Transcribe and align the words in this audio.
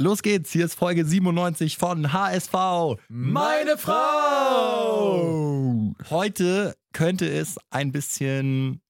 Los 0.00 0.22
geht's, 0.22 0.50
hier 0.50 0.64
ist 0.64 0.76
Folge 0.76 1.04
97 1.04 1.76
von 1.76 2.10
HSV. 2.10 2.54
Meine 3.10 3.76
Frau! 3.76 5.14
Heute 6.08 6.74
könnte 6.94 7.28
es 7.28 7.58
ein 7.68 7.92
bisschen 7.92 8.80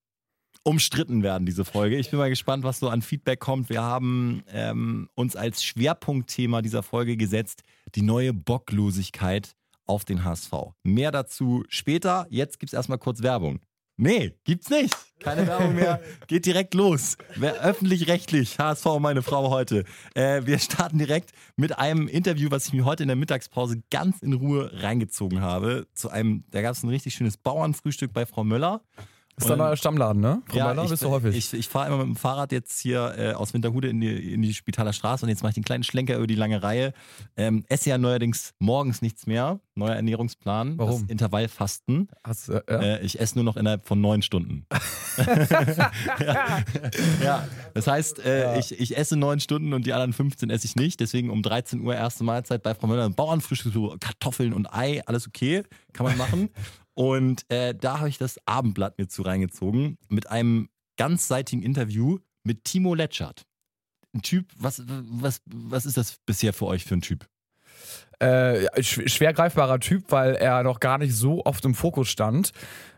umstritten 0.63 1.25
werden, 1.25 1.47
diese 1.47 1.65
Folge. 1.65 1.97
Ich 1.97 2.11
bin 2.11 2.21
mal 2.21 2.31
gespannt, 2.31 2.63
was 2.63 2.79
so 2.79 2.89
an 2.89 3.03
Feedback 3.03 3.41
kommt. 3.41 3.71
Wir 3.71 3.83
haben 3.83 4.45
ähm, 4.53 5.09
uns 5.17 5.35
als 5.35 5.65
Schwerpunktthema 5.65 6.63
dieser 6.63 6.85
Folge 6.85 7.17
gesetzt, 7.17 7.65
die 7.97 8.03
neue 8.03 8.33
Bocklosigkeit 8.33 9.57
auf 9.87 10.05
den 10.05 10.25
HSV. 10.25 10.53
Mehr 10.85 11.11
dazu 11.11 11.65
später. 11.69 12.29
Jetzt 12.31 12.61
gibt's 12.61 12.73
erstmal 12.73 12.99
kurz 12.99 13.21
Werbung. 13.21 13.59
Nee, 14.03 14.33
gibt's 14.45 14.71
nicht. 14.71 14.97
Keine 15.19 15.47
Werbung 15.47 15.75
mehr. 15.75 16.01
Geht 16.27 16.47
direkt 16.47 16.73
los. 16.73 17.19
Öffentlich-rechtlich. 17.39 18.59
HSV 18.59 18.87
meine 18.99 19.21
Frau 19.21 19.51
heute. 19.51 19.85
Äh, 20.15 20.47
wir 20.47 20.59
starten 20.59 20.97
direkt 20.97 21.33
mit 21.57 21.79
einem 21.79 22.09
Interview, 22.09 22.51
was 22.51 22.69
ich 22.69 22.73
mir 22.73 22.87
heute 22.87 23.03
in 23.03 23.09
der 23.09 23.17
Mittagspause 23.17 23.83
ganz 23.91 24.23
in 24.23 24.33
Ruhe 24.33 24.71
reingezogen 24.73 25.43
habe. 25.43 25.87
Zu 25.93 26.09
einem, 26.09 26.45
da 26.51 26.63
gab 26.63 26.73
es 26.73 26.83
ein 26.83 26.89
richtig 26.89 27.13
schönes 27.13 27.37
Bauernfrühstück 27.37 28.15
bei 28.15 28.25
Frau 28.25 28.43
Möller. 28.43 28.81
Das 29.41 29.47
ist 29.47 29.51
dein 29.51 29.59
neuer 29.59 29.77
Stammladen, 29.77 30.21
ne? 30.21 30.43
Frau 30.47 30.59
ja, 30.59 30.67
Möller 30.67 30.87
bist 30.87 31.03
du 31.03 31.09
häufig. 31.09 31.35
Ich, 31.35 31.55
ich 31.55 31.69
fahre 31.69 31.87
immer 31.87 31.97
mit 31.97 32.07
dem 32.09 32.17
Fahrrad 32.17 32.53
jetzt 32.53 32.79
hier 32.81 33.15
äh, 33.17 33.33
aus 33.33 33.55
Winterhude 33.55 33.89
in 33.89 34.01
die, 34.01 34.35
in 34.35 34.43
die 34.43 34.53
Spitaler 34.53 34.93
Straße 34.93 35.25
und 35.25 35.31
jetzt 35.31 35.43
mache 35.43 35.51
ich 35.51 35.55
den 35.55 35.65
kleinen 35.65 35.83
Schlenker 35.83 36.17
über 36.17 36.27
die 36.27 36.35
lange 36.35 36.63
Reihe. 36.63 36.93
Ähm, 37.39 37.65
esse 37.69 37.89
ja 37.89 37.97
neuerdings 37.97 38.53
morgens 38.59 39.01
nichts 39.01 39.27
mehr. 39.27 39.61
Neuer 39.75 39.95
Ernährungsplan. 39.95 40.77
Warum? 40.77 41.01
Das 41.01 41.11
Intervallfasten. 41.11 42.09
Hast, 42.23 42.51
äh, 42.51 42.61
ja? 42.69 42.81
äh, 42.81 43.03
ich 43.03 43.19
esse 43.19 43.37
nur 43.37 43.45
noch 43.45 43.57
innerhalb 43.57 43.87
von 43.87 43.99
neun 43.99 44.21
Stunden. 44.21 44.67
ja. 45.17 45.27
ja. 47.25 47.49
das 47.73 47.87
heißt, 47.87 48.19
äh, 48.19 48.43
ja. 48.43 48.59
ich, 48.59 48.79
ich 48.79 48.99
esse 48.99 49.17
neun 49.17 49.41
Stunden 49.41 49.73
und 49.73 49.87
die 49.87 49.95
anderen 49.95 50.13
15 50.13 50.51
esse 50.51 50.67
ich 50.67 50.77
nicht. 50.77 51.01
Deswegen 51.01 51.31
um 51.31 51.43
13 51.43 51.81
Uhr 51.81 51.95
erste 51.95 52.25
Mahlzeit 52.25 52.63
bei 52.63 52.75
Frau 52.75 52.89
Möller. 52.89 53.09
Bauernfrühstück, 53.09 53.73
so 53.73 53.97
Kartoffeln 53.99 54.53
und 54.53 54.67
Ei, 54.75 55.01
alles 55.07 55.27
okay, 55.27 55.63
kann 55.95 56.05
man 56.05 56.19
machen. 56.19 56.51
Und 56.95 57.45
äh, 57.51 57.75
da 57.75 57.99
habe 57.99 58.09
ich 58.09 58.19
das 58.19 58.39
Abendblatt 58.47 58.99
mir 58.99 59.09
zu 59.09 59.23
reingezogen 59.23 59.99
mit 60.09 60.31
einem 60.31 60.69
ganzseitigen 60.97 61.63
Interview 61.63 62.19
mit 62.45 62.65
Timo 62.65 62.95
Letschert. 62.95 63.47
Ein 64.15 64.23
Typ, 64.23 64.47
was, 64.57 64.83
was, 64.87 65.41
was 65.47 65.87
ist 65.87 65.97
das 65.97 66.17
bisher 66.27 66.53
für 66.53 66.67
euch 66.67 66.85
für 66.85 66.95
ein 66.95 67.01
Typ? 67.01 67.27
Äh, 68.19 68.83
schwer 68.83 69.33
greifbarer 69.33 69.81
Typ, 69.81 70.13
weil 70.13 70.35
er 70.35 70.63
noch 70.63 70.81
gar 70.81 70.99
nicht 70.99 71.15
so 71.15 71.45
oft 71.47 71.65
im 71.65 71.75
Fokus 71.75 72.09
stand. 72.09 72.51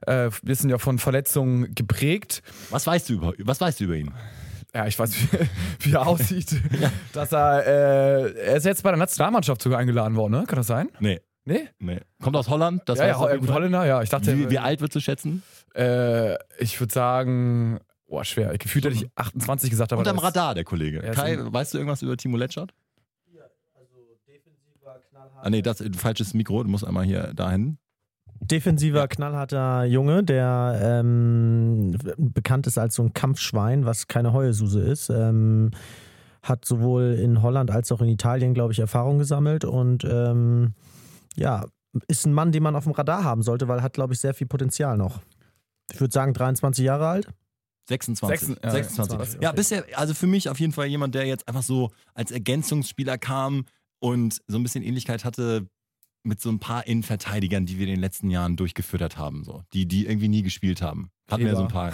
Äh, 0.07 0.31
wir 0.43 0.57
sind 0.57 0.71
ja 0.71 0.79
von 0.79 0.99
Verletzungen 0.99 1.73
geprägt. 1.75 2.43
Was 2.71 2.87
weißt 2.89 3.09
du 3.09 3.15
über, 3.15 3.33
was 3.39 3.61
weißt 3.61 3.79
du 3.79 3.85
über 3.85 3.95
ihn? 3.95 4.13
Ja, 4.75 4.87
ich 4.87 4.99
weiß, 4.99 5.15
wie, 5.15 5.39
wie 5.81 5.93
er 5.93 6.07
aussieht. 6.07 6.51
ja. 6.81 6.91
Dass 7.13 7.33
er, 7.33 7.67
äh, 7.67 8.33
er 8.33 8.57
ist 8.57 8.65
jetzt 8.65 8.83
bei 8.83 8.91
der 8.91 8.99
Nationalmannschaft 8.99 9.63
sogar 9.63 9.79
eingeladen 9.79 10.17
worden, 10.17 10.33
ne? 10.33 10.45
Kann 10.47 10.57
das 10.57 10.67
sein? 10.67 10.89
Nee. 10.99 11.21
Nee? 11.45 11.69
Nee. 11.79 12.01
Kommt 12.23 12.37
aus 12.37 12.49
Holland? 12.49 12.83
Das 12.87 12.99
ja, 12.99 13.07
ja, 13.09 13.31
ja 13.31 13.37
gut, 13.37 13.51
Holländer, 13.51 13.85
ja. 13.85 14.03
Ich 14.03 14.11
dachte, 14.11 14.39
wie, 14.39 14.51
wie 14.51 14.59
alt 14.59 14.81
würdest 14.81 14.97
du 14.97 15.01
schätzen? 15.01 15.43
Äh, 15.75 16.35
ich 16.59 16.79
würde 16.79 16.93
sagen, 16.93 17.81
boah, 18.07 18.25
schwer. 18.25 18.57
Gefühlt 18.59 18.85
hätte 18.85 18.95
ich 18.95 19.11
28 19.17 19.71
gesagt. 19.71 19.93
Aber 19.93 20.01
Unterm 20.01 20.19
Radar, 20.19 20.55
der 20.55 20.65
Kollege. 20.65 21.01
Kai, 21.01 21.37
weißt 21.41 21.75
du 21.75 21.79
irgendwas 21.79 22.03
über 22.03 22.17
Timo 22.17 22.37
Letschert? 22.37 22.73
Ja, 23.33 23.43
also 23.75 23.95
defensiver, 24.29 25.01
knallharter. 25.11 25.45
Ah, 25.47 25.51
nee, 25.51 25.63
das 25.63 25.81
ist 25.81 25.89
ein 25.89 25.95
falsches 25.95 26.35
Mikro. 26.35 26.63
Du 26.63 26.69
musst 26.69 26.87
einmal 26.87 27.05
hier 27.05 27.33
dahin. 27.35 27.79
Defensiver, 28.41 29.01
ja. 29.01 29.07
knallharter 29.07 29.85
Junge, 29.85 30.25
der 30.25 30.79
ähm, 30.83 31.97
bekannt 32.19 32.67
ist 32.67 32.79
als 32.79 32.97
so 32.97 33.03
ein 33.03 33.13
Kampfschwein, 33.15 33.85
was 33.85 34.09
keine 34.09 34.33
Heulsuse 34.33 34.81
ist. 34.81 35.11
Ähm, 35.11 35.71
hat 36.43 36.65
sowohl 36.65 37.17
in 37.21 37.41
Holland 37.41 37.71
als 37.71 37.93
auch 37.93 38.01
in 38.01 38.09
Italien, 38.09 38.53
glaube 38.53 38.73
ich, 38.73 38.81
Erfahrung 38.81 39.19
gesammelt 39.19 39.65
und 39.65 40.05
ähm, 40.05 40.75
ja, 41.37 41.67
ist 42.09 42.27
ein 42.27 42.33
Mann, 42.33 42.53
den 42.53 42.63
man 42.63 42.77
auf 42.77 42.85
dem 42.85 42.93
Radar 42.93 43.25
haben 43.25 43.43
sollte, 43.43 43.69
weil 43.69 43.79
er 43.79 43.83
hat, 43.83 43.95
glaube 43.95 44.15
ich, 44.15 44.21
sehr 44.21 44.35
viel 44.35 44.47
Potenzial 44.47 44.97
noch. 44.97 45.21
Ich 45.93 46.01
würde 46.01 46.13
sagen, 46.13 46.33
23 46.33 46.85
Jahre 46.85 47.09
alt. 47.09 47.29
26. 47.89 48.49
26. 48.49 48.63
Ja, 48.63 48.71
26. 48.71 49.43
ja, 49.43 49.53
bisher, 49.53 49.85
also 49.95 50.15
für 50.15 50.27
mich 50.27 50.49
auf 50.49 50.61
jeden 50.61 50.73
Fall 50.73 50.87
jemand, 50.87 51.15
der 51.15 51.27
jetzt 51.27 51.49
einfach 51.49 51.63
so 51.63 51.91
als 52.15 52.31
Ergänzungsspieler 52.31 53.19
kam 53.19 53.67
und 53.99 54.41
so 54.47 54.57
ein 54.57 54.63
bisschen 54.63 54.85
Ähnlichkeit 54.85 55.25
hatte 55.25 55.67
mit 56.23 56.41
so 56.41 56.51
ein 56.51 56.61
paar 56.61 56.87
Innenverteidigern, 56.87 57.67
die 57.67 57.79
wir 57.79 57.87
in 57.87 57.95
den 57.95 58.01
letzten 58.01 58.31
Jahren 58.31 58.57
durchgefüttert 58.57 59.19
haben, 59.19 59.43
so. 59.43 59.63
Die, 59.73 59.87
die 59.87 60.07
irgendwie 60.07 60.29
nie 60.29 60.43
gespielt 60.43 60.81
haben. 60.81 61.11
Hatten 61.33 61.45
wir 61.45 61.57
so 61.57 61.63
ein 61.63 61.69
paar. 61.69 61.93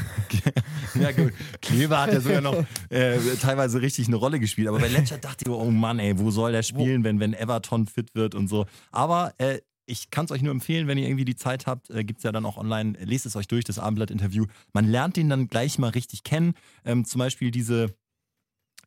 ja, 0.94 1.12
gut. 1.12 1.32
Kleber 1.60 2.02
hat 2.02 2.12
ja 2.12 2.20
sogar 2.20 2.40
noch 2.40 2.64
äh, 2.90 3.18
teilweise 3.40 3.80
richtig 3.80 4.08
eine 4.08 4.16
Rolle 4.16 4.40
gespielt. 4.40 4.68
Aber 4.68 4.78
bei 4.78 4.88
Letcher 4.88 5.18
dachte 5.18 5.44
ich, 5.46 5.50
oh 5.50 5.70
Mann, 5.70 5.98
ey, 5.98 6.18
wo 6.18 6.30
soll 6.30 6.52
der 6.52 6.62
spielen, 6.62 7.04
wenn, 7.04 7.20
wenn 7.20 7.34
Everton 7.34 7.86
fit 7.86 8.14
wird 8.14 8.34
und 8.34 8.48
so. 8.48 8.66
Aber 8.90 9.32
äh, 9.38 9.60
ich 9.86 10.10
kann 10.10 10.26
es 10.26 10.30
euch 10.30 10.42
nur 10.42 10.52
empfehlen, 10.52 10.86
wenn 10.86 10.98
ihr 10.98 11.06
irgendwie 11.06 11.24
die 11.24 11.36
Zeit 11.36 11.66
habt, 11.66 11.90
äh, 11.90 12.04
gibt 12.04 12.18
es 12.18 12.24
ja 12.24 12.32
dann 12.32 12.44
auch 12.44 12.58
online, 12.58 12.98
lest 13.00 13.26
es 13.26 13.36
euch 13.36 13.48
durch, 13.48 13.64
das 13.64 13.78
Abendblatt-Interview. 13.78 14.44
Man 14.72 14.86
lernt 14.86 15.16
ihn 15.16 15.28
dann 15.28 15.48
gleich 15.48 15.78
mal 15.78 15.90
richtig 15.90 16.24
kennen. 16.24 16.54
Ähm, 16.84 17.04
zum 17.04 17.18
Beispiel 17.20 17.50
diese 17.50 17.94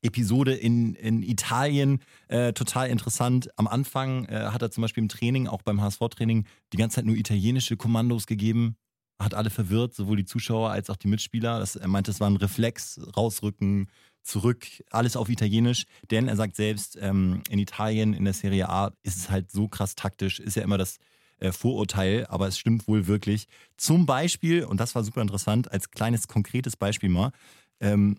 Episode 0.04 0.54
in, 0.54 0.96
in 0.96 1.22
Italien 1.24 2.00
äh, 2.28 2.54
total 2.54 2.90
interessant. 2.90 3.50
Am 3.56 3.68
Anfang 3.68 4.26
äh, 4.26 4.50
hat 4.52 4.62
er 4.62 4.72
zum 4.72 4.82
Beispiel 4.82 5.04
im 5.04 5.10
Training, 5.10 5.48
auch 5.48 5.62
beim 5.62 5.82
HSV-Training, 5.82 6.46
die 6.74 6.78
ganze 6.78 6.96
Zeit 6.96 7.06
nur 7.06 7.16
italienische 7.16 7.78
Kommandos 7.78 8.26
gegeben. 8.26 8.76
Hat 9.24 9.34
alle 9.34 9.50
verwirrt, 9.50 9.94
sowohl 9.94 10.18
die 10.18 10.26
Zuschauer 10.26 10.72
als 10.72 10.90
auch 10.90 10.96
die 10.96 11.08
Mitspieler. 11.08 11.60
Das, 11.60 11.76
er 11.76 11.88
meinte, 11.88 12.12
es 12.12 12.20
war 12.20 12.30
ein 12.30 12.38
Reflex, 12.38 13.00
rausrücken, 13.16 13.88
zurück, 14.24 14.66
alles 14.90 15.16
auf 15.16 15.30
Italienisch. 15.30 15.86
Denn 16.10 16.28
er 16.28 16.36
sagt 16.36 16.56
selbst, 16.56 16.98
ähm, 17.00 17.42
in 17.50 17.60
Italien, 17.60 18.14
in 18.14 18.26
der 18.26 18.34
Serie 18.34 18.70
A, 18.70 18.92
ist 19.04 19.18
es 19.18 19.30
halt 19.30 19.52
so 19.52 19.68
krass 19.68 19.96
taktisch, 19.96 20.40
ist 20.40 20.56
ja 20.56 20.64
immer 20.64 20.78
das 20.78 20.98
äh, 21.40 21.52
Vorurteil, 21.52 22.26
aber 22.28 22.48
es 22.48 22.58
stimmt 22.58 22.88
wohl 22.88 23.08
wirklich. 23.08 23.48
Zum 23.78 24.06
Beispiel, 24.06 24.64
und 24.64 24.80
das 24.80 24.96
war 24.96 25.04
super 25.04 25.22
interessant, 25.22 25.72
als 25.72 25.92
kleines 25.92 26.28
konkretes 26.28 26.76
Beispiel 26.78 27.10
mal, 27.10 27.32
ähm, 27.80 28.18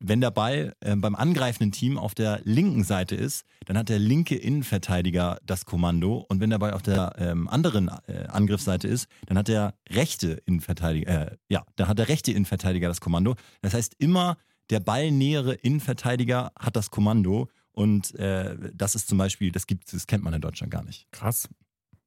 wenn 0.00 0.20
der 0.20 0.30
Ball 0.30 0.74
äh, 0.80 0.96
beim 0.96 1.14
angreifenden 1.14 1.72
Team 1.72 1.98
auf 1.98 2.14
der 2.14 2.40
linken 2.44 2.84
Seite 2.84 3.14
ist, 3.14 3.44
dann 3.66 3.78
hat 3.78 3.88
der 3.88 3.98
linke 3.98 4.36
Innenverteidiger 4.36 5.38
das 5.44 5.64
Kommando 5.64 6.24
und 6.28 6.40
wenn 6.40 6.50
der 6.50 6.58
Ball 6.58 6.72
auf 6.72 6.82
der 6.82 7.14
ähm, 7.18 7.48
anderen 7.48 7.88
äh, 8.06 8.26
Angriffsseite 8.28 8.88
ist, 8.88 9.08
dann 9.26 9.38
hat 9.38 9.48
der 9.48 9.74
rechte 9.88 10.42
Innenverteidiger, 10.46 11.32
äh, 11.32 11.36
ja, 11.48 11.64
dann 11.76 11.88
hat 11.88 11.98
der 11.98 12.08
rechte 12.08 12.32
Innenverteidiger 12.32 12.88
das 12.88 13.00
Kommando. 13.00 13.34
Das 13.62 13.74
heißt 13.74 13.94
immer 13.98 14.36
der 14.70 14.80
ballnähere 14.80 15.54
Innenverteidiger 15.54 16.52
hat 16.58 16.76
das 16.76 16.90
Kommando 16.90 17.48
und 17.72 18.14
äh, 18.14 18.56
das 18.72 18.94
ist 18.94 19.08
zum 19.08 19.18
Beispiel, 19.18 19.50
das 19.52 19.66
gibt, 19.66 19.92
das 19.92 20.06
kennt 20.06 20.24
man 20.24 20.32
in 20.32 20.40
Deutschland 20.40 20.72
gar 20.72 20.84
nicht. 20.84 21.06
Krass. 21.10 21.48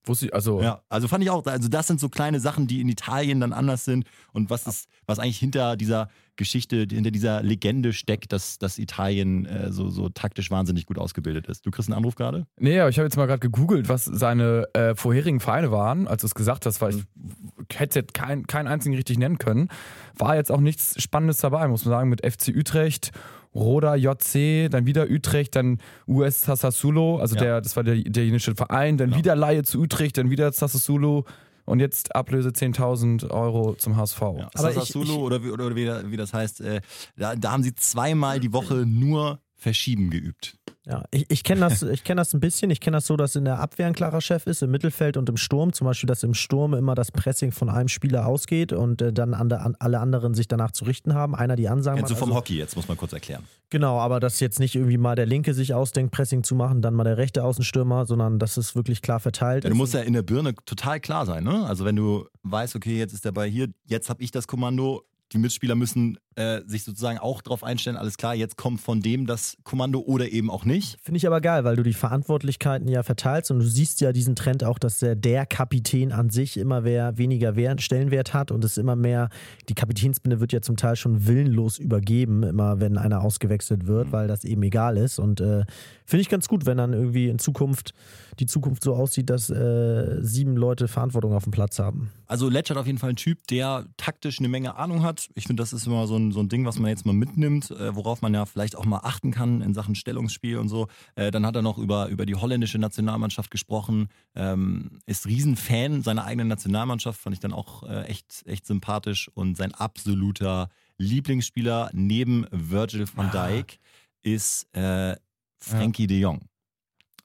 Wusste 0.08 0.28
ich, 0.28 0.34
also. 0.34 0.62
Ja, 0.62 0.82
also 0.90 1.08
fand 1.08 1.24
ich 1.24 1.30
auch, 1.30 1.46
also 1.46 1.68
das 1.70 1.88
sind 1.88 2.00
so 2.00 2.10
kleine 2.10 2.40
Sachen, 2.40 2.68
die 2.68 2.82
in 2.82 2.90
Italien 2.90 3.40
dann 3.40 3.54
anders 3.54 3.86
sind 3.86 4.06
und 4.34 4.50
was 4.50 4.68
ist, 4.68 4.88
was 5.06 5.20
eigentlich 5.20 5.40
hinter 5.40 5.76
dieser 5.76 6.10
Geschichte, 6.38 6.88
hinter 6.90 7.12
dieser 7.12 7.44
Legende 7.44 7.92
steckt, 7.92 8.32
dass, 8.32 8.60
dass 8.60 8.78
Italien 8.78 9.46
äh, 9.46 9.72
so, 9.72 9.90
so 9.90 10.08
taktisch 10.08 10.50
wahnsinnig 10.52 10.86
gut 10.86 10.98
ausgebildet 10.98 11.48
ist. 11.48 11.66
Du 11.66 11.72
kriegst 11.72 11.90
einen 11.90 11.98
Anruf 11.98 12.16
gerade? 12.16 12.46
Nee, 12.60 12.80
aber 12.80 12.90
ich 12.90 12.98
habe 12.98 13.08
jetzt 13.08 13.18
mal 13.18 13.26
gerade 13.26 13.40
gegoogelt, 13.40 13.90
was 13.90 14.06
seine 14.06 14.68
äh, 14.74 14.96
vorherigen 14.96 15.40
Vereine 15.40 15.72
waren, 15.72 16.08
als 16.08 16.22
du 16.22 16.28
es 16.28 16.36
gesagt 16.36 16.66
hast, 16.66 16.80
weil 16.80 16.94
ich 16.96 17.80
hätte 17.80 18.00
jetzt 18.00 18.14
keinen 18.14 18.48
kein 18.48 18.68
einzigen 18.68 18.96
richtig 18.96 19.18
nennen 19.18 19.40
können. 19.40 19.70
War 20.16 20.36
jetzt 20.36 20.52
auch 20.52 20.62
nichts 20.62 21.02
Spannendes 21.02 21.40
dabei, 21.40 21.68
muss 21.68 21.84
man 21.84 21.92
sagen, 21.92 22.10
mit 22.10 22.26
FC 22.26 22.50
Utrecht 22.56 23.12
Roda 23.58 23.96
JC, 23.96 24.70
dann 24.70 24.86
wieder 24.86 25.10
Utrecht, 25.10 25.56
dann 25.56 25.80
US 26.08 26.42
Sassuolo, 26.42 27.18
also 27.18 27.36
ja. 27.36 27.42
der, 27.42 27.62
das 27.62 27.76
war 27.76 27.84
der 27.84 27.96
italienische 27.96 28.56
Verein, 28.56 28.98
dann 28.98 29.10
genau. 29.10 29.20
wieder 29.20 29.36
Laie 29.36 29.64
zu 29.64 29.80
Utrecht, 29.80 30.18
dann 30.18 30.30
wieder 30.30 30.52
Sassuolo 30.52 31.26
und 31.66 31.80
jetzt 31.80 32.16
Ablöse 32.16 32.50
10.000 32.50 33.30
Euro 33.30 33.74
zum 33.74 33.98
HSV. 33.98 34.22
Ja, 34.22 34.50
Aber 34.54 34.72
Sassuolo 34.72 35.16
oder, 35.16 35.44
wie, 35.44 35.50
oder 35.50 35.76
wie, 35.76 36.12
wie 36.12 36.18
das 36.18 36.34
heißt, 36.34 36.62
äh, 36.62 36.82
da, 37.18 37.36
da 37.36 37.52
haben 37.52 37.64
sie 37.64 37.76
zweimal 37.76 38.40
die 38.40 38.54
Woche 38.54 38.86
nur 38.86 39.40
Verschieben 39.60 40.12
geübt. 40.12 40.56
Ja, 40.90 41.04
ich, 41.12 41.26
ich 41.30 41.44
kenne 41.44 41.62
das, 41.62 41.86
kenn 42.06 42.16
das 42.16 42.34
ein 42.34 42.40
bisschen. 42.40 42.72
Ich 42.72 42.80
kenne 42.80 42.98
das 42.98 43.08
so, 43.08 43.18
dass 43.18 43.36
in 43.36 43.44
der 43.44 43.60
Abwehr 43.60 43.88
ein 43.88 43.94
klarer 43.94 44.22
Chef 44.22 44.48
ist, 44.48 44.64
im 44.64 44.72
Mittelfeld 44.72 45.18
und 45.18 45.28
im 45.28 45.36
Sturm. 45.36 45.74
Zum 45.74 45.86
Beispiel, 45.86 46.08
dass 46.08 46.24
im 46.24 46.34
Sturm 46.34 46.74
immer 46.74 46.96
das 46.96 47.12
Pressing 47.12 47.52
von 47.52 47.70
einem 47.70 47.90
Spieler 47.90 48.26
ausgeht 48.26 48.72
und 48.72 49.02
äh, 49.02 49.12
dann 49.12 49.34
an 49.34 49.50
der, 49.50 49.66
an, 49.66 49.76
alle 49.80 50.00
anderen 50.00 50.34
sich 50.34 50.48
danach 50.48 50.72
zu 50.72 50.86
richten 50.86 51.14
haben. 51.14 51.36
Einer 51.36 51.58
die 51.58 51.68
Ansagen 51.68 51.98
Kennst 51.98 52.12
macht. 52.12 52.22
du 52.22 52.26
vom 52.26 52.30
also, 52.30 52.40
Hockey 52.40 52.58
jetzt, 52.58 52.78
muss 52.78 52.88
man 52.88 52.96
kurz 52.96 53.12
erklären. 53.12 53.44
Genau, 53.70 54.00
aber 54.00 54.22
dass 54.22 54.40
jetzt 54.40 54.62
nicht 54.62 54.76
irgendwie 54.76 54.98
mal 54.98 55.16
der 55.16 55.26
Linke 55.26 55.54
sich 55.54 55.74
ausdenkt, 55.74 56.14
Pressing 56.14 56.44
zu 56.44 56.56
machen, 56.56 56.82
dann 56.82 56.94
mal 56.94 57.04
der 57.04 57.18
rechte 57.18 57.44
Außenstürmer, 57.44 58.06
sondern 58.06 58.40
dass 58.40 58.56
es 58.56 58.74
wirklich 58.74 59.02
klar 59.02 59.20
verteilt 59.20 59.66
ja, 59.66 59.70
ist. 59.70 59.74
Du 59.74 59.78
musst 59.78 59.94
ja 59.94 60.02
in 60.02 60.14
der 60.14 60.24
Birne 60.24 60.56
total 60.66 61.02
klar 61.02 61.26
sein, 61.26 61.44
ne? 61.44 61.66
Also 61.66 61.84
wenn 61.84 61.98
du 61.98 62.26
weißt, 62.44 62.78
okay, 62.78 62.98
jetzt 62.98 63.12
ist 63.12 63.26
der 63.26 63.34
Ball 63.34 63.48
hier, 63.48 63.68
jetzt 63.84 64.10
habe 64.10 64.24
ich 64.24 64.32
das 64.32 64.48
Kommando, 64.48 65.04
die 65.34 65.38
Mitspieler 65.38 65.76
müssen 65.76 66.18
äh, 66.36 66.62
sich 66.68 66.84
sozusagen 66.84 67.18
auch 67.18 67.42
darauf 67.42 67.64
einstellen, 67.64 67.98
alles 67.98 68.18
klar, 68.18 68.36
jetzt 68.36 68.58
kommt 68.58 68.80
von 68.80 69.02
dem 69.02 69.26
das 69.26 69.58
Kommando 69.64 70.00
oder 70.00 70.30
eben 70.30 70.50
auch 70.50 70.66
nicht. 70.66 70.98
Finde 71.02 71.18
ich 71.18 71.28
aber 71.28 71.42
geil, 71.42 71.64
weil 71.64 71.76
du 71.76 71.84
die 71.84 71.94
Verantwortlichkeiten 71.94 72.88
ja 72.88 73.04
verteilst 73.04 73.52
und 73.52 73.60
du 73.60 73.66
siehst 73.66 74.02
ja 74.02 74.12
diesen 74.12 74.36
Trend 74.36 74.64
auch, 74.64 74.80
dass 74.80 75.00
der, 75.00 75.16
der 75.16 75.46
Kapitän 75.46 76.12
an 76.12 76.30
sich 76.30 76.58
immer 76.58 76.82
mehr, 76.82 77.18
weniger 77.18 77.56
Wert, 77.56 77.82
Stellenwert 77.82 78.34
hat 78.34 78.52
und 78.52 78.64
es 78.64 78.78
immer 78.78 78.96
mehr, 78.96 79.30
die 79.68 79.74
Kapitänsbinde 79.74 80.40
wird 80.40 80.54
ja 80.54 80.62
zum 80.62 80.78
Teil 80.78 80.96
schon 80.96 81.26
willenlos 81.26 81.80
übergeben, 81.80 82.44
immer 82.44 82.80
wenn 82.80 82.98
einer 82.98 83.22
ausgewechselt 83.22 83.88
wird, 83.88 84.08
mhm. 84.08 84.12
weil 84.12 84.28
das 84.28 84.44
eben 84.44 84.64
egal 84.64 84.98
ist. 84.98 85.20
Und 85.20 85.42
äh, 85.42 85.66
finde 86.06 86.22
ich 86.22 86.30
ganz 86.30 86.48
gut, 86.48 86.66
wenn 86.66 86.78
dann 86.78 86.94
irgendwie 86.94 87.30
in 87.30 87.40
Zukunft 87.40 87.94
die 88.40 88.46
Zukunft 88.46 88.84
so 88.84 88.96
aussieht, 88.96 89.30
dass 89.30 89.50
äh, 89.50 90.18
sieben 90.22 90.56
Leute 90.56 90.88
Verantwortung 90.88 91.34
auf 91.34 91.44
dem 91.44 91.52
Platz 91.52 91.80
haben. 91.80 92.12
Also 92.28 92.50
Letsch 92.50 92.70
hat 92.70 92.78
auf 92.78 92.86
jeden 92.86 93.00
Fall 93.00 93.10
einen 93.10 93.18
Typ, 93.18 93.48
der 93.48 93.86
taktisch 93.98 94.40
eine 94.40 94.50
Menge 94.50 94.76
Ahnung 94.76 95.04
hat. 95.04 95.17
Ich 95.36 95.46
finde, 95.46 95.62
das 95.62 95.74
ist 95.74 95.88
immer 95.88 96.08
so 96.08 96.18
ein, 96.18 96.32
so 96.32 96.40
ein 96.40 96.50
Ding, 96.50 96.66
was 96.66 96.80
man 96.80 96.90
jetzt 96.90 97.06
mal 97.06 97.14
mitnimmt, 97.14 97.72
äh, 97.72 97.96
worauf 97.96 98.22
man 98.22 98.34
ja 98.34 98.46
vielleicht 98.46 98.76
auch 98.76 98.86
mal 98.86 99.02
achten 99.04 99.32
kann 99.32 99.62
in 99.62 99.74
Sachen 99.74 99.96
Stellungsspiel 99.96 100.58
und 100.58 100.70
so. 100.70 100.88
Äh, 101.16 101.32
dann 101.32 101.46
hat 101.46 101.56
er 101.56 101.62
noch 101.62 101.78
über, 101.78 102.08
über 102.08 102.26
die 102.26 102.36
holländische 102.36 102.80
Nationalmannschaft 102.80 103.52
gesprochen, 103.52 104.10
ähm, 104.36 105.00
ist 105.06 105.26
Riesenfan 105.26 106.04
seiner 106.04 106.26
eigenen 106.26 106.48
Nationalmannschaft, 106.48 107.20
fand 107.20 107.36
ich 107.36 107.40
dann 107.40 107.54
auch 107.54 107.84
äh, 107.84 108.04
echt, 108.04 108.44
echt 108.46 108.66
sympathisch 108.66 109.30
und 109.34 109.58
sein 109.58 109.74
absoluter 109.74 110.70
Lieblingsspieler 110.98 111.90
neben 111.94 112.46
Virgil 112.52 113.06
van 113.14 113.28
ah. 113.28 113.48
Dijk 113.48 113.80
ist 114.24 114.68
äh, 114.76 115.16
Frankie 115.58 116.04
ja. 116.04 116.08
de 116.08 116.20
Jong. 116.20 116.42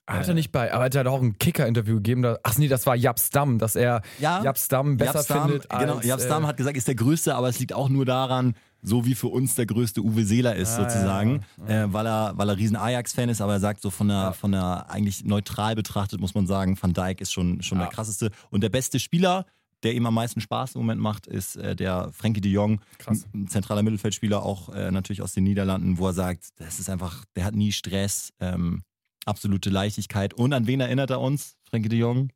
Hat 0.06 0.26
er 0.26 0.34
nicht 0.34 0.50
bei, 0.50 0.72
aber 0.72 0.84
hat 0.84 0.94
er 0.94 1.10
auch 1.10 1.22
ein 1.22 1.38
Kicker-Interview 1.38 1.96
gegeben. 1.96 2.22
Da, 2.22 2.38
ach 2.42 2.58
nee, 2.58 2.68
das 2.68 2.86
war 2.86 2.96
Japs 2.96 3.30
Damm, 3.30 3.58
dass 3.58 3.76
er 3.76 4.02
ja, 4.18 4.42
Japs 4.42 4.66
Damm 4.68 4.96
besser 4.96 5.14
Japs 5.14 5.26
Damm, 5.28 5.42
findet. 5.42 5.68
Genau, 5.68 5.96
als, 5.96 6.06
Japs 6.06 6.28
Damm 6.28 6.44
äh, 6.44 6.46
hat 6.48 6.56
gesagt, 6.56 6.76
ist 6.76 6.88
der 6.88 6.96
Größte, 6.96 7.34
aber 7.34 7.48
es 7.48 7.60
liegt 7.60 7.72
auch 7.72 7.88
nur 7.88 8.04
daran, 8.04 8.54
so 8.82 9.06
wie 9.06 9.14
für 9.14 9.28
uns 9.28 9.54
der 9.54 9.66
größte 9.66 10.00
Uwe 10.00 10.24
Seeler 10.24 10.56
ist, 10.56 10.72
ah, 10.72 10.82
sozusagen, 10.90 11.44
ja, 11.68 11.74
ja. 11.74 11.84
Äh, 11.84 11.92
weil 11.92 12.06
er, 12.06 12.32
weil 12.36 12.48
er 12.48 12.56
riesen 12.56 12.76
Ajax-Fan 12.76 13.28
ist, 13.28 13.40
aber 13.40 13.52
er 13.52 13.60
sagt 13.60 13.80
so 13.80 13.90
von 13.90 14.08
der, 14.08 14.32
von 14.32 14.50
der 14.50 14.90
eigentlich 14.90 15.24
neutral 15.24 15.76
betrachtet, 15.76 16.20
muss 16.20 16.34
man 16.34 16.48
sagen, 16.48 16.76
Van 16.80 16.92
Dijk 16.92 17.20
ist 17.20 17.32
schon, 17.32 17.62
schon 17.62 17.78
der 17.78 17.86
krasseste. 17.86 18.30
Und 18.50 18.62
der 18.62 18.70
beste 18.70 18.98
Spieler, 18.98 19.46
der 19.84 19.94
ihm 19.94 20.06
am 20.06 20.14
meisten 20.14 20.40
Spaß 20.40 20.74
im 20.74 20.80
Moment 20.80 21.00
macht, 21.00 21.28
ist 21.28 21.56
äh, 21.56 21.76
der 21.76 22.10
Frankie 22.12 22.40
de 22.40 22.50
Jong, 22.50 22.80
Krass. 22.98 23.26
ein 23.32 23.46
zentraler 23.46 23.84
Mittelfeldspieler, 23.84 24.42
auch 24.42 24.68
äh, 24.70 24.90
natürlich 24.90 25.22
aus 25.22 25.32
den 25.32 25.44
Niederlanden, 25.44 25.98
wo 25.98 26.08
er 26.08 26.12
sagt, 26.12 26.48
das 26.56 26.80
ist 26.80 26.90
einfach, 26.90 27.24
der 27.36 27.44
hat 27.44 27.54
nie 27.54 27.70
Stress, 27.70 28.32
ähm, 28.40 28.82
absolute 29.24 29.70
Leichtigkeit. 29.70 30.34
Und 30.34 30.52
an 30.52 30.66
wen 30.66 30.80
erinnert 30.80 31.10
er 31.10 31.20
uns, 31.20 31.56
Frankie 31.68 31.88
de 31.88 31.98
Jong? 31.98 32.30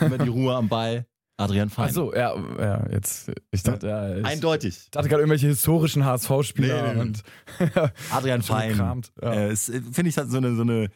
Immer 0.00 0.18
die 0.18 0.28
Ruhe 0.28 0.54
am 0.54 0.68
Ball. 0.68 1.06
Adrian 1.36 1.68
Fein. 1.68 1.86
Achso, 1.86 2.14
ja, 2.14 2.36
ja, 2.58 2.88
jetzt, 2.90 3.32
ich 3.50 3.64
dachte, 3.64 3.88
ja, 3.88 4.18
ich 4.18 4.24
Eindeutig. 4.24 4.76
Ich 4.84 4.90
dachte 4.90 5.08
gerade 5.08 5.22
irgendwelche 5.22 5.48
historischen 5.48 6.04
HSV-Spieler 6.04 6.94
nee, 6.94 7.04
nee, 7.04 7.12
nee. 7.58 7.80
Adrian 8.12 8.42
Fein. 8.42 9.02
Ja. 9.20 9.32
Äh, 9.32 9.56
Finde 9.56 10.08
ich 10.08 10.16
halt 10.16 10.30
so 10.30 10.36
eine, 10.36 10.54
so 10.54 10.62
eine 10.62 10.90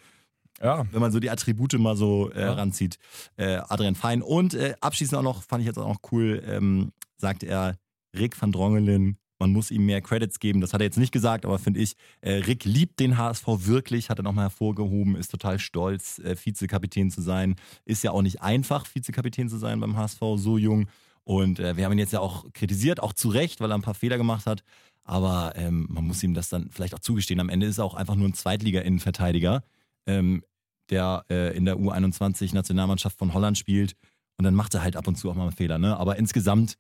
ja. 0.62 0.87
wenn 0.93 1.00
man 1.00 1.12
so 1.12 1.20
die 1.20 1.31
Attribute 1.31 1.73
mal 1.79 1.96
so 1.96 2.31
äh, 2.32 2.40
ja. 2.40 2.52
ranzieht. 2.52 2.99
Äh, 3.37 3.56
Adrian 3.69 3.94
Fein. 3.94 4.23
Und 4.23 4.55
äh, 4.55 4.75
abschließend 4.81 5.19
auch 5.19 5.23
noch, 5.23 5.43
fand 5.43 5.61
ich 5.61 5.67
jetzt 5.67 5.79
auch 5.79 5.88
noch 5.88 6.12
cool, 6.12 6.43
ähm, 6.46 6.93
sagt 7.17 7.43
er, 7.43 7.76
Rick 8.17 8.40
van 8.40 8.52
Drongelen 8.52 9.19
man 9.38 9.52
muss 9.52 9.70
ihm 9.70 9.87
mehr 9.87 10.00
Credits 10.00 10.40
geben. 10.40 10.61
Das 10.61 10.73
hat 10.73 10.81
er 10.81 10.87
jetzt 10.87 10.99
nicht 10.99 11.12
gesagt, 11.12 11.44
aber 11.44 11.58
finde 11.58 11.81
ich, 11.81 11.94
äh, 12.20 12.32
Rick 12.32 12.64
liebt 12.64 13.00
den 13.00 13.17
HSV 13.19 13.46
wirklich, 13.46 14.11
hat 14.11 14.19
er 14.19 14.25
nochmal 14.25 14.46
hervorgehoben, 14.46 15.17
ist 15.17 15.31
total 15.31 15.58
stolz, 15.58 16.19
äh, 16.19 16.37
Vizekapitän 16.37 17.11
zu 17.11 17.20
sein. 17.20 17.56
Ist 17.85 18.02
ja 18.02 18.11
auch 18.11 18.23
nicht 18.23 18.43
einfach, 18.43 18.87
Vizekapitän 18.93 19.49
zu 19.49 19.58
sein 19.58 19.81
beim 19.81 19.96
HSV, 19.96 20.20
so 20.37 20.58
jung. 20.58 20.88
Und 21.25 21.61
äh, 21.61 21.76
wir 21.76 21.85
haben 21.85 21.93
ihn 21.93 21.99
jetzt 21.99 22.12
ja 22.12 22.20
auch 22.20 22.52
kritisiert, 22.52 23.02
auch 23.02 23.12
zu 23.12 23.29
Recht, 23.29 23.61
weil 23.61 23.70
er 23.70 23.75
ein 23.75 23.82
paar 23.82 23.94
Fehler 23.94 24.17
gemacht 24.17 24.46
hat. 24.46 24.62
Aber 25.05 25.52
ähm, 25.56 25.87
man 25.90 26.06
muss 26.06 26.23
ihm 26.23 26.35
das 26.35 26.49
dann 26.49 26.70
vielleicht 26.70 26.94
auch 26.94 27.00
zugestehen. 27.00 27.40
Am 27.40 27.49
Ende 27.49 27.67
ist 27.67 27.79
er 27.79 27.85
auch 27.85 27.94
einfach 27.94 28.14
nur 28.14 28.29
ein 28.29 28.35
Zweitliga-Innenverteidiger, 28.35 29.62
ähm, 30.06 30.43
der 30.90 31.25
äh, 31.31 31.56
in 31.56 31.64
der 31.64 31.76
U21-Nationalmannschaft 31.76 33.19
von 33.19 33.35
Holland 33.35 33.56
spielt. 33.56 33.94
Und 34.37 34.44
dann 34.44 34.55
macht 34.55 34.75
er 34.75 34.82
halt 34.82 34.96
ab 34.96 35.06
und 35.06 35.17
zu 35.17 35.31
auch 35.31 35.35
mal 35.35 35.43
einen 35.43 35.52
Fehler. 35.52 35.79
Ne? 35.79 35.96
Aber 35.96 36.17
insgesamt 36.17 36.76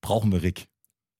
brauchen 0.00 0.32
wir 0.32 0.42
Rick. 0.42 0.68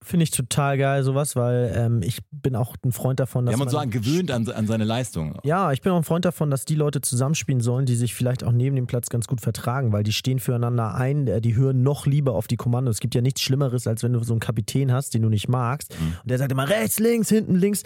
Finde 0.04 0.24
ich 0.24 0.30
total 0.30 0.78
geil, 0.78 1.04
sowas, 1.04 1.36
weil 1.36 1.72
ähm, 1.76 2.02
ich 2.02 2.18
bin 2.30 2.56
auch 2.56 2.74
ein 2.84 2.90
Freund 2.92 3.20
davon, 3.20 3.46
dass. 3.46 3.52
Ja, 3.52 3.58
man 3.58 3.68
so 3.68 3.80
gewöhnt 3.86 4.30
an, 4.30 4.48
an 4.48 4.66
seine 4.66 4.84
Leistung. 4.84 5.38
Ja, 5.44 5.72
ich 5.72 5.80
bin 5.80 5.92
auch 5.92 5.96
ein 5.96 6.04
Freund 6.04 6.24
davon, 6.24 6.50
dass 6.50 6.64
die 6.64 6.74
Leute 6.74 7.00
zusammenspielen 7.00 7.60
sollen, 7.60 7.86
die 7.86 7.94
sich 7.94 8.14
vielleicht 8.14 8.42
auch 8.42 8.52
neben 8.52 8.74
dem 8.74 8.86
Platz 8.86 9.10
ganz 9.10 9.28
gut 9.28 9.40
vertragen, 9.40 9.92
weil 9.92 10.02
die 10.02 10.12
stehen 10.12 10.40
füreinander 10.40 10.94
ein, 10.94 11.28
äh, 11.28 11.40
die 11.40 11.54
hören 11.54 11.82
noch 11.82 12.06
lieber 12.06 12.34
auf 12.34 12.48
die 12.48 12.56
Kommandos. 12.56 12.96
Es 12.96 13.00
gibt 13.00 13.14
ja 13.14 13.20
nichts 13.20 13.40
Schlimmeres, 13.42 13.86
als 13.86 14.02
wenn 14.02 14.12
du 14.12 14.22
so 14.24 14.32
einen 14.32 14.40
Kapitän 14.40 14.92
hast, 14.92 15.14
den 15.14 15.22
du 15.22 15.28
nicht 15.28 15.48
magst. 15.48 15.98
Mhm. 15.98 16.16
Und 16.22 16.30
der 16.30 16.38
sagt 16.38 16.50
immer 16.50 16.68
rechts, 16.68 16.98
links, 16.98 17.28
hinten, 17.28 17.54
links. 17.54 17.84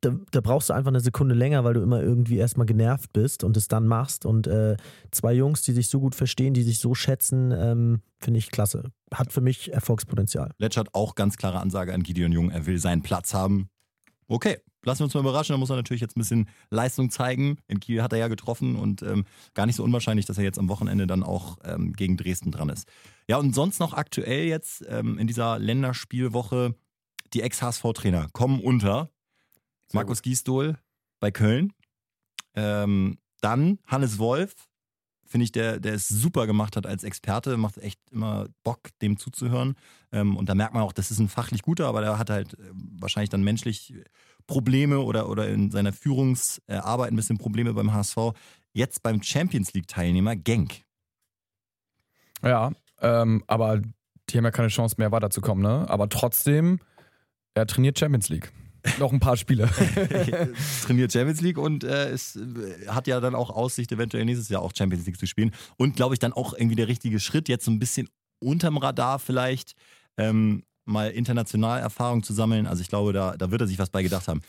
Da, 0.00 0.12
da, 0.30 0.40
brauchst 0.40 0.70
du 0.70 0.72
einfach 0.72 0.90
eine 0.90 1.00
Sekunde 1.00 1.34
länger, 1.34 1.64
weil 1.64 1.74
du 1.74 1.82
immer 1.82 2.02
irgendwie 2.02 2.38
erstmal 2.38 2.66
genervt 2.66 3.12
bist 3.12 3.44
und 3.44 3.56
es 3.56 3.68
dann 3.68 3.86
machst. 3.86 4.24
Und 4.24 4.46
äh, 4.46 4.76
zwei 5.10 5.34
Jungs, 5.34 5.62
die 5.62 5.72
sich 5.72 5.88
so 5.88 6.00
gut 6.00 6.14
verstehen, 6.14 6.54
die 6.54 6.62
sich 6.62 6.78
so 6.78 6.94
schätzen, 6.94 7.52
ähm, 7.52 8.00
Finde 8.20 8.38
ich 8.38 8.50
klasse. 8.50 8.90
Hat 9.12 9.32
für 9.32 9.40
mich 9.40 9.72
Erfolgspotenzial. 9.72 10.52
Letsch 10.58 10.76
hat 10.76 10.94
auch 10.94 11.14
ganz 11.14 11.36
klare 11.36 11.60
Ansage 11.60 11.94
an 11.94 12.02
Gideon 12.02 12.32
Jung. 12.32 12.50
Er 12.50 12.66
will 12.66 12.78
seinen 12.78 13.02
Platz 13.02 13.32
haben. 13.32 13.70
Okay, 14.26 14.58
lassen 14.84 15.00
wir 15.00 15.04
uns 15.04 15.14
mal 15.14 15.20
überraschen. 15.20 15.54
Da 15.54 15.58
muss 15.58 15.70
er 15.70 15.76
natürlich 15.76 16.00
jetzt 16.00 16.16
ein 16.16 16.20
bisschen 16.20 16.48
Leistung 16.70 17.10
zeigen. 17.10 17.58
In 17.68 17.80
Kiel 17.80 18.02
hat 18.02 18.12
er 18.12 18.18
ja 18.18 18.28
getroffen 18.28 18.76
und 18.76 19.02
ähm, 19.02 19.24
gar 19.54 19.66
nicht 19.66 19.76
so 19.76 19.84
unwahrscheinlich, 19.84 20.26
dass 20.26 20.36
er 20.36 20.44
jetzt 20.44 20.58
am 20.58 20.68
Wochenende 20.68 21.06
dann 21.06 21.22
auch 21.22 21.58
ähm, 21.64 21.92
gegen 21.92 22.16
Dresden 22.16 22.50
dran 22.50 22.68
ist. 22.68 22.88
Ja, 23.28 23.38
und 23.38 23.54
sonst 23.54 23.78
noch 23.78 23.94
aktuell 23.94 24.46
jetzt 24.46 24.84
ähm, 24.88 25.18
in 25.18 25.26
dieser 25.26 25.58
Länderspielwoche 25.58 26.74
die 27.32 27.42
Ex-HSV-Trainer 27.42 28.28
kommen 28.32 28.60
unter. 28.60 29.10
Markus 29.92 30.18
gut. 30.18 30.24
Giesdohl 30.24 30.78
bei 31.20 31.30
Köln. 31.30 31.72
Ähm, 32.54 33.18
dann 33.40 33.78
Hannes 33.86 34.18
Wolf 34.18 34.67
finde 35.28 35.44
ich, 35.44 35.52
der, 35.52 35.78
der 35.78 35.94
es 35.94 36.08
super 36.08 36.46
gemacht 36.46 36.76
hat 36.76 36.86
als 36.86 37.04
Experte, 37.04 37.56
macht 37.56 37.78
echt 37.78 38.00
immer 38.10 38.46
Bock, 38.64 38.88
dem 39.02 39.18
zuzuhören. 39.18 39.76
Ähm, 40.10 40.36
und 40.36 40.48
da 40.48 40.54
merkt 40.54 40.74
man 40.74 40.82
auch, 40.82 40.92
das 40.92 41.10
ist 41.10 41.18
ein 41.18 41.28
fachlich 41.28 41.62
guter, 41.62 41.86
aber 41.86 42.00
der 42.00 42.18
hat 42.18 42.30
halt 42.30 42.54
äh, 42.54 42.70
wahrscheinlich 42.72 43.30
dann 43.30 43.42
menschlich 43.42 43.94
Probleme 44.46 45.00
oder, 45.00 45.28
oder 45.28 45.48
in 45.48 45.70
seiner 45.70 45.92
Führungsarbeit 45.92 47.12
ein 47.12 47.16
bisschen 47.16 47.38
Probleme 47.38 47.74
beim 47.74 47.92
HSV. 47.92 48.16
Jetzt 48.72 49.02
beim 49.02 49.22
Champions 49.22 49.74
League-Teilnehmer 49.74 50.36
Genk. 50.36 50.82
Ja, 52.42 52.72
ähm, 53.00 53.44
aber 53.46 53.82
die 54.30 54.36
haben 54.36 54.44
ja 54.44 54.50
keine 54.50 54.68
Chance 54.68 54.96
mehr 54.98 55.12
weiterzukommen, 55.12 55.62
ne? 55.62 55.88
Aber 55.88 56.08
trotzdem, 56.08 56.80
er 57.54 57.66
trainiert 57.66 57.98
Champions 57.98 58.28
League. 58.28 58.52
Noch 58.98 59.12
ein 59.12 59.20
paar 59.20 59.36
Spiele. 59.36 59.68
Trainiert 60.84 61.12
Champions 61.12 61.40
League 61.40 61.58
und 61.58 61.84
äh, 61.84 62.10
es 62.10 62.36
äh, 62.36 62.86
hat 62.88 63.06
ja 63.06 63.20
dann 63.20 63.34
auch 63.34 63.50
Aussicht, 63.50 63.90
eventuell 63.92 64.24
nächstes 64.24 64.48
Jahr 64.48 64.62
auch 64.62 64.72
Champions 64.76 65.06
League 65.06 65.18
zu 65.18 65.26
spielen. 65.26 65.52
Und 65.76 65.96
glaube 65.96 66.14
ich 66.14 66.18
dann 66.18 66.32
auch 66.32 66.52
irgendwie 66.52 66.76
der 66.76 66.88
richtige 66.88 67.20
Schritt, 67.20 67.48
jetzt 67.48 67.64
so 67.64 67.70
ein 67.70 67.78
bisschen 67.78 68.08
unterm 68.40 68.76
Radar 68.76 69.18
vielleicht 69.18 69.74
ähm, 70.16 70.62
mal 70.84 71.10
international 71.10 71.80
Erfahrung 71.80 72.22
zu 72.22 72.32
sammeln. 72.32 72.66
Also 72.66 72.82
ich 72.82 72.88
glaube, 72.88 73.12
da, 73.12 73.36
da 73.36 73.50
wird 73.50 73.60
er 73.60 73.66
sich 73.66 73.78
was 73.78 73.90
bei 73.90 74.02
gedacht 74.02 74.28
haben. 74.28 74.42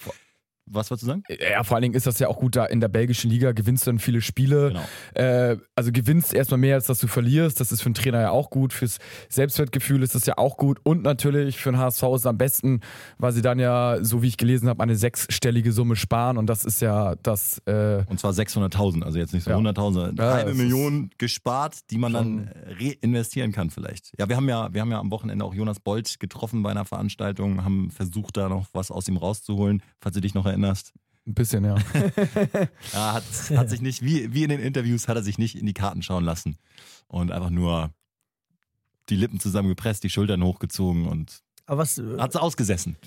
Was 0.71 0.91
wolltest 0.91 1.03
du 1.03 1.07
sagen? 1.07 1.23
Ja, 1.51 1.63
vor 1.63 1.75
allen 1.75 1.81
Dingen 1.81 1.95
ist 1.95 2.05
das 2.05 2.19
ja 2.19 2.27
auch 2.27 2.37
gut 2.37 2.55
da 2.55 2.65
in 2.65 2.79
der 2.79 2.87
belgischen 2.87 3.29
Liga, 3.29 3.53
gewinnst 3.53 3.87
du 3.87 3.91
dann 3.91 3.99
viele 3.99 4.21
Spiele. 4.21 4.69
Genau. 4.69 4.83
Äh, 5.15 5.57
also 5.75 5.91
gewinnst 5.91 6.33
erstmal 6.33 6.59
mehr, 6.59 6.75
als 6.75 6.85
dass 6.85 6.99
du 6.99 7.07
verlierst. 7.07 7.59
Das 7.59 7.71
ist 7.71 7.81
für 7.81 7.87
einen 7.87 7.95
Trainer 7.95 8.21
ja 8.21 8.29
auch 8.29 8.51
gut. 8.51 8.71
Fürs 8.71 8.99
Selbstwertgefühl 9.29 10.03
ist 10.03 10.13
das 10.13 10.27
ja 10.27 10.37
auch 10.37 10.57
gut. 10.57 10.79
Und 10.83 11.01
natürlich 11.01 11.57
für 11.57 11.71
den 11.71 11.79
HSV 11.79 12.03
ist 12.03 12.21
es 12.21 12.25
am 12.27 12.37
besten, 12.37 12.81
weil 13.17 13.31
sie 13.31 13.41
dann 13.41 13.57
ja, 13.57 13.97
so 14.01 14.21
wie 14.21 14.27
ich 14.27 14.37
gelesen 14.37 14.69
habe, 14.69 14.83
eine 14.83 14.95
sechsstellige 14.95 15.71
Summe 15.71 15.95
sparen. 15.95 16.37
Und 16.37 16.47
das 16.47 16.65
ist 16.65 16.81
ja 16.81 17.15
das. 17.23 17.59
Äh 17.65 18.03
und 18.05 18.19
zwar 18.19 18.31
600.000, 18.31 19.03
also 19.03 19.17
jetzt 19.17 19.33
nicht 19.33 19.43
so 19.43 19.49
ja. 19.49 19.57
100.000. 19.57 20.09
Eine 20.09 20.17
ja, 20.17 20.33
halbe 20.33 20.53
Million 20.53 21.09
gespart, 21.17 21.89
die 21.89 21.97
man 21.97 22.13
dann 22.13 22.51
reinvestieren 22.79 23.51
kann 23.51 23.71
vielleicht. 23.71 24.11
Ja, 24.19 24.29
wir 24.29 24.35
haben 24.35 24.47
ja, 24.47 24.71
wir 24.71 24.81
haben 24.81 24.91
ja 24.91 24.99
am 24.99 25.09
Wochenende 25.09 25.45
auch 25.45 25.55
Jonas 25.55 25.79
Bolt 25.79 26.19
getroffen 26.19 26.61
bei 26.61 26.69
einer 26.69 26.85
Veranstaltung, 26.85 27.63
haben 27.63 27.89
versucht, 27.89 28.37
da 28.37 28.49
noch 28.49 28.67
was 28.73 28.91
aus 28.91 29.07
ihm 29.07 29.17
rauszuholen, 29.17 29.81
falls 29.99 30.13
du 30.13 30.21
dich 30.21 30.35
noch 30.35 30.45
erinnerst 30.45 30.58
erinnerst. 30.59 30.93
Ein 31.25 31.33
bisschen, 31.33 31.63
ja. 31.63 31.75
ja 32.93 33.13
hat, 33.13 33.23
hat 33.55 33.69
sich 33.69 33.81
nicht, 33.81 34.03
wie, 34.03 34.33
wie 34.33 34.43
in 34.43 34.49
den 34.49 34.59
Interviews, 34.59 35.07
hat 35.07 35.15
er 35.15 35.23
sich 35.23 35.37
nicht 35.37 35.55
in 35.55 35.65
die 35.65 35.73
Karten 35.73 36.01
schauen 36.01 36.23
lassen. 36.23 36.57
Und 37.07 37.31
einfach 37.31 37.49
nur 37.49 37.91
die 39.09 39.15
Lippen 39.15 39.39
zusammengepresst, 39.39 40.03
die 40.03 40.09
Schultern 40.09 40.43
hochgezogen 40.43 41.07
und 41.07 41.41
Aber 41.65 41.79
was, 41.79 42.01
hat 42.17 42.31
es 42.31 42.35
ausgesessen. 42.35 42.97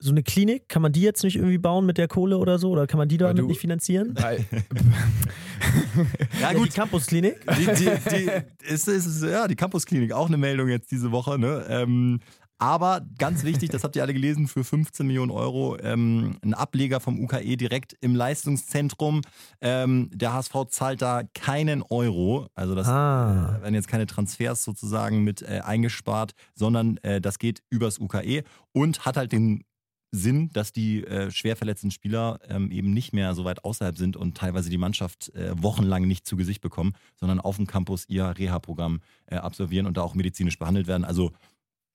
So 0.00 0.12
eine 0.12 0.22
Klinik, 0.22 0.68
kann 0.68 0.82
man 0.82 0.92
die 0.92 1.00
jetzt 1.00 1.24
nicht 1.24 1.36
irgendwie 1.36 1.58
bauen 1.58 1.84
mit 1.84 1.98
der 1.98 2.06
Kohle 2.06 2.38
oder 2.38 2.60
so? 2.60 2.70
Oder 2.70 2.86
kann 2.86 2.98
man 2.98 3.08
die 3.08 3.16
damit 3.16 3.44
nicht 3.44 3.60
finanzieren? 3.60 4.14
ja, 6.40 6.52
gut. 6.52 6.66
Die 6.66 6.70
Campusklinik? 6.70 7.44
Die, 7.58 7.66
die, 7.66 7.90
die, 8.10 8.30
ist, 8.72 8.86
ist, 8.86 9.24
ja, 9.24 9.48
die 9.48 9.56
Campusklinik, 9.56 10.12
auch 10.12 10.28
eine 10.28 10.36
Meldung 10.36 10.68
jetzt 10.68 10.92
diese 10.92 11.10
Woche. 11.10 11.36
Ne? 11.38 11.66
Ähm, 11.68 12.20
Aber 12.58 13.02
ganz 13.18 13.44
wichtig, 13.44 13.70
das 13.70 13.84
habt 13.84 13.94
ihr 13.94 14.02
alle 14.02 14.12
gelesen, 14.12 14.48
für 14.48 14.64
15 14.64 15.06
Millionen 15.06 15.30
Euro 15.30 15.78
ähm, 15.80 16.38
ein 16.42 16.54
Ableger 16.54 16.98
vom 16.98 17.20
UKE 17.20 17.56
direkt 17.56 17.96
im 18.00 18.16
Leistungszentrum. 18.16 19.22
Ähm, 19.60 20.10
der 20.12 20.32
HSV 20.32 20.54
zahlt 20.68 21.00
da 21.00 21.22
keinen 21.34 21.82
Euro. 21.82 22.48
Also 22.54 22.74
das 22.74 22.88
ah. 22.88 23.58
äh, 23.58 23.62
werden 23.62 23.74
jetzt 23.74 23.86
keine 23.86 24.06
Transfers 24.06 24.64
sozusagen 24.64 25.22
mit 25.22 25.42
äh, 25.42 25.60
eingespart, 25.64 26.32
sondern 26.54 26.96
äh, 26.98 27.20
das 27.20 27.38
geht 27.38 27.62
übers 27.70 28.00
UKE 28.00 28.42
und 28.72 29.06
hat 29.06 29.16
halt 29.16 29.30
den 29.30 29.64
Sinn, 30.10 30.50
dass 30.52 30.72
die 30.72 31.04
äh, 31.04 31.30
schwer 31.30 31.54
verletzten 31.54 31.90
Spieler 31.90 32.40
ähm, 32.48 32.70
eben 32.70 32.92
nicht 32.92 33.12
mehr 33.12 33.34
so 33.34 33.44
weit 33.44 33.64
außerhalb 33.64 33.96
sind 33.98 34.16
und 34.16 34.36
teilweise 34.36 34.70
die 34.70 34.78
Mannschaft 34.78 35.34
äh, 35.34 35.52
wochenlang 35.62 36.06
nicht 36.06 36.26
zu 36.26 36.36
Gesicht 36.36 36.62
bekommen, 36.62 36.94
sondern 37.16 37.40
auf 37.40 37.56
dem 37.56 37.66
Campus 37.66 38.08
ihr 38.08 38.24
Reha-Programm 38.24 39.00
äh, 39.26 39.36
absolvieren 39.36 39.86
und 39.86 39.96
da 39.96 40.02
auch 40.02 40.14
medizinisch 40.14 40.58
behandelt 40.58 40.86
werden. 40.86 41.04
Also 41.04 41.32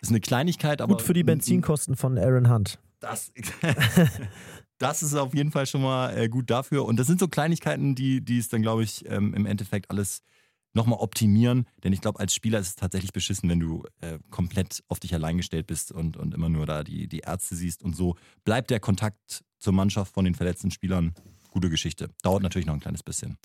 ist 0.04 0.10
eine 0.10 0.20
Kleinigkeit, 0.20 0.82
aber. 0.82 0.96
Gut 0.96 1.02
für 1.02 1.14
die 1.14 1.24
Benzinkosten 1.24 1.96
von 1.96 2.18
Aaron 2.18 2.50
Hunt. 2.52 2.80
Das, 3.00 3.32
das 4.78 5.04
ist 5.04 5.16
auf 5.16 5.34
jeden 5.34 5.52
Fall 5.52 5.66
schon 5.66 5.82
mal 5.82 6.16
äh, 6.16 6.30
gut 6.30 6.50
dafür. 6.50 6.86
Und 6.86 6.98
das 6.98 7.08
sind 7.08 7.20
so 7.20 7.28
Kleinigkeiten, 7.28 7.96
die, 7.96 8.22
die 8.22 8.38
es 8.38 8.50
dann, 8.50 8.62
glaube 8.62 8.84
ich, 8.84 9.10
ähm, 9.10 9.34
im 9.34 9.46
Endeffekt 9.46 9.90
alles 9.90 10.22
nochmal 10.74 11.00
optimieren. 11.00 11.68
Denn 11.84 11.94
ich 11.94 12.02
glaube, 12.02 12.20
als 12.20 12.34
Spieler 12.34 12.60
ist 12.60 12.68
es 12.68 12.76
tatsächlich 12.76 13.14
beschissen, 13.14 13.50
wenn 13.50 13.60
du 13.60 13.84
äh, 14.02 14.20
komplett 14.30 14.84
auf 14.88 15.00
dich 15.00 15.14
allein 15.14 15.38
gestellt 15.38 15.68
bist 15.68 15.92
und, 15.92 16.18
und 16.18 16.34
immer 16.34 16.50
nur 16.50 16.66
da 16.66 16.84
die, 16.84 17.08
die 17.08 17.20
Ärzte 17.20 17.56
siehst. 17.56 17.84
Und 17.84 17.96
so 17.96 18.16
bleibt 18.44 18.72
der 18.72 18.80
Kontakt 18.80 19.44
zur 19.60 19.74
Mannschaft 19.74 20.14
von 20.14 20.26
den 20.26 20.36
verletzten 20.36 20.72
Spielern 20.72 21.14
gute 21.54 21.70
Geschichte. 21.70 22.10
Dauert 22.24 22.42
natürlich 22.42 22.66
noch 22.66 22.74
ein 22.74 22.80
kleines 22.80 23.04
bisschen. 23.04 23.38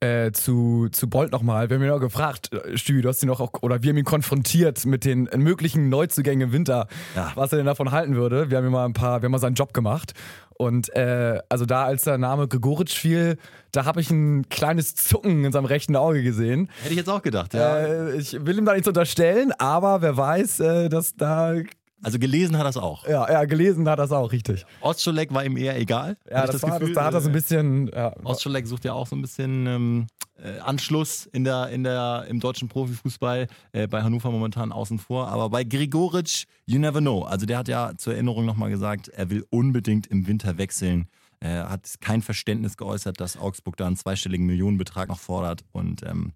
Äh, 0.00 0.32
zu, 0.32 0.88
zu 0.90 1.08
Bolt 1.08 1.30
nochmal. 1.30 1.70
Wir 1.70 1.76
haben 1.76 1.84
ihn 1.84 1.90
auch 1.90 2.00
gefragt, 2.00 2.52
äh, 2.52 2.76
Stübi, 2.76 3.02
du 3.02 3.08
hast 3.08 3.22
ihn 3.22 3.30
auch, 3.30 3.62
oder 3.62 3.82
wir 3.82 3.90
haben 3.90 3.96
ihn 3.96 4.04
konfrontiert 4.04 4.84
mit 4.84 5.04
den 5.04 5.28
möglichen 5.36 5.88
Neuzugängen 5.88 6.48
im 6.48 6.52
Winter, 6.52 6.88
ja. 7.14 7.32
was 7.36 7.52
er 7.52 7.58
denn 7.58 7.66
davon 7.66 7.92
halten 7.92 8.16
würde. 8.16 8.50
Wir 8.50 8.58
haben 8.58 8.66
ihm 8.66 8.72
mal 8.72 8.84
ein 8.84 8.92
paar, 8.92 9.22
wir 9.22 9.26
haben 9.26 9.32
mal 9.32 9.38
seinen 9.38 9.54
Job 9.54 9.72
gemacht. 9.72 10.12
Und 10.54 10.94
äh, 10.94 11.40
also 11.48 11.64
da, 11.64 11.84
als 11.84 12.02
der 12.02 12.18
Name 12.18 12.48
Gregoritsch 12.48 12.98
fiel, 12.98 13.38
da 13.70 13.84
habe 13.84 14.00
ich 14.00 14.10
ein 14.10 14.48
kleines 14.48 14.94
Zucken 14.94 15.44
in 15.44 15.52
seinem 15.52 15.64
rechten 15.64 15.96
Auge 15.96 16.22
gesehen. 16.22 16.68
Hätte 16.82 16.90
ich 16.90 16.98
jetzt 16.98 17.08
auch 17.08 17.22
gedacht, 17.22 17.54
ja. 17.54 17.78
Äh, 17.78 18.16
ich 18.16 18.44
will 18.44 18.58
ihm 18.58 18.64
da 18.64 18.72
nichts 18.72 18.88
unterstellen, 18.88 19.52
aber 19.58 20.02
wer 20.02 20.16
weiß, 20.16 20.60
äh, 20.60 20.88
dass 20.88 21.14
da 21.16 21.54
also 22.02 22.18
gelesen 22.18 22.58
hat 22.58 22.66
er 22.66 22.70
es 22.70 22.76
auch. 22.76 23.06
Ja, 23.06 23.30
ja, 23.30 23.44
gelesen 23.44 23.88
hat 23.88 23.98
er 23.98 24.06
es 24.06 24.12
auch, 24.12 24.32
richtig. 24.32 24.66
Ostscholek 24.80 25.32
war 25.32 25.44
ihm 25.44 25.56
eher 25.56 25.78
egal. 25.78 26.16
Ja, 26.28 26.42
das, 26.42 26.52
das 26.52 26.62
war, 26.62 26.78
Gefühl, 26.78 26.94
das, 26.94 27.02
da 27.02 27.06
hat 27.06 27.14
er 27.14 27.20
so 27.20 27.28
ein 27.28 27.32
bisschen. 27.32 27.88
Ja. 27.94 28.12
Ostscholek 28.24 28.66
sucht 28.66 28.84
ja 28.84 28.92
auch 28.92 29.06
so 29.06 29.14
ein 29.14 29.22
bisschen 29.22 29.66
ähm, 29.66 30.06
äh, 30.42 30.58
Anschluss 30.58 31.26
in 31.26 31.44
der, 31.44 31.68
in 31.68 31.84
der, 31.84 32.26
im 32.28 32.40
deutschen 32.40 32.68
Profifußball. 32.68 33.46
Äh, 33.72 33.86
bei 33.86 34.02
Hannover 34.02 34.30
momentan 34.30 34.72
außen 34.72 34.98
vor. 34.98 35.28
Aber 35.28 35.50
bei 35.50 35.64
Gregoritsch, 35.64 36.44
you 36.66 36.78
never 36.78 37.00
know. 37.00 37.22
Also 37.22 37.46
der 37.46 37.58
hat 37.58 37.68
ja 37.68 37.92
zur 37.96 38.14
Erinnerung 38.14 38.44
nochmal 38.44 38.70
gesagt, 38.70 39.08
er 39.08 39.30
will 39.30 39.46
unbedingt 39.50 40.08
im 40.08 40.26
Winter 40.26 40.58
wechseln. 40.58 41.06
Er 41.40 41.70
hat 41.70 41.94
kein 42.00 42.22
Verständnis 42.22 42.76
geäußert, 42.76 43.20
dass 43.20 43.36
Augsburg 43.36 43.76
da 43.76 43.86
einen 43.86 43.96
zweistelligen 43.96 44.46
Millionenbetrag 44.46 45.08
noch 45.08 45.18
fordert. 45.18 45.62
Und 45.72 46.02
ähm, 46.04 46.32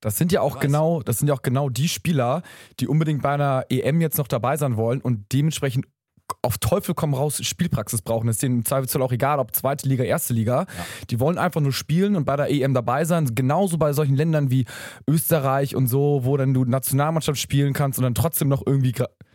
das 0.00 0.16
sind 0.16 0.32
ja 0.32 0.40
auch 0.40 0.60
genau, 0.60 1.02
das 1.02 1.18
sind 1.18 1.28
ja 1.28 1.34
auch 1.34 1.42
genau 1.42 1.68
die 1.68 1.88
Spieler, 1.88 2.42
die 2.80 2.88
unbedingt 2.88 3.22
bei 3.22 3.34
einer 3.34 3.64
EM 3.68 4.00
jetzt 4.00 4.18
noch 4.18 4.28
dabei 4.28 4.56
sein 4.56 4.76
wollen 4.76 5.00
und 5.00 5.32
dementsprechend 5.32 5.86
auf 6.42 6.58
Teufel 6.58 6.94
komm 6.94 7.14
raus 7.14 7.40
Spielpraxis 7.44 8.02
brauchen. 8.02 8.26
Das 8.26 8.36
ist 8.36 8.42
denen 8.42 8.58
im 8.58 8.64
Zweifelsfall 8.64 9.02
auch 9.02 9.12
egal, 9.12 9.38
ob 9.38 9.54
zweite 9.54 9.88
Liga, 9.88 10.04
erste 10.04 10.32
Liga. 10.32 10.60
Ja. 10.60 10.66
Die 11.10 11.20
wollen 11.20 11.38
einfach 11.38 11.60
nur 11.60 11.72
spielen 11.72 12.16
und 12.16 12.24
bei 12.24 12.36
der 12.36 12.50
EM 12.50 12.74
dabei 12.74 13.04
sein. 13.04 13.34
Genauso 13.34 13.78
bei 13.78 13.92
solchen 13.92 14.16
Ländern 14.16 14.50
wie 14.50 14.66
Österreich 15.08 15.76
und 15.76 15.86
so, 15.86 16.20
wo 16.24 16.36
dann 16.36 16.54
du 16.54 16.64
Nationalmannschaft 16.64 17.38
spielen 17.38 17.72
kannst 17.72 17.98
und 17.98 18.04
dann 18.04 18.14
trotzdem 18.14 18.48
noch 18.48 18.62
irgendwie 18.66 18.92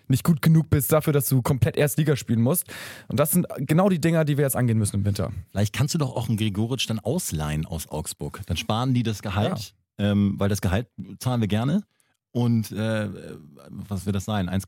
nicht 0.08 0.24
gut 0.24 0.42
genug 0.42 0.70
bist 0.70 0.92
dafür, 0.92 1.14
dass 1.14 1.28
du 1.28 1.42
komplett 1.42 1.78
Erstliga 1.78 2.16
spielen 2.16 2.42
musst. 2.42 2.66
Und 3.08 3.20
das 3.20 3.32
sind 3.32 3.48
genau 3.58 3.90
die 3.90 4.00
Dinger, 4.00 4.26
die 4.26 4.38
wir 4.38 4.44
jetzt 4.44 4.56
angehen 4.56 4.78
müssen 4.78 4.98
im 4.98 5.06
Winter. 5.06 5.32
Vielleicht 5.52 5.74
kannst 5.74 5.94
du 5.96 5.98
doch 5.98 6.16
auch 6.16 6.28
einen 6.28 6.38
Gregoritsch 6.38 6.90
dann 6.90 7.00
ausleihen 7.00 7.66
aus 7.66 7.90
Augsburg. 7.90 8.42
Dann 8.46 8.58
sparen 8.58 8.94
die 8.94 9.04
das 9.04 9.22
Gehalt, 9.22 9.58
ja. 9.58 9.66
Ähm, 9.98 10.36
weil 10.38 10.50
das 10.50 10.62
Gehalt 10.62 10.88
zahlen 11.20 11.42
wir 11.42 11.48
gerne. 11.48 11.84
Und 12.32 12.72
äh, 12.72 13.10
was 13.70 14.06
wird 14.06 14.16
das 14.16 14.26
sein? 14.26 14.48
1, 14.48 14.66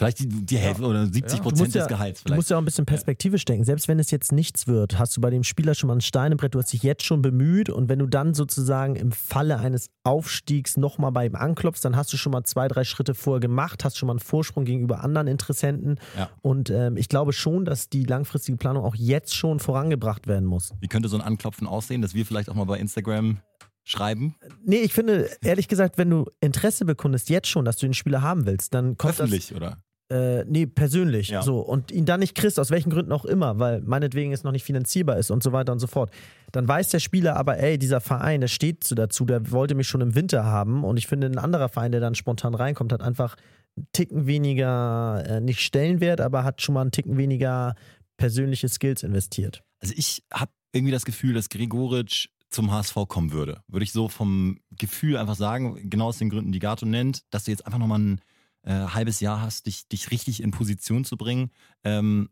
Vielleicht 0.00 0.20
die, 0.20 0.28
die 0.28 0.56
Hälfte 0.56 0.82
ja. 0.84 0.88
oder 0.88 1.06
70 1.06 1.42
Prozent 1.42 1.74
ja, 1.74 1.82
des 1.82 1.88
Gehalts. 1.88 2.20
Vielleicht. 2.20 2.30
Du 2.30 2.34
musst 2.36 2.48
ja 2.48 2.56
auch 2.56 2.62
ein 2.62 2.64
bisschen 2.64 2.86
perspektivisch 2.86 3.44
denken. 3.44 3.64
Selbst 3.64 3.86
wenn 3.86 3.98
es 3.98 4.10
jetzt 4.10 4.32
nichts 4.32 4.66
wird, 4.66 4.98
hast 4.98 5.14
du 5.14 5.20
bei 5.20 5.28
dem 5.28 5.44
Spieler 5.44 5.74
schon 5.74 5.88
mal 5.88 5.96
ein 5.96 6.00
Stein 6.00 6.32
im 6.32 6.38
Brett, 6.38 6.54
du 6.54 6.58
hast 6.58 6.72
dich 6.72 6.82
jetzt 6.82 7.04
schon 7.04 7.20
bemüht 7.20 7.68
und 7.68 7.90
wenn 7.90 7.98
du 7.98 8.06
dann 8.06 8.32
sozusagen 8.32 8.96
im 8.96 9.12
Falle 9.12 9.58
eines 9.58 9.90
Aufstiegs 10.02 10.78
nochmal 10.78 11.12
bei 11.12 11.26
ihm 11.26 11.34
anklopfst, 11.34 11.84
dann 11.84 11.96
hast 11.96 12.10
du 12.14 12.16
schon 12.16 12.32
mal 12.32 12.44
zwei, 12.44 12.66
drei 12.66 12.84
Schritte 12.84 13.14
vorher 13.14 13.40
gemacht, 13.40 13.84
hast 13.84 13.98
schon 13.98 14.06
mal 14.06 14.14
einen 14.14 14.20
Vorsprung 14.20 14.64
gegenüber 14.64 15.04
anderen 15.04 15.26
Interessenten. 15.26 15.98
Ja. 16.16 16.30
Und 16.40 16.70
ähm, 16.70 16.96
ich 16.96 17.10
glaube 17.10 17.34
schon, 17.34 17.66
dass 17.66 17.90
die 17.90 18.04
langfristige 18.04 18.56
Planung 18.56 18.84
auch 18.84 18.94
jetzt 18.94 19.34
schon 19.34 19.60
vorangebracht 19.60 20.26
werden 20.26 20.46
muss. 20.46 20.72
Wie 20.80 20.88
könnte 20.88 21.10
so 21.10 21.16
ein 21.18 21.22
Anklopfen 21.22 21.66
aussehen, 21.66 22.00
dass 22.00 22.14
wir 22.14 22.24
vielleicht 22.24 22.48
auch 22.48 22.54
mal 22.54 22.64
bei 22.64 22.78
Instagram 22.78 23.40
schreiben? 23.84 24.36
Nee, 24.64 24.80
ich 24.80 24.92
finde, 24.92 25.28
ehrlich 25.42 25.68
gesagt, 25.68 25.98
wenn 25.98 26.10
du 26.10 26.26
Interesse 26.40 26.84
bekundest, 26.84 27.30
jetzt 27.30 27.48
schon, 27.48 27.64
dass 27.64 27.76
du 27.76 27.86
den 27.86 27.94
Spieler 27.94 28.22
haben 28.22 28.46
willst, 28.46 28.74
dann 28.74 28.96
kommt 28.96 29.14
Öffentlich, 29.20 29.48
das, 29.48 29.56
oder? 29.56 29.82
Äh, 30.10 30.44
nee, 30.46 30.66
persönlich. 30.66 31.28
Ja. 31.28 31.42
So. 31.42 31.60
Und 31.60 31.92
ihn 31.92 32.04
dann 32.04 32.20
nicht 32.20 32.34
kriegst, 32.34 32.58
aus 32.58 32.70
welchen 32.70 32.90
Gründen 32.90 33.12
auch 33.12 33.24
immer, 33.24 33.60
weil 33.60 33.80
meinetwegen 33.82 34.32
es 34.32 34.42
noch 34.42 34.50
nicht 34.50 34.64
finanzierbar 34.64 35.18
ist 35.18 35.30
und 35.30 35.42
so 35.42 35.52
weiter 35.52 35.72
und 35.72 35.78
so 35.78 35.86
fort. 35.86 36.10
Dann 36.50 36.66
weiß 36.66 36.88
der 36.88 36.98
Spieler 36.98 37.36
aber, 37.36 37.58
ey, 37.58 37.78
dieser 37.78 38.00
Verein, 38.00 38.40
der 38.40 38.48
steht 38.48 38.82
so 38.82 38.96
dazu, 38.96 39.24
der 39.24 39.52
wollte 39.52 39.76
mich 39.76 39.86
schon 39.86 40.00
im 40.00 40.16
Winter 40.16 40.44
haben. 40.44 40.82
Und 40.82 40.96
ich 40.96 41.06
finde, 41.06 41.28
ein 41.28 41.38
anderer 41.38 41.68
Verein, 41.68 41.92
der 41.92 42.00
dann 42.00 42.16
spontan 42.16 42.56
reinkommt, 42.56 42.92
hat 42.92 43.02
einfach 43.02 43.36
einen 43.76 43.86
Ticken 43.92 44.26
weniger, 44.26 45.22
äh, 45.24 45.40
nicht 45.40 45.60
Stellenwert, 45.60 46.20
aber 46.20 46.42
hat 46.42 46.60
schon 46.60 46.74
mal 46.74 46.80
einen 46.80 46.90
Ticken 46.90 47.16
weniger 47.16 47.76
persönliche 48.16 48.68
Skills 48.68 49.04
investiert. 49.04 49.62
Also 49.78 49.94
ich 49.96 50.24
habe 50.32 50.50
irgendwie 50.72 50.92
das 50.92 51.04
Gefühl, 51.04 51.34
dass 51.34 51.48
Gregoritsch 51.48 52.28
zum 52.50 52.70
HSV 52.70 52.94
kommen 53.08 53.32
würde. 53.32 53.62
Würde 53.68 53.84
ich 53.84 53.92
so 53.92 54.08
vom 54.08 54.58
Gefühl 54.70 55.16
einfach 55.16 55.36
sagen, 55.36 55.88
genau 55.88 56.08
aus 56.08 56.18
den 56.18 56.30
Gründen, 56.30 56.52
die 56.52 56.58
Gato 56.58 56.86
nennt, 56.86 57.24
dass 57.32 57.44
du 57.44 57.50
jetzt 57.50 57.64
einfach 57.64 57.78
nochmal 57.78 58.00
einen 58.00 58.20
äh, 58.62 58.72
halbes 58.72 59.20
Jahr 59.20 59.40
hast, 59.40 59.66
dich, 59.66 59.88
dich 59.88 60.10
richtig 60.10 60.42
in 60.42 60.50
Position 60.50 61.04
zu 61.04 61.16
bringen. 61.16 61.50
Ähm, 61.84 62.28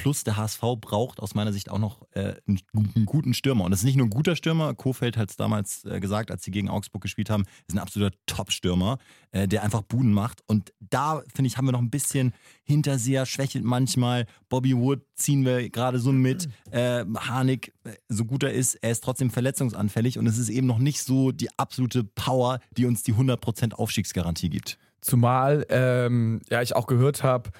Plus 0.00 0.24
der 0.24 0.38
HSV 0.38 0.62
braucht 0.80 1.20
aus 1.20 1.34
meiner 1.34 1.52
Sicht 1.52 1.70
auch 1.70 1.78
noch 1.78 2.06
äh, 2.12 2.34
einen, 2.48 2.60
einen, 2.74 3.04
guten 3.04 3.34
Stürmer. 3.34 3.64
Und 3.64 3.70
das 3.70 3.80
ist 3.80 3.84
nicht 3.84 3.96
nur 3.96 4.06
ein 4.06 4.10
guter 4.10 4.34
Stürmer. 4.34 4.72
Kofeld 4.74 5.18
hat 5.18 5.28
es 5.28 5.36
damals 5.36 5.84
äh, 5.84 6.00
gesagt, 6.00 6.30
als 6.30 6.42
sie 6.42 6.50
gegen 6.50 6.70
Augsburg 6.70 7.02
gespielt 7.02 7.28
haben, 7.28 7.44
ist 7.68 7.74
ein 7.74 7.78
absoluter 7.78 8.16
Top-Stürmer, 8.24 8.96
äh, 9.32 9.46
der 9.46 9.62
einfach 9.62 9.82
Buden 9.82 10.14
macht. 10.14 10.42
Und 10.46 10.72
da, 10.80 11.22
finde 11.34 11.48
ich, 11.48 11.58
haben 11.58 11.66
wir 11.66 11.72
noch 11.72 11.82
ein 11.82 11.90
bisschen 11.90 12.32
Hinterseher, 12.62 13.26
schwächelt 13.26 13.62
manchmal. 13.62 14.24
Bobby 14.48 14.74
Wood 14.74 15.02
ziehen 15.16 15.44
wir 15.44 15.68
gerade 15.68 15.98
so 15.98 16.12
mit. 16.12 16.48
Äh, 16.70 17.04
Harnik, 17.18 17.74
so 18.08 18.24
gut 18.24 18.42
er 18.42 18.54
ist, 18.54 18.76
er 18.76 18.92
ist 18.92 19.04
trotzdem 19.04 19.28
verletzungsanfällig. 19.28 20.18
Und 20.18 20.26
es 20.26 20.38
ist 20.38 20.48
eben 20.48 20.66
noch 20.66 20.78
nicht 20.78 21.02
so 21.02 21.30
die 21.30 21.50
absolute 21.58 22.04
Power, 22.04 22.60
die 22.74 22.86
uns 22.86 23.02
die 23.02 23.12
100% 23.12 23.74
Aufstiegsgarantie 23.74 24.48
gibt. 24.48 24.78
Zumal 25.02 25.66
ähm, 25.68 26.40
ja, 26.48 26.62
ich 26.62 26.74
auch 26.74 26.86
gehört 26.86 27.22
habe, 27.22 27.50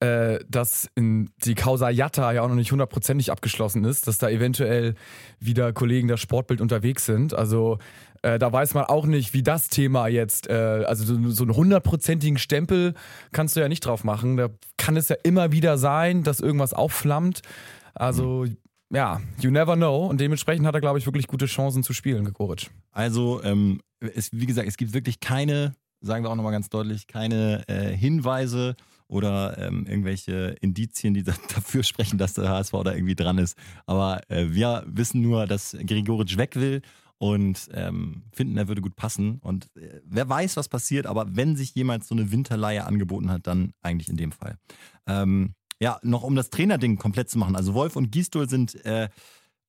äh, 0.00 0.38
dass 0.48 0.88
die 0.96 1.54
Causa 1.54 1.90
Jatta 1.90 2.32
ja 2.32 2.42
auch 2.42 2.48
noch 2.48 2.54
nicht 2.54 2.72
hundertprozentig 2.72 3.32
abgeschlossen 3.32 3.84
ist, 3.84 4.06
dass 4.06 4.18
da 4.18 4.28
eventuell 4.28 4.94
wieder 5.40 5.72
Kollegen 5.72 6.08
der 6.08 6.16
Sportbild 6.16 6.60
unterwegs 6.60 7.04
sind. 7.04 7.34
Also 7.34 7.78
äh, 8.22 8.38
da 8.38 8.52
weiß 8.52 8.74
man 8.74 8.84
auch 8.84 9.06
nicht, 9.06 9.34
wie 9.34 9.42
das 9.42 9.68
Thema 9.68 10.08
jetzt, 10.08 10.48
äh, 10.48 10.52
also 10.86 11.04
so, 11.04 11.30
so 11.30 11.44
einen 11.44 11.56
hundertprozentigen 11.56 12.38
Stempel 12.38 12.94
kannst 13.32 13.56
du 13.56 13.60
ja 13.60 13.68
nicht 13.68 13.84
drauf 13.84 14.04
machen. 14.04 14.36
Da 14.36 14.48
kann 14.76 14.96
es 14.96 15.08
ja 15.08 15.16
immer 15.22 15.52
wieder 15.52 15.78
sein, 15.78 16.22
dass 16.22 16.40
irgendwas 16.40 16.74
aufflammt. 16.74 17.42
Also 17.94 18.46
ja, 18.90 19.20
you 19.40 19.50
never 19.50 19.76
know. 19.76 20.06
Und 20.06 20.20
dementsprechend 20.20 20.66
hat 20.66 20.74
er, 20.74 20.80
glaube 20.80 20.98
ich, 20.98 21.06
wirklich 21.06 21.26
gute 21.26 21.46
Chancen 21.46 21.82
zu 21.82 21.92
spielen, 21.92 22.24
Gregoric. 22.24 22.70
Also, 22.92 23.42
ähm, 23.42 23.80
es, 24.00 24.30
wie 24.32 24.46
gesagt, 24.46 24.66
es 24.66 24.76
gibt 24.76 24.94
wirklich 24.94 25.20
keine 25.20 25.74
sagen 26.00 26.24
wir 26.24 26.30
auch 26.30 26.36
nochmal 26.36 26.52
ganz 26.52 26.68
deutlich, 26.68 27.06
keine 27.06 27.66
äh, 27.68 27.96
Hinweise 27.96 28.76
oder 29.08 29.58
ähm, 29.58 29.86
irgendwelche 29.86 30.54
Indizien, 30.60 31.14
die 31.14 31.22
dafür 31.54 31.82
sprechen, 31.82 32.18
dass 32.18 32.34
der 32.34 32.48
HSV 32.48 32.72
da 32.84 32.94
irgendwie 32.94 33.16
dran 33.16 33.38
ist. 33.38 33.56
Aber 33.86 34.20
äh, 34.30 34.46
wir 34.50 34.84
wissen 34.86 35.20
nur, 35.22 35.46
dass 35.46 35.76
Gregoritsch 35.84 36.36
weg 36.36 36.56
will 36.56 36.82
und 37.18 37.68
ähm, 37.72 38.22
finden, 38.32 38.56
er 38.56 38.68
würde 38.68 38.80
gut 38.80 38.94
passen. 38.94 39.38
Und 39.42 39.74
äh, 39.76 40.00
wer 40.04 40.28
weiß, 40.28 40.56
was 40.56 40.68
passiert, 40.68 41.06
aber 41.06 41.36
wenn 41.36 41.56
sich 41.56 41.74
jemals 41.74 42.08
so 42.08 42.14
eine 42.14 42.30
Winterleihe 42.30 42.86
angeboten 42.86 43.30
hat, 43.30 43.46
dann 43.46 43.72
eigentlich 43.82 44.08
in 44.08 44.16
dem 44.16 44.32
Fall. 44.32 44.56
Ähm, 45.06 45.54
ja, 45.80 45.98
noch 46.02 46.22
um 46.22 46.34
das 46.34 46.50
Trainerding 46.50 46.96
komplett 46.98 47.30
zu 47.30 47.38
machen. 47.38 47.56
Also 47.56 47.74
Wolf 47.74 47.96
und 47.96 48.10
Gisdol 48.10 48.48
sind 48.48 48.84
äh, 48.84 49.08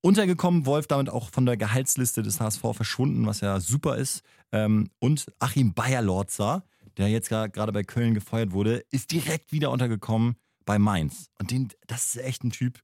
untergekommen. 0.01 0.65
Wolf 0.65 0.87
damit 0.87 1.09
auch 1.09 1.29
von 1.29 1.45
der 1.45 1.57
Gehaltsliste 1.57 2.23
des 2.23 2.39
HSV 2.39 2.61
verschwunden, 2.73 3.25
was 3.25 3.41
ja 3.41 3.59
super 3.59 3.97
ist. 3.97 4.23
Ähm, 4.51 4.89
und 4.99 5.27
Achim 5.39 5.73
Bayerlorzer, 5.73 6.63
der 6.99 7.07
jetzt 7.07 7.29
gerade 7.29 7.71
bei 7.71 7.83
Köln 7.83 8.13
gefeuert 8.13 8.51
wurde, 8.51 8.83
ist 8.91 9.11
direkt 9.11 9.51
wieder 9.51 9.71
untergekommen 9.71 10.35
bei 10.65 10.77
Mainz. 10.77 11.29
Und 11.39 11.49
den, 11.51 11.69
das 11.87 12.15
ist 12.15 12.21
echt 12.21 12.43
ein 12.43 12.51
Typ. 12.51 12.79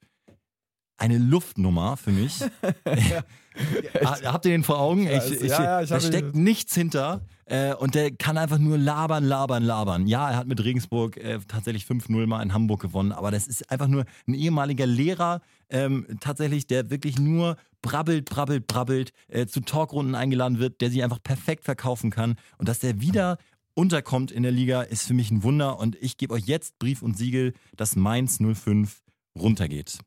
eine 0.98 1.18
Luftnummer 1.18 1.98
für 1.98 2.12
mich. 2.12 2.40
Habt 4.04 4.46
ihr 4.46 4.52
den 4.52 4.64
vor 4.64 4.80
Augen? 4.80 5.08
Ich, 5.08 5.32
ich, 5.32 5.50
ja, 5.50 5.82
ja, 5.82 5.86
da 5.86 6.00
steckt 6.00 6.36
nichts 6.36 6.74
hinter. 6.74 7.22
Äh, 7.46 7.76
und 7.76 7.94
der 7.94 8.12
kann 8.12 8.38
einfach 8.38 8.58
nur 8.58 8.78
labern, 8.78 9.24
labern, 9.24 9.64
labern. 9.64 10.08
Ja, 10.08 10.32
er 10.32 10.38
hat 10.38 10.48
mit 10.48 10.64
Regensburg 10.64 11.18
äh, 11.18 11.40
tatsächlich 11.48 11.84
5-0 11.84 12.26
mal 12.26 12.42
in 12.42 12.54
Hamburg 12.54 12.82
gewonnen, 12.82 13.12
aber 13.12 13.30
das 13.30 13.46
ist 13.46 13.70
einfach 13.70 13.88
nur 13.88 14.06
ein 14.28 14.34
ehemaliger 14.34 14.88
Lehrer, 14.88 15.42
ähm, 15.70 16.08
tatsächlich, 16.22 16.66
der 16.66 16.90
wirklich 16.90 17.20
nur 17.20 17.58
brabbelt, 17.84 18.26
brabbelt, 18.26 18.66
brabbelt, 18.66 19.12
äh, 19.28 19.46
zu 19.46 19.60
Talkrunden 19.60 20.16
eingeladen 20.16 20.58
wird, 20.58 20.82
der 20.82 20.90
sich 20.90 21.04
einfach 21.04 21.22
perfekt 21.22 21.66
verkaufen 21.66 22.10
kann. 22.10 22.36
Und 22.58 22.68
dass 22.68 22.80
der 22.80 23.00
wieder 23.00 23.38
unterkommt 23.76 24.32
in 24.32 24.44
der 24.44 24.52
Liga, 24.52 24.82
ist 24.82 25.06
für 25.06 25.14
mich 25.14 25.30
ein 25.30 25.44
Wunder. 25.44 25.78
Und 25.80 25.96
ich 26.02 26.18
gebe 26.18 26.34
euch 26.34 26.46
jetzt 26.46 26.80
Brief 26.80 27.02
und 27.02 27.18
Siegel, 27.18 27.54
dass 27.76 27.96
Mainz 27.96 28.40
05 28.40 29.04
runtergeht. 29.38 30.00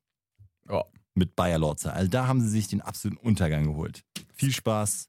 Ja. 0.68 0.84
Mit 1.14 1.36
Bayer 1.36 1.58
Lorzer. 1.58 1.92
Also 1.94 2.10
da 2.10 2.26
haben 2.26 2.40
sie 2.40 2.48
sich 2.48 2.68
den 2.68 2.80
absoluten 2.80 3.18
Untergang 3.18 3.64
geholt. 3.64 4.02
Viel 4.34 4.52
Spaß. 4.52 5.08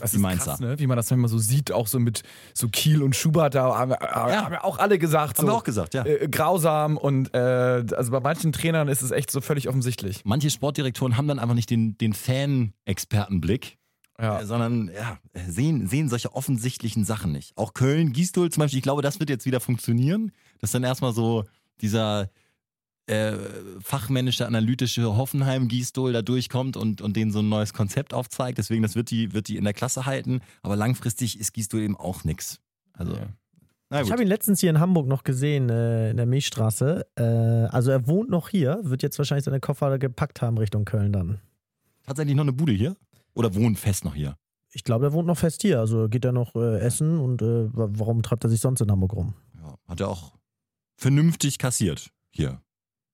Das 0.00 0.14
ist 0.14 0.22
krass, 0.22 0.60
ne? 0.60 0.78
wie 0.78 0.86
man 0.86 0.96
das 0.96 1.10
manchmal 1.10 1.28
so 1.28 1.36
sieht, 1.36 1.70
auch 1.70 1.86
so 1.86 1.98
mit 1.98 2.22
so 2.54 2.68
Kiel 2.68 3.02
und 3.02 3.14
Schubert, 3.14 3.54
da 3.54 3.76
haben, 3.76 3.90
ja. 3.90 4.44
haben 4.44 4.52
ja 4.54 4.64
auch 4.64 4.78
alle 4.78 4.98
gesagt. 4.98 5.36
Haben 5.36 5.46
so, 5.46 5.52
wir 5.52 5.56
auch 5.56 5.64
gesagt, 5.64 5.92
ja. 5.92 6.06
Äh, 6.06 6.28
grausam 6.28 6.96
und 6.96 7.34
äh, 7.34 7.84
also 7.94 8.10
bei 8.10 8.20
manchen 8.20 8.52
Trainern 8.52 8.88
ist 8.88 9.02
es 9.02 9.10
echt 9.10 9.30
so 9.30 9.42
völlig 9.42 9.68
offensichtlich. 9.68 10.24
Manche 10.24 10.48
Sportdirektoren 10.48 11.18
haben 11.18 11.28
dann 11.28 11.38
einfach 11.38 11.54
nicht 11.54 11.68
den, 11.68 11.98
den 11.98 12.14
Fan-Expertenblick. 12.14 13.78
Ja. 14.22 14.40
Äh, 14.40 14.46
sondern 14.46 14.90
ja, 14.94 15.18
sehen, 15.48 15.88
sehen 15.88 16.08
solche 16.08 16.32
offensichtlichen 16.34 17.04
Sachen 17.04 17.32
nicht. 17.32 17.56
Auch 17.58 17.74
Köln, 17.74 18.12
Gistol 18.12 18.50
zum 18.50 18.62
Beispiel, 18.62 18.78
ich 18.78 18.84
glaube, 18.84 19.02
das 19.02 19.20
wird 19.20 19.28
jetzt 19.28 19.44
wieder 19.44 19.60
funktionieren, 19.60 20.32
dass 20.60 20.70
dann 20.70 20.84
erstmal 20.84 21.12
so 21.12 21.44
dieser, 21.80 22.30
äh, 23.06 23.32
fachmännische, 23.80 24.46
analytische 24.46 25.16
Hoffenheim-Gießdol 25.16 26.12
da 26.12 26.22
durchkommt 26.22 26.76
und, 26.76 27.00
und 27.00 27.16
denen 27.16 27.32
so 27.32 27.40
ein 27.40 27.48
neues 27.48 27.72
Konzept 27.72 28.14
aufzeigt. 28.14 28.58
Deswegen, 28.58 28.82
das 28.82 28.94
wird 28.94 29.10
die, 29.10 29.32
wird 29.32 29.48
die 29.48 29.56
in 29.56 29.64
der 29.64 29.72
Klasse 29.72 30.06
halten. 30.06 30.40
Aber 30.62 30.76
langfristig 30.76 31.38
ist 31.38 31.52
Gießdol 31.52 31.80
eben 31.80 31.96
auch 31.96 32.24
nichts. 32.24 32.60
Also. 32.92 33.14
Ja. 33.14 34.00
Ich 34.02 34.10
habe 34.10 34.22
ihn 34.22 34.28
letztens 34.28 34.60
hier 34.60 34.70
in 34.70 34.80
Hamburg 34.80 35.06
noch 35.06 35.22
gesehen, 35.22 35.68
äh, 35.68 36.12
in 36.12 36.16
der 36.16 36.24
Milchstraße. 36.24 37.06
Äh, 37.16 37.22
also 37.22 37.90
er 37.90 38.06
wohnt 38.06 38.30
noch 38.30 38.48
hier, 38.48 38.80
wird 38.84 39.02
jetzt 39.02 39.18
wahrscheinlich 39.18 39.44
seine 39.44 39.60
Koffer 39.60 39.98
gepackt 39.98 40.40
haben 40.40 40.56
Richtung 40.56 40.86
Köln 40.86 41.12
dann. 41.12 41.40
Tatsächlich 42.06 42.34
noch 42.34 42.44
eine 42.44 42.54
Bude 42.54 42.72
hier? 42.72 42.96
Oder 43.34 43.54
wohnt 43.54 43.78
fest 43.78 44.04
noch 44.04 44.14
hier? 44.14 44.36
Ich 44.70 44.84
glaube, 44.84 45.06
er 45.06 45.12
wohnt 45.12 45.26
noch 45.26 45.38
fest 45.38 45.62
hier. 45.62 45.80
Also 45.80 46.08
geht 46.08 46.24
er 46.24 46.32
noch 46.32 46.54
äh, 46.54 46.78
essen 46.80 47.18
und 47.18 47.42
äh, 47.42 47.68
warum 47.72 48.22
treibt 48.22 48.44
er 48.44 48.50
sich 48.50 48.60
sonst 48.60 48.80
in 48.80 48.90
Hamburg 48.90 49.14
rum? 49.14 49.34
Ja, 49.62 49.76
hat 49.86 50.00
er 50.00 50.08
auch 50.08 50.32
vernünftig 50.96 51.58
kassiert 51.58 52.10
hier. 52.30 52.62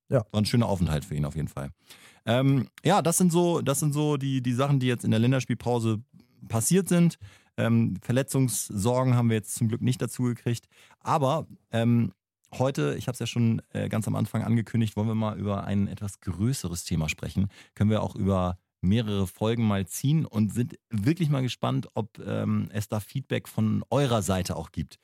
Ja. 0.08 0.24
War 0.30 0.40
ein 0.40 0.46
schöner 0.46 0.66
Aufenthalt 0.66 1.04
für 1.04 1.14
ihn 1.14 1.24
auf 1.24 1.36
jeden 1.36 1.48
Fall. 1.48 1.70
Ähm, 2.24 2.68
ja, 2.84 3.02
das 3.02 3.18
sind 3.18 3.32
so, 3.32 3.60
das 3.60 3.80
sind 3.80 3.92
so 3.92 4.16
die, 4.16 4.42
die 4.42 4.52
Sachen, 4.52 4.80
die 4.80 4.86
jetzt 4.86 5.04
in 5.04 5.10
der 5.10 5.20
Länderspielpause 5.20 6.02
passiert 6.48 6.88
sind. 6.88 7.18
Ähm, 7.56 7.96
Verletzungssorgen 8.02 9.16
haben 9.16 9.28
wir 9.28 9.36
jetzt 9.36 9.54
zum 9.54 9.68
Glück 9.68 9.82
nicht 9.82 10.00
dazu 10.00 10.24
gekriegt. 10.24 10.68
Aber 11.00 11.46
ähm, 11.72 12.12
heute, 12.56 12.94
ich 12.96 13.08
habe 13.08 13.14
es 13.14 13.18
ja 13.18 13.26
schon 13.26 13.60
äh, 13.72 13.88
ganz 13.88 14.06
am 14.06 14.14
Anfang 14.14 14.42
angekündigt, 14.42 14.96
wollen 14.96 15.08
wir 15.08 15.14
mal 15.14 15.38
über 15.38 15.64
ein 15.64 15.88
etwas 15.88 16.20
größeres 16.20 16.84
Thema 16.84 17.08
sprechen. 17.08 17.48
Können 17.74 17.90
wir 17.90 18.02
auch 18.02 18.14
über 18.14 18.58
mehrere 18.80 19.26
Folgen 19.26 19.66
mal 19.66 19.86
ziehen 19.86 20.24
und 20.24 20.52
sind 20.52 20.78
wirklich 20.90 21.28
mal 21.28 21.42
gespannt, 21.42 21.88
ob 21.94 22.18
ähm, 22.18 22.68
es 22.72 22.88
da 22.88 23.00
Feedback 23.00 23.48
von 23.48 23.84
eurer 23.90 24.22
Seite 24.22 24.56
auch 24.56 24.70
gibt. 24.72 24.98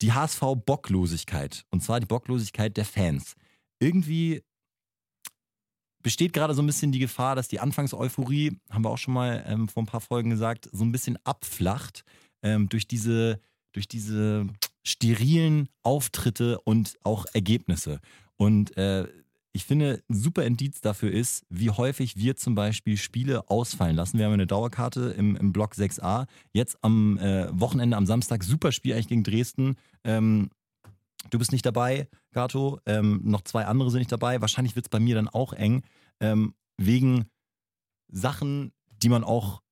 Die 0.00 0.12
HSV-Bocklosigkeit, 0.12 1.64
und 1.70 1.82
zwar 1.82 2.00
die 2.00 2.06
Bocklosigkeit 2.06 2.76
der 2.76 2.84
Fans 2.84 3.34
irgendwie 3.80 4.42
besteht 6.02 6.32
gerade 6.32 6.54
so 6.54 6.62
ein 6.62 6.66
bisschen 6.66 6.92
die 6.92 6.98
Gefahr, 6.98 7.34
dass 7.34 7.48
die 7.48 7.60
Anfangseuphorie, 7.60 8.60
haben 8.70 8.84
wir 8.84 8.90
auch 8.90 8.98
schon 8.98 9.14
mal 9.14 9.42
ähm, 9.48 9.68
vor 9.68 9.82
ein 9.82 9.86
paar 9.86 10.02
Folgen 10.02 10.30
gesagt, 10.30 10.68
so 10.70 10.84
ein 10.84 10.92
bisschen 10.92 11.18
abflacht 11.24 12.04
ähm, 12.42 12.68
durch 12.68 12.86
diese, 12.86 13.40
durch 13.72 13.88
diese 13.88 14.46
sterilen 14.82 15.70
Auftritte 15.82 16.60
und 16.60 16.98
auch 17.02 17.24
Ergebnisse. 17.32 18.00
Und 18.36 18.76
äh, 18.76 19.08
ich 19.54 19.64
finde, 19.64 20.02
ein 20.10 20.14
super 20.14 20.44
Indiz 20.44 20.80
dafür 20.80 21.12
ist, 21.12 21.46
wie 21.48 21.70
häufig 21.70 22.16
wir 22.16 22.36
zum 22.36 22.54
Beispiel 22.54 22.96
Spiele 22.96 23.48
ausfallen 23.48 23.96
lassen. 23.96 24.18
Wir 24.18 24.26
haben 24.26 24.32
eine 24.32 24.46
Dauerkarte 24.46 25.14
im, 25.16 25.36
im 25.36 25.52
Block 25.52 25.74
6a. 25.74 26.26
Jetzt 26.52 26.76
am 26.82 27.18
äh, 27.18 27.48
Wochenende, 27.58 27.96
am 27.96 28.04
Samstag, 28.04 28.42
super 28.42 28.72
Spiel 28.72 28.94
eigentlich 28.94 29.08
gegen 29.08 29.22
Dresden. 29.22 29.76
Ähm, 30.02 30.50
Du 31.30 31.38
bist 31.38 31.52
nicht 31.52 31.64
dabei, 31.64 32.08
Gato. 32.32 32.80
Ähm, 32.86 33.20
noch 33.24 33.42
zwei 33.42 33.64
andere 33.64 33.90
sind 33.90 34.00
nicht 34.00 34.12
dabei. 34.12 34.40
Wahrscheinlich 34.40 34.76
wird 34.76 34.86
es 34.86 34.90
bei 34.90 35.00
mir 35.00 35.14
dann 35.14 35.28
auch 35.28 35.52
eng. 35.52 35.82
Ähm, 36.20 36.54
wegen 36.76 37.24
Sachen, 38.08 38.72
die 39.02 39.08
man 39.08 39.24
auch 39.24 39.62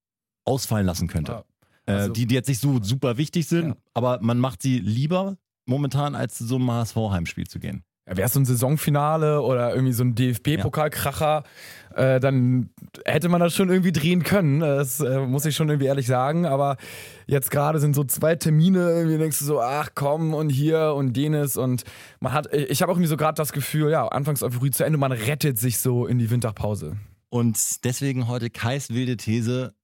ausfallen 0.44 0.86
lassen 0.86 1.08
könnte. 1.08 1.32
Ja, 1.32 1.44
äh, 1.86 1.92
also, 1.92 2.10
äh, 2.10 2.12
die, 2.14 2.26
die 2.26 2.34
jetzt 2.34 2.48
nicht 2.48 2.60
so 2.60 2.82
super 2.82 3.16
wichtig 3.16 3.46
sind, 3.46 3.68
ja. 3.68 3.76
aber 3.94 4.20
man 4.22 4.38
macht 4.38 4.62
sie 4.62 4.78
lieber 4.78 5.36
momentan, 5.66 6.14
als 6.14 6.36
zu 6.36 6.46
so 6.46 6.56
einem 6.56 6.70
HSV-Heimspiel 6.70 7.46
zu 7.46 7.60
gehen. 7.60 7.84
Ja, 8.08 8.16
Wäre 8.16 8.26
es 8.26 8.32
so 8.32 8.40
ein 8.40 8.44
Saisonfinale 8.44 9.42
oder 9.42 9.74
irgendwie 9.74 9.92
so 9.92 10.02
ein 10.02 10.16
DFB-Pokalkracher, 10.16 11.44
ja. 11.96 12.16
äh, 12.16 12.20
dann 12.20 12.70
hätte 13.04 13.28
man 13.28 13.40
das 13.40 13.54
schon 13.54 13.70
irgendwie 13.70 13.92
drehen 13.92 14.24
können. 14.24 14.58
Das 14.58 14.98
äh, 14.98 15.20
muss 15.20 15.46
ich 15.46 15.54
schon 15.54 15.68
irgendwie 15.68 15.86
ehrlich 15.86 16.08
sagen. 16.08 16.44
Aber 16.44 16.78
jetzt 17.26 17.52
gerade 17.52 17.78
sind 17.78 17.94
so 17.94 18.02
zwei 18.02 18.34
Termine, 18.34 18.90
irgendwie 18.90 19.18
denkst 19.18 19.38
du 19.38 19.44
so, 19.44 19.60
ach 19.60 19.90
komm 19.94 20.34
und 20.34 20.50
hier 20.50 20.94
und 20.96 21.16
jenes. 21.16 21.56
Und 21.56 21.84
man 22.18 22.32
hat, 22.32 22.52
ich 22.52 22.82
habe 22.82 22.90
auch 22.90 22.96
irgendwie 22.96 23.08
so 23.08 23.16
gerade 23.16 23.36
das 23.36 23.52
Gefühl, 23.52 23.92
ja, 23.92 24.08
anfangs 24.08 24.42
Euphorie 24.42 24.72
zu 24.72 24.84
Ende, 24.84 24.98
man 24.98 25.12
rettet 25.12 25.58
sich 25.58 25.78
so 25.78 26.06
in 26.06 26.18
die 26.18 26.30
Winterpause. 26.30 26.96
Und 27.28 27.84
deswegen 27.84 28.26
heute 28.26 28.50
Kais 28.50 28.90
wilde 28.90 29.16
These. 29.16 29.74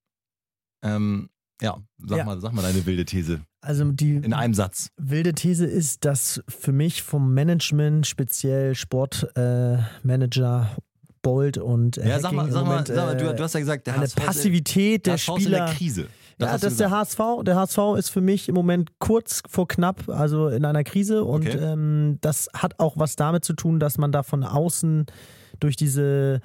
Ähm, 0.82 1.30
ja, 1.60 1.76
sag, 1.98 2.18
ja. 2.18 2.24
Mal, 2.24 2.40
sag 2.40 2.52
mal 2.52 2.62
deine 2.62 2.84
wilde 2.86 3.04
These. 3.04 3.40
Also 3.60 3.90
die 3.90 4.16
in 4.16 4.32
einem 4.32 4.54
Satz. 4.54 4.90
Wilde 4.96 5.34
These 5.34 5.66
ist, 5.66 6.04
dass 6.04 6.42
für 6.48 6.72
mich 6.72 7.02
vom 7.02 7.34
Management, 7.34 8.06
speziell 8.06 8.74
Sportmanager 8.74 10.70
äh, 10.76 10.80
Bold 11.22 11.58
und 11.58 11.98
äh, 11.98 12.08
ja, 12.08 12.20
sag 12.20 12.32
mal, 12.32 12.50
sag 12.50 12.64
mal, 12.64 12.86
sag 12.86 12.96
mal 12.96 13.16
du, 13.16 13.34
du, 13.34 13.42
hast 13.42 13.54
ja 13.54 13.60
gesagt, 13.60 13.86
der 13.86 13.94
eine 13.94 14.04
HSV 14.04 14.16
Passivität 14.16 15.06
der 15.06 15.14
HSV 15.14 15.24
Spieler. 15.24 15.66
Der 15.66 15.74
Krise. 15.74 16.06
Das 16.38 16.46
ja, 16.46 16.58
das 16.58 16.72
ist 16.72 16.80
der 16.80 16.90
HSV. 16.90 17.18
Der 17.42 17.56
HSV 17.56 17.78
ist 17.98 18.10
für 18.10 18.20
mich 18.20 18.48
im 18.48 18.54
Moment 18.54 18.98
kurz 19.00 19.42
vor 19.48 19.66
knapp, 19.66 20.08
also 20.08 20.48
in 20.48 20.64
einer 20.64 20.84
Krise. 20.84 21.24
Und 21.24 21.48
okay. 21.48 21.58
ähm, 21.58 22.18
das 22.20 22.48
hat 22.54 22.78
auch 22.78 22.96
was 22.96 23.16
damit 23.16 23.44
zu 23.44 23.54
tun, 23.54 23.80
dass 23.80 23.98
man 23.98 24.12
da 24.12 24.22
von 24.22 24.44
außen 24.44 25.06
durch 25.58 25.74
diese 25.74 26.40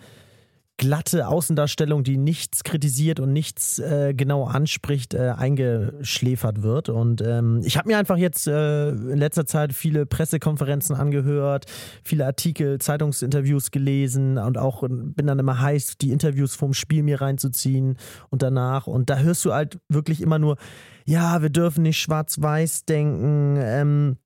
glatte 0.84 1.30
Außendarstellung, 1.30 2.04
die 2.04 2.18
nichts 2.18 2.66
kritisiert 2.66 3.22
und 3.22 3.32
nichts 3.32 3.80
äh, 3.80 4.14
genau 4.14 4.44
anspricht, 4.44 5.14
äh, 5.14 5.30
eingeschläfert 5.30 6.62
wird. 6.62 6.90
Und 6.90 7.22
ähm, 7.22 7.62
ich 7.64 7.78
habe 7.78 7.88
mir 7.88 7.98
einfach 7.98 8.18
jetzt 8.18 8.48
äh, 8.48 8.90
in 8.90 9.18
letzter 9.18 9.46
Zeit 9.46 9.72
viele 9.72 10.06
Pressekonferenzen 10.06 10.94
angehört, 10.94 11.68
viele 12.04 12.26
Artikel, 12.26 12.80
Zeitungsinterviews 12.80 13.72
gelesen 13.72 14.38
und 14.38 14.58
auch 14.58 14.84
bin 14.90 15.26
dann 15.26 15.40
immer 15.40 15.62
heiß, 15.62 15.98
die 16.00 16.12
Interviews 16.12 16.54
vom 16.54 16.74
Spiel 16.74 17.04
mir 17.04 17.22
reinzuziehen 17.22 17.98
und 18.30 18.42
danach. 18.42 18.86
Und 18.86 19.10
da 19.10 19.20
hörst 19.20 19.46
du 19.46 19.54
halt 19.54 19.80
wirklich 19.88 20.20
immer 20.20 20.38
nur, 20.38 20.58
ja, 21.06 21.42
wir 21.42 21.50
dürfen 21.50 21.84
nicht 21.84 22.00
schwarz-weiß 22.00 22.84
denken. 22.84 23.56
Ähm, 23.58 24.18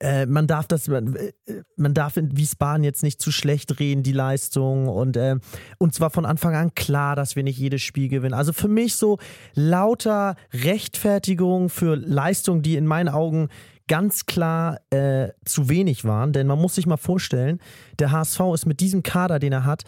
äh, 0.00 0.26
man 0.26 0.46
darf 0.46 0.66
das, 0.66 0.88
man, 0.88 1.16
äh, 1.16 1.32
man 1.76 1.94
darf 1.94 2.16
in 2.16 2.36
Wiesbaden 2.36 2.84
jetzt 2.84 3.02
nicht 3.02 3.20
zu 3.20 3.30
schlecht 3.32 3.78
reden, 3.80 4.02
die 4.02 4.12
Leistung. 4.12 4.88
Und 4.88 5.16
äh, 5.16 5.36
uns 5.78 6.00
war 6.00 6.10
von 6.10 6.26
Anfang 6.26 6.54
an 6.54 6.74
klar, 6.74 7.16
dass 7.16 7.36
wir 7.36 7.42
nicht 7.42 7.58
jedes 7.58 7.82
Spiel 7.82 8.08
gewinnen. 8.08 8.34
Also 8.34 8.52
für 8.52 8.68
mich 8.68 8.96
so 8.96 9.18
lauter 9.54 10.36
Rechtfertigung 10.52 11.68
für 11.68 11.94
Leistungen, 11.96 12.62
die 12.62 12.76
in 12.76 12.86
meinen 12.86 13.08
Augen 13.08 13.48
ganz 13.88 14.26
klar 14.26 14.80
äh, 14.90 15.30
zu 15.44 15.68
wenig 15.68 16.04
waren. 16.04 16.32
Denn 16.32 16.46
man 16.46 16.60
muss 16.60 16.74
sich 16.76 16.86
mal 16.86 16.96
vorstellen, 16.96 17.58
der 17.98 18.12
HSV 18.12 18.40
ist 18.54 18.66
mit 18.66 18.80
diesem 18.80 19.02
Kader, 19.02 19.38
den 19.38 19.52
er 19.52 19.64
hat, 19.64 19.82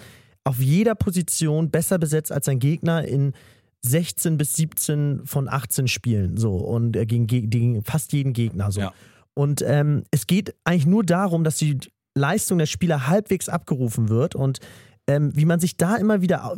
auf 0.45 0.59
jeder 0.59 0.95
Position 0.95 1.71
besser 1.71 1.99
besetzt 1.99 2.33
als 2.33 2.47
sein 2.47 2.59
Gegner 2.59 3.05
in 3.05 3.35
16 3.83 4.37
bis 4.37 4.57
17 4.57 5.23
von 5.25 5.49
18 5.49 5.89
Spielen. 5.89 6.37
So. 6.37 6.57
Und 6.57 6.93
gegen, 6.93 7.27
gegen 7.27 7.83
fast 7.83 8.13
jeden 8.13 8.33
Gegner. 8.33 8.73
So. 8.73 8.81
Ja. 8.81 8.93
Und 9.41 9.65
ähm, 9.67 10.05
es 10.11 10.27
geht 10.27 10.55
eigentlich 10.65 10.85
nur 10.85 11.03
darum, 11.03 11.45
dass 11.45 11.57
die 11.57 11.79
Leistung 12.15 12.59
der 12.59 12.67
Spieler 12.67 13.07
halbwegs 13.07 13.49
abgerufen 13.49 14.11
wird 14.11 14.35
und 14.35 14.59
ähm, 15.07 15.35
wie 15.35 15.47
man 15.47 15.61
sich 15.61 15.79
da 15.79 15.97
immer 15.97 16.21
wieder 16.21 16.55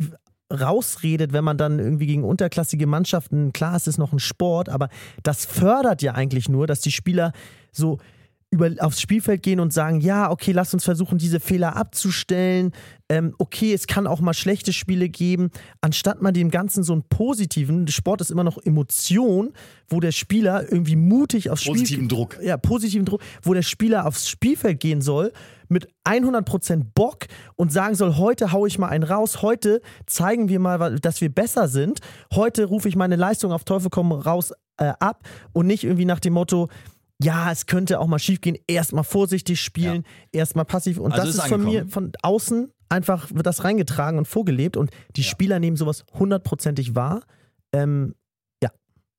rausredet, 0.51 1.31
wenn 1.31 1.45
man 1.45 1.57
dann 1.57 1.79
irgendwie 1.79 2.07
gegen 2.07 2.25
unterklassige 2.25 2.85
Mannschaften, 2.85 3.53
klar, 3.53 3.77
es 3.77 3.87
ist 3.87 3.99
noch 3.99 4.11
ein 4.11 4.19
Sport, 4.19 4.67
aber 4.67 4.89
das 5.23 5.45
fördert 5.45 6.01
ja 6.01 6.15
eigentlich 6.15 6.49
nur, 6.49 6.67
dass 6.67 6.81
die 6.81 6.91
Spieler 6.91 7.31
so 7.71 7.99
über, 8.53 8.69
aufs 8.79 9.01
Spielfeld 9.01 9.41
gehen 9.41 9.59
und 9.59 9.73
sagen, 9.73 9.99
ja, 9.99 10.29
okay, 10.29 10.51
lass 10.51 10.75
uns 10.75 10.83
versuchen, 10.83 11.17
diese 11.17 11.39
Fehler 11.39 11.75
abzustellen. 11.75 12.71
Ähm, 13.09 13.33
okay, 13.39 13.73
es 13.73 13.87
kann 13.87 14.05
auch 14.05 14.21
mal 14.21 14.35
schlechte 14.35 14.73
Spiele 14.73 15.09
geben, 15.09 15.49
anstatt 15.81 16.21
mal 16.21 16.31
dem 16.31 16.51
Ganzen 16.51 16.83
so 16.83 16.93
einen 16.93 17.01
positiven, 17.09 17.87
Sport 17.87 18.21
ist 18.21 18.29
immer 18.29 18.43
noch 18.43 18.59
Emotion, 18.63 19.53
wo 19.87 19.99
der 19.99 20.11
Spieler 20.11 20.71
irgendwie 20.71 20.95
mutig 20.95 21.49
aufs 21.49 21.63
Spielfeld. 21.63 21.83
Positiven 21.85 22.07
Druck. 22.07 22.37
Ja, 22.43 22.57
positiven 22.57 23.05
Druck, 23.05 23.21
wo 23.41 23.55
der 23.55 23.63
Spieler 23.63 24.05
aufs 24.05 24.29
Spielfeld 24.29 24.79
gehen 24.79 25.01
soll 25.01 25.33
mit 25.69 25.87
100% 26.05 26.85
Bock 26.93 27.25
und 27.55 27.73
sagen 27.73 27.95
soll, 27.95 28.17
heute 28.17 28.51
haue 28.51 28.67
ich 28.67 28.77
mal 28.77 28.89
einen 28.89 29.03
raus, 29.03 29.41
heute 29.41 29.81
zeigen 30.05 30.47
wir 30.47 30.59
mal, 30.59 30.99
dass 30.99 31.21
wir 31.21 31.29
besser 31.29 31.67
sind, 31.67 31.99
heute 32.35 32.65
rufe 32.65 32.87
ich 32.87 32.95
meine 32.95 33.15
Leistung 33.15 33.51
auf 33.51 33.63
Teufel 33.63 33.89
komm 33.89 34.11
raus 34.11 34.53
äh, 34.77 34.93
ab 34.99 35.23
und 35.53 35.67
nicht 35.67 35.83
irgendwie 35.83 36.05
nach 36.05 36.19
dem 36.19 36.33
Motto, 36.33 36.69
ja, 37.21 37.51
es 37.51 37.65
könnte 37.65 37.99
auch 37.99 38.07
mal 38.07 38.19
schief 38.19 38.41
gehen, 38.41 38.57
erstmal 38.67 39.03
vorsichtig 39.03 39.61
spielen, 39.61 40.03
ja. 40.33 40.39
erstmal 40.39 40.65
passiv. 40.65 40.97
Und 40.97 41.13
also 41.13 41.25
das 41.25 41.35
ist, 41.35 41.43
ist 41.43 41.49
von 41.49 41.63
mir, 41.63 41.87
von 41.87 42.11
außen 42.21 42.71
einfach 42.89 43.33
wird 43.33 43.45
das 43.45 43.63
reingetragen 43.63 44.17
und 44.17 44.27
vorgelebt 44.27 44.77
und 44.77 44.91
die 45.15 45.21
ja. 45.21 45.27
Spieler 45.27 45.59
nehmen 45.59 45.77
sowas 45.77 46.05
hundertprozentig 46.13 46.95
wahr. 46.95 47.23
Ähm, 47.73 48.15
ja. 48.61 48.69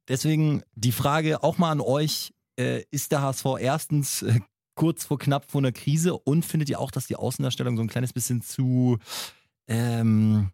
Deswegen 0.09 0.63
die 0.75 0.93
Frage 0.93 1.43
auch 1.43 1.59
mal 1.59 1.71
an 1.71 1.81
euch: 1.81 2.33
äh, 2.59 2.83
Ist 2.91 3.13
der 3.13 3.23
HSV 3.23 3.47
erstens 3.59 4.23
äh, 4.23 4.41
kurz 4.75 5.05
vor 5.05 5.19
knapp 5.19 5.51
vor 5.51 5.61
einer 5.61 5.73
Krise 5.73 6.17
und 6.17 6.45
findet 6.45 6.69
ihr 6.69 6.81
auch, 6.81 6.91
dass 6.91 7.07
die 7.07 7.17
Außendarstellung 7.17 7.77
so 7.77 7.83
ein 7.83 7.89
kleines 7.89 8.13
bisschen 8.13 8.43
zu, 8.43 8.99
ähm, 9.69 10.51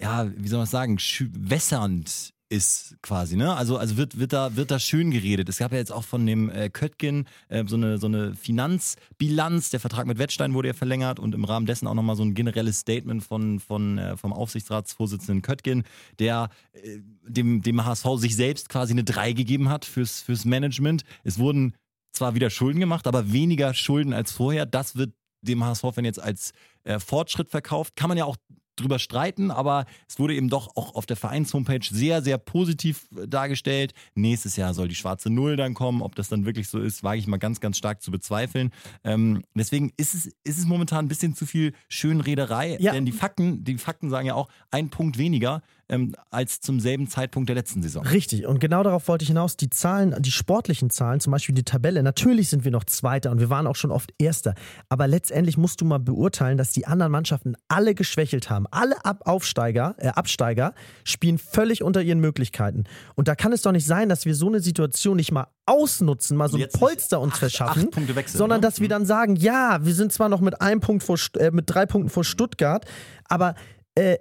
ja, 0.00 0.30
wie 0.36 0.48
soll 0.48 0.58
man 0.58 0.66
sagen, 0.66 0.98
wässernd 0.98 2.31
ist 2.52 2.96
quasi, 3.00 3.34
ne? 3.34 3.56
Also, 3.56 3.78
also 3.78 3.96
wird, 3.96 4.18
wird, 4.18 4.34
da, 4.34 4.54
wird 4.56 4.70
da 4.70 4.78
schön 4.78 5.10
geredet. 5.10 5.48
Es 5.48 5.56
gab 5.56 5.72
ja 5.72 5.78
jetzt 5.78 5.90
auch 5.90 6.04
von 6.04 6.26
dem 6.26 6.50
äh, 6.50 6.68
Köttgen 6.68 7.26
äh, 7.48 7.64
so, 7.66 7.76
eine, 7.76 7.96
so 7.96 8.06
eine 8.06 8.34
Finanzbilanz. 8.34 9.70
Der 9.70 9.80
Vertrag 9.80 10.06
mit 10.06 10.18
Wettstein 10.18 10.52
wurde 10.52 10.68
ja 10.68 10.74
verlängert 10.74 11.18
und 11.18 11.34
im 11.34 11.44
Rahmen 11.44 11.64
dessen 11.64 11.86
auch 11.86 11.94
nochmal 11.94 12.14
so 12.14 12.22
ein 12.22 12.34
generelles 12.34 12.78
Statement 12.80 13.24
von, 13.24 13.58
von, 13.58 13.96
äh, 13.96 14.18
vom 14.18 14.34
Aufsichtsratsvorsitzenden 14.34 15.40
Köttgen, 15.40 15.84
der 16.18 16.50
äh, 16.74 16.98
dem, 17.26 17.62
dem 17.62 17.84
HSV 17.86 18.06
sich 18.16 18.36
selbst 18.36 18.68
quasi 18.68 18.92
eine 18.92 19.04
3 19.04 19.32
gegeben 19.32 19.70
hat 19.70 19.86
fürs, 19.86 20.20
fürs 20.20 20.44
Management. 20.44 21.04
Es 21.24 21.38
wurden 21.38 21.74
zwar 22.12 22.34
wieder 22.34 22.50
Schulden 22.50 22.80
gemacht, 22.80 23.06
aber 23.06 23.32
weniger 23.32 23.72
Schulden 23.72 24.12
als 24.12 24.30
vorher. 24.30 24.66
Das 24.66 24.96
wird 24.96 25.14
dem 25.40 25.64
HSV-Fan 25.64 26.04
jetzt 26.04 26.20
als 26.20 26.52
äh, 26.84 26.98
Fortschritt 26.98 27.48
verkauft. 27.48 27.96
Kann 27.96 28.08
man 28.08 28.18
ja 28.18 28.26
auch 28.26 28.36
drüber 28.76 28.98
streiten, 28.98 29.50
aber 29.50 29.86
es 30.08 30.18
wurde 30.18 30.34
eben 30.34 30.48
doch 30.48 30.76
auch 30.76 30.94
auf 30.94 31.06
der 31.06 31.16
Vereins-Homepage 31.16 31.86
sehr, 31.90 32.22
sehr 32.22 32.38
positiv 32.38 33.06
äh, 33.16 33.28
dargestellt. 33.28 33.92
Nächstes 34.14 34.56
Jahr 34.56 34.74
soll 34.74 34.88
die 34.88 34.94
schwarze 34.94 35.30
Null 35.30 35.56
dann 35.56 35.74
kommen. 35.74 36.02
Ob 36.02 36.14
das 36.14 36.28
dann 36.28 36.44
wirklich 36.46 36.68
so 36.68 36.78
ist, 36.78 37.02
wage 37.04 37.18
ich 37.18 37.26
mal 37.26 37.38
ganz, 37.38 37.60
ganz 37.60 37.76
stark 37.76 38.02
zu 38.02 38.10
bezweifeln. 38.10 38.70
Ähm, 39.04 39.44
deswegen 39.54 39.92
ist 39.96 40.14
es, 40.14 40.26
ist 40.44 40.58
es 40.58 40.66
momentan 40.66 41.04
ein 41.04 41.08
bisschen 41.08 41.34
zu 41.34 41.46
viel 41.46 41.72
Schönrederei, 41.88 42.76
ja. 42.80 42.92
denn 42.92 43.04
die 43.04 43.12
Fakten, 43.12 43.64
die 43.64 43.78
Fakten 43.78 44.10
sagen 44.10 44.26
ja 44.26 44.34
auch, 44.34 44.48
ein 44.70 44.90
Punkt 44.90 45.18
weniger 45.18 45.62
ähm, 45.92 46.14
als 46.30 46.60
zum 46.60 46.80
selben 46.80 47.06
Zeitpunkt 47.06 47.48
der 47.48 47.56
letzten 47.56 47.82
Saison. 47.82 48.04
Richtig, 48.04 48.46
und 48.46 48.58
genau 48.58 48.82
darauf 48.82 49.06
wollte 49.08 49.22
ich 49.24 49.28
hinaus. 49.28 49.56
Die 49.56 49.70
Zahlen, 49.70 50.16
die 50.20 50.30
sportlichen 50.30 50.90
Zahlen, 50.90 51.20
zum 51.20 51.30
Beispiel 51.30 51.54
die 51.54 51.64
Tabelle, 51.64 52.02
natürlich 52.02 52.48
sind 52.48 52.64
wir 52.64 52.70
noch 52.70 52.84
Zweiter 52.84 53.30
und 53.30 53.40
wir 53.40 53.50
waren 53.50 53.66
auch 53.66 53.76
schon 53.76 53.90
oft 53.90 54.12
Erster. 54.18 54.54
Aber 54.88 55.06
letztendlich 55.06 55.58
musst 55.58 55.80
du 55.80 55.84
mal 55.84 55.98
beurteilen, 55.98 56.56
dass 56.56 56.72
die 56.72 56.86
anderen 56.86 57.12
Mannschaften 57.12 57.54
alle 57.68 57.94
geschwächelt 57.94 58.48
haben. 58.48 58.66
Alle 58.70 59.04
Ab 59.04 59.22
Aufsteiger, 59.26 59.94
äh, 59.98 60.08
Absteiger 60.08 60.74
spielen 61.04 61.38
völlig 61.38 61.82
unter 61.82 62.00
ihren 62.00 62.20
Möglichkeiten. 62.20 62.84
Und 63.14 63.28
da 63.28 63.34
kann 63.34 63.52
es 63.52 63.62
doch 63.62 63.72
nicht 63.72 63.86
sein, 63.86 64.08
dass 64.08 64.24
wir 64.24 64.34
so 64.34 64.48
eine 64.48 64.60
Situation 64.60 65.16
nicht 65.16 65.30
mal 65.30 65.48
ausnutzen, 65.66 66.36
mal 66.36 66.48
so 66.48 66.56
ein 66.56 66.68
Polster 66.72 67.20
uns 67.20 67.34
acht, 67.34 67.40
verschaffen, 67.40 67.90
acht 67.94 68.16
wechseln, 68.16 68.38
sondern 68.38 68.60
ne? 68.60 68.66
dass 68.66 68.80
wir 68.80 68.86
mhm. 68.86 68.90
dann 68.90 69.06
sagen, 69.06 69.36
ja, 69.36 69.84
wir 69.84 69.94
sind 69.94 70.12
zwar 70.12 70.28
noch 70.28 70.40
mit 70.40 70.60
einem 70.60 70.80
Punkt 70.80 71.02
vor, 71.02 71.18
äh, 71.38 71.50
mit 71.50 71.64
drei 71.68 71.84
Punkten 71.86 72.10
vor 72.10 72.24
Stuttgart, 72.24 72.86
aber 73.28 73.54
äh, 73.94 74.16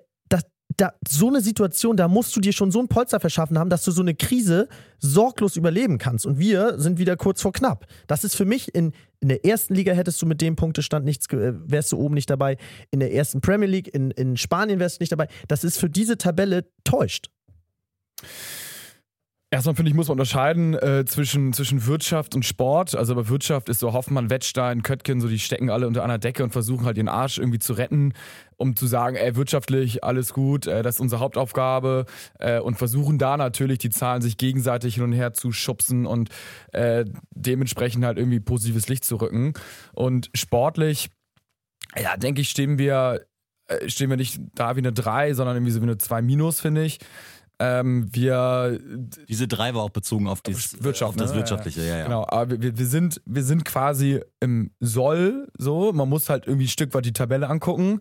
da, 0.82 0.94
so 1.08 1.28
eine 1.28 1.42
Situation, 1.42 1.96
da 1.96 2.08
musst 2.08 2.36
du 2.36 2.42
dir 2.42 2.54
schon 2.54 2.72
so 2.72 2.80
ein 2.80 2.88
Polster 2.88 3.20
verschaffen 3.20 3.60
haben, 3.60 3.70
dass 3.70 3.84
du 3.84 3.92
so 3.92 4.02
eine 4.02 4.16
Krise 4.16 4.68
sorglos 4.98 5.56
überleben 5.56 6.00
kannst. 6.00 6.26
Und 6.26 6.40
wir 6.40 6.80
sind 6.80 6.98
wieder 6.98 7.18
kurz 7.18 7.42
vor 7.42 7.54
knapp. 7.54 7.86
Das 8.08 8.24
ist 8.24 8.36
für 8.36 8.46
mich 8.46 8.74
in, 8.74 8.92
in 9.20 9.30
der 9.30 9.46
ersten 9.46 9.76
Liga 9.76 9.94
hättest 9.94 10.20
du 10.24 10.26
mit 10.26 10.42
dem 10.42 10.56
Punktestand 10.56 11.06
nichts, 11.06 11.28
äh, 11.34 11.54
wärst 11.70 11.92
du 11.92 11.98
oben 11.98 12.16
nicht 12.16 12.32
dabei. 12.32 12.58
In 12.90 13.00
der 13.00 13.14
ersten 13.14 13.42
Premier 13.42 13.68
League, 13.68 13.94
in, 13.94 14.10
in 14.12 14.38
Spanien 14.38 14.80
wärst 14.80 15.00
du 15.00 15.04
nicht 15.04 15.12
dabei. 15.12 15.28
Das 15.48 15.64
ist 15.64 15.78
für 15.78 15.90
diese 15.90 16.18
Tabelle 16.18 16.66
täuscht. 16.84 17.30
Erstmal 19.54 19.76
finde 19.76 19.90
ich, 19.90 19.96
muss 19.96 20.08
man 20.08 20.14
unterscheiden 20.14 20.76
äh, 20.76 21.04
zwischen, 21.06 21.52
zwischen 21.52 21.86
Wirtschaft 21.86 22.36
und 22.36 22.46
Sport. 22.46 22.96
Also 22.96 23.14
bei 23.16 23.28
Wirtschaft 23.28 23.68
ist 23.68 23.82
so 23.82 23.92
Hoffmann, 23.92 24.30
Wettstein, 24.30 24.82
Köttgen, 24.82 25.20
so 25.20 25.28
die 25.28 25.40
stecken 25.40 25.70
alle 25.70 25.88
unter 25.88 26.06
einer 26.06 26.20
Decke 26.20 26.42
und 26.46 26.52
versuchen 26.52 26.86
halt 26.86 26.96
ihren 26.96 27.10
Arsch 27.10 27.38
irgendwie 27.38 27.60
zu 27.60 27.74
retten, 27.74 28.14
um 28.56 28.78
zu 28.78 28.88
sagen, 28.88 29.18
ey, 29.18 29.36
wirtschaftlich 29.36 30.06
alles 30.06 30.32
gut, 30.32 30.68
äh, 30.68 30.84
das 30.84 30.96
ist 30.96 31.02
unsere 31.02 31.20
Hauptaufgabe 31.20 32.06
äh, 32.40 32.62
und 32.62 32.78
versuchen 32.78 33.18
da 33.18 33.36
natürlich 33.36 33.80
die 33.80 33.90
Zahlen 33.90 34.22
sich 34.22 34.38
gegenseitig 34.38 34.96
hin 34.96 35.04
und 35.04 35.12
her 35.12 35.34
zu 35.34 35.52
schubsen 35.52 36.06
und 36.06 36.30
äh, 36.72 37.04
dementsprechend 37.32 38.06
halt 38.06 38.18
irgendwie 38.18 38.40
positives 38.40 38.88
Licht 38.88 39.04
zu 39.04 39.18
rücken. 39.18 39.52
Und 39.92 40.30
sportlich, 40.34 41.10
ja, 42.02 42.16
denke 42.16 42.40
ich, 42.40 42.48
stehen 42.48 42.78
wir, 42.78 43.26
äh, 43.68 43.90
stehen 43.90 44.10
wir 44.10 44.16
nicht 44.16 44.40
da 44.56 44.78
wie 44.78 44.80
eine 44.80 44.94
3, 44.94 45.34
sondern 45.34 45.58
irgendwie 45.58 45.74
so 45.74 45.82
wie 45.82 45.88
eine 45.88 45.98
2 45.98 46.22
minus, 46.22 46.62
finde 46.62 46.86
ich. 46.86 47.00
Ähm, 47.64 48.08
wir 48.12 48.80
Diese 49.30 49.48
drei 49.48 49.76
war 49.76 49.84
auch 49.84 49.92
bezogen 49.92 50.28
auf, 50.28 50.42
dies, 50.42 50.82
Wirtschaft, 50.84 51.10
auf 51.10 51.16
das 51.16 51.32
ne? 51.32 51.38
Wirtschaftliche, 51.38 51.82
ja, 51.82 52.00
ja. 52.00 52.04
Genau, 52.06 52.26
aber 52.28 52.60
wir, 52.60 52.76
wir, 52.76 52.88
sind, 52.88 53.22
wir 53.26 53.44
sind 53.44 53.66
quasi 53.66 54.20
im 54.40 54.72
Soll 54.80 55.48
so. 55.60 55.94
Man 55.94 56.10
muss 56.10 56.30
halt 56.30 56.48
irgendwie 56.48 56.66
ein 56.66 56.70
Stück 56.70 56.96
weit 56.96 57.06
die 57.06 57.14
Tabelle 57.14 57.48
angucken. 57.48 58.00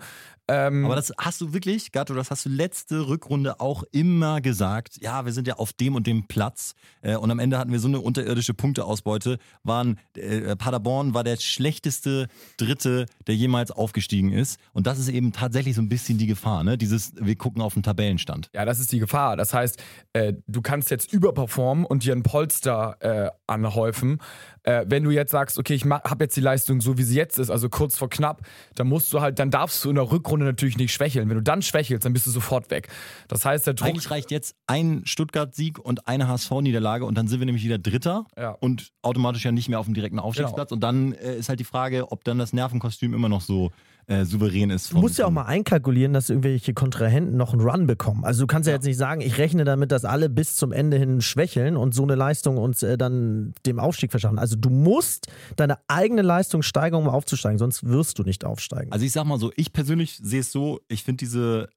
Ähm, 0.50 0.84
Aber 0.84 0.96
das 0.96 1.12
hast 1.16 1.40
du 1.40 1.52
wirklich, 1.52 1.92
Gatto, 1.92 2.12
das 2.12 2.30
hast 2.32 2.44
du 2.44 2.48
letzte 2.48 3.06
Rückrunde 3.06 3.60
auch 3.60 3.84
immer 3.92 4.40
gesagt. 4.40 4.96
Ja, 5.00 5.24
wir 5.24 5.32
sind 5.32 5.46
ja 5.46 5.54
auf 5.54 5.72
dem 5.72 5.94
und 5.94 6.08
dem 6.08 6.26
Platz. 6.26 6.74
Äh, 7.02 7.14
und 7.14 7.30
am 7.30 7.38
Ende 7.38 7.56
hatten 7.56 7.70
wir 7.70 7.78
so 7.78 7.86
eine 7.86 8.00
unterirdische 8.00 8.52
Punkteausbeute. 8.52 9.38
Waren, 9.62 10.00
äh, 10.16 10.56
Paderborn 10.56 11.14
war 11.14 11.22
der 11.22 11.36
schlechteste 11.36 12.26
Dritte, 12.56 13.06
der 13.28 13.36
jemals 13.36 13.70
aufgestiegen 13.70 14.32
ist. 14.32 14.58
Und 14.72 14.88
das 14.88 14.98
ist 14.98 15.08
eben 15.08 15.30
tatsächlich 15.30 15.76
so 15.76 15.82
ein 15.82 15.88
bisschen 15.88 16.18
die 16.18 16.26
Gefahr, 16.26 16.64
ne? 16.64 16.76
Dieses, 16.76 17.12
wir 17.14 17.36
gucken 17.36 17.62
auf 17.62 17.74
den 17.74 17.84
Tabellenstand. 17.84 18.50
Ja, 18.52 18.64
das 18.64 18.80
ist 18.80 18.90
die 18.90 18.98
Gefahr. 18.98 19.36
Das 19.36 19.54
heißt, 19.54 19.80
äh, 20.14 20.32
du 20.48 20.62
kannst 20.62 20.90
jetzt 20.90 21.12
überperformen 21.12 21.84
und 21.84 22.04
dir 22.04 22.12
ein 22.12 22.24
Polster 22.24 22.96
äh, 22.98 23.30
anhäufen. 23.46 24.18
Äh, 24.62 24.84
wenn 24.86 25.04
du 25.04 25.10
jetzt 25.10 25.30
sagst, 25.30 25.58
okay, 25.58 25.74
ich 25.74 25.84
habe 25.84 26.24
jetzt 26.24 26.36
die 26.36 26.40
Leistung 26.40 26.80
so, 26.80 26.98
wie 26.98 27.02
sie 27.02 27.16
jetzt 27.16 27.38
ist, 27.38 27.50
also 27.50 27.68
kurz 27.68 27.96
vor 27.96 28.10
knapp, 28.10 28.42
dann 28.74 28.88
musst 28.88 29.12
du 29.12 29.20
halt, 29.20 29.38
dann 29.38 29.50
darfst 29.50 29.84
du 29.84 29.90
in 29.90 29.94
der 29.96 30.10
Rückrunde 30.10 30.44
natürlich 30.44 30.76
nicht 30.76 30.92
schwächeln. 30.92 31.28
Wenn 31.28 31.36
du 31.36 31.42
dann 31.42 31.62
schwächelst, 31.62 32.04
dann 32.04 32.12
bist 32.12 32.26
du 32.26 32.30
sofort 32.30 32.70
weg. 32.70 32.88
Das 33.28 33.44
heißt, 33.44 33.66
der 33.66 33.74
Druck. 33.74 33.88
Eigentlich 33.88 34.10
reicht 34.10 34.30
jetzt 34.30 34.56
ein 34.66 35.02
Stuttgart-Sieg 35.04 35.78
und 35.78 36.06
eine 36.06 36.28
HSV-Niederlage 36.28 37.04
und 37.04 37.16
dann 37.16 37.28
sind 37.28 37.40
wir 37.40 37.46
nämlich 37.46 37.64
wieder 37.64 37.78
Dritter 37.78 38.26
ja. 38.36 38.50
und 38.50 38.92
automatisch 39.02 39.44
ja 39.44 39.52
nicht 39.52 39.68
mehr 39.68 39.80
auf 39.80 39.86
dem 39.86 39.94
direkten 39.94 40.18
Aufstiegsplatz. 40.18 40.68
Genau. 40.68 40.76
Und 40.76 40.80
dann 40.80 41.12
äh, 41.12 41.36
ist 41.36 41.48
halt 41.48 41.60
die 41.60 41.64
Frage, 41.64 42.12
ob 42.12 42.24
dann 42.24 42.38
das 42.38 42.52
Nervenkostüm 42.52 43.14
immer 43.14 43.28
noch 43.28 43.40
so 43.40 43.70
äh, 44.10 44.24
souverän 44.24 44.70
ist. 44.70 44.92
Du 44.92 44.98
musst 44.98 45.18
ja 45.18 45.26
auch 45.26 45.30
mal 45.30 45.44
einkalkulieren, 45.44 46.12
dass 46.12 46.30
irgendwelche 46.30 46.74
Kontrahenten 46.74 47.36
noch 47.36 47.52
einen 47.52 47.62
Run 47.62 47.86
bekommen. 47.86 48.24
Also 48.24 48.42
du 48.42 48.46
kannst 48.48 48.66
ja, 48.66 48.72
ja, 48.72 48.76
jetzt 48.76 48.84
nicht 48.84 48.96
sagen, 48.96 49.20
ich 49.20 49.38
rechne 49.38 49.64
damit, 49.64 49.92
dass 49.92 50.04
alle 50.04 50.28
bis 50.28 50.56
zum 50.56 50.72
Ende 50.72 50.98
hin 50.98 51.20
schwächeln 51.20 51.76
und 51.76 51.94
so 51.94 52.02
eine 52.02 52.16
Leistung 52.16 52.58
uns 52.58 52.82
äh, 52.82 52.98
dann 52.98 53.54
dem 53.66 53.78
Aufstieg 53.78 54.10
verschaffen. 54.10 54.40
Also 54.40 54.56
du 54.56 54.68
musst 54.68 55.28
deine 55.54 55.78
eigene 55.86 56.22
Leistung 56.22 56.62
steigern, 56.62 57.02
um 57.02 57.08
aufzusteigen, 57.08 57.58
sonst 57.58 57.86
wirst 57.86 58.18
du 58.18 58.24
nicht 58.24 58.44
aufsteigen. 58.44 58.90
Also 58.90 59.06
ich 59.06 59.12
sag 59.12 59.24
mal 59.24 59.38
so, 59.38 59.52
ich 59.54 59.72
persönlich 59.72 60.18
sehe 60.20 60.40
es 60.40 60.50
so, 60.50 60.80
ich 60.88 61.04
finde 61.04 61.18
diese 61.18 61.68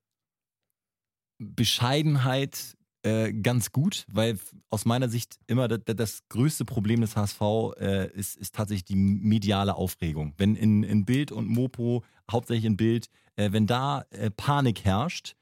Bescheidenheit 1.37 2.75
äh, 3.03 3.33
ganz 3.33 3.71
gut, 3.71 4.05
weil 4.11 4.39
aus 4.69 4.85
meiner 4.85 5.09
Sicht 5.09 5.37
immer 5.47 5.67
das, 5.67 5.79
das 5.85 6.27
größte 6.29 6.65
Problem 6.65 7.01
des 7.01 7.15
HSV 7.15 7.41
äh, 7.79 8.11
ist, 8.11 8.35
ist 8.35 8.55
tatsächlich 8.55 8.85
die 8.85 8.95
mediale 8.95 9.75
Aufregung. 9.75 10.33
Wenn 10.37 10.55
in, 10.55 10.83
in 10.83 11.05
Bild 11.05 11.31
und 11.31 11.47
Mopo, 11.47 12.03
hauptsächlich 12.31 12.65
in 12.65 12.77
Bild, 12.77 13.09
äh, 13.35 13.51
wenn 13.51 13.67
da 13.67 14.05
äh, 14.11 14.31
Panik 14.31 14.85
herrscht, 14.85 15.35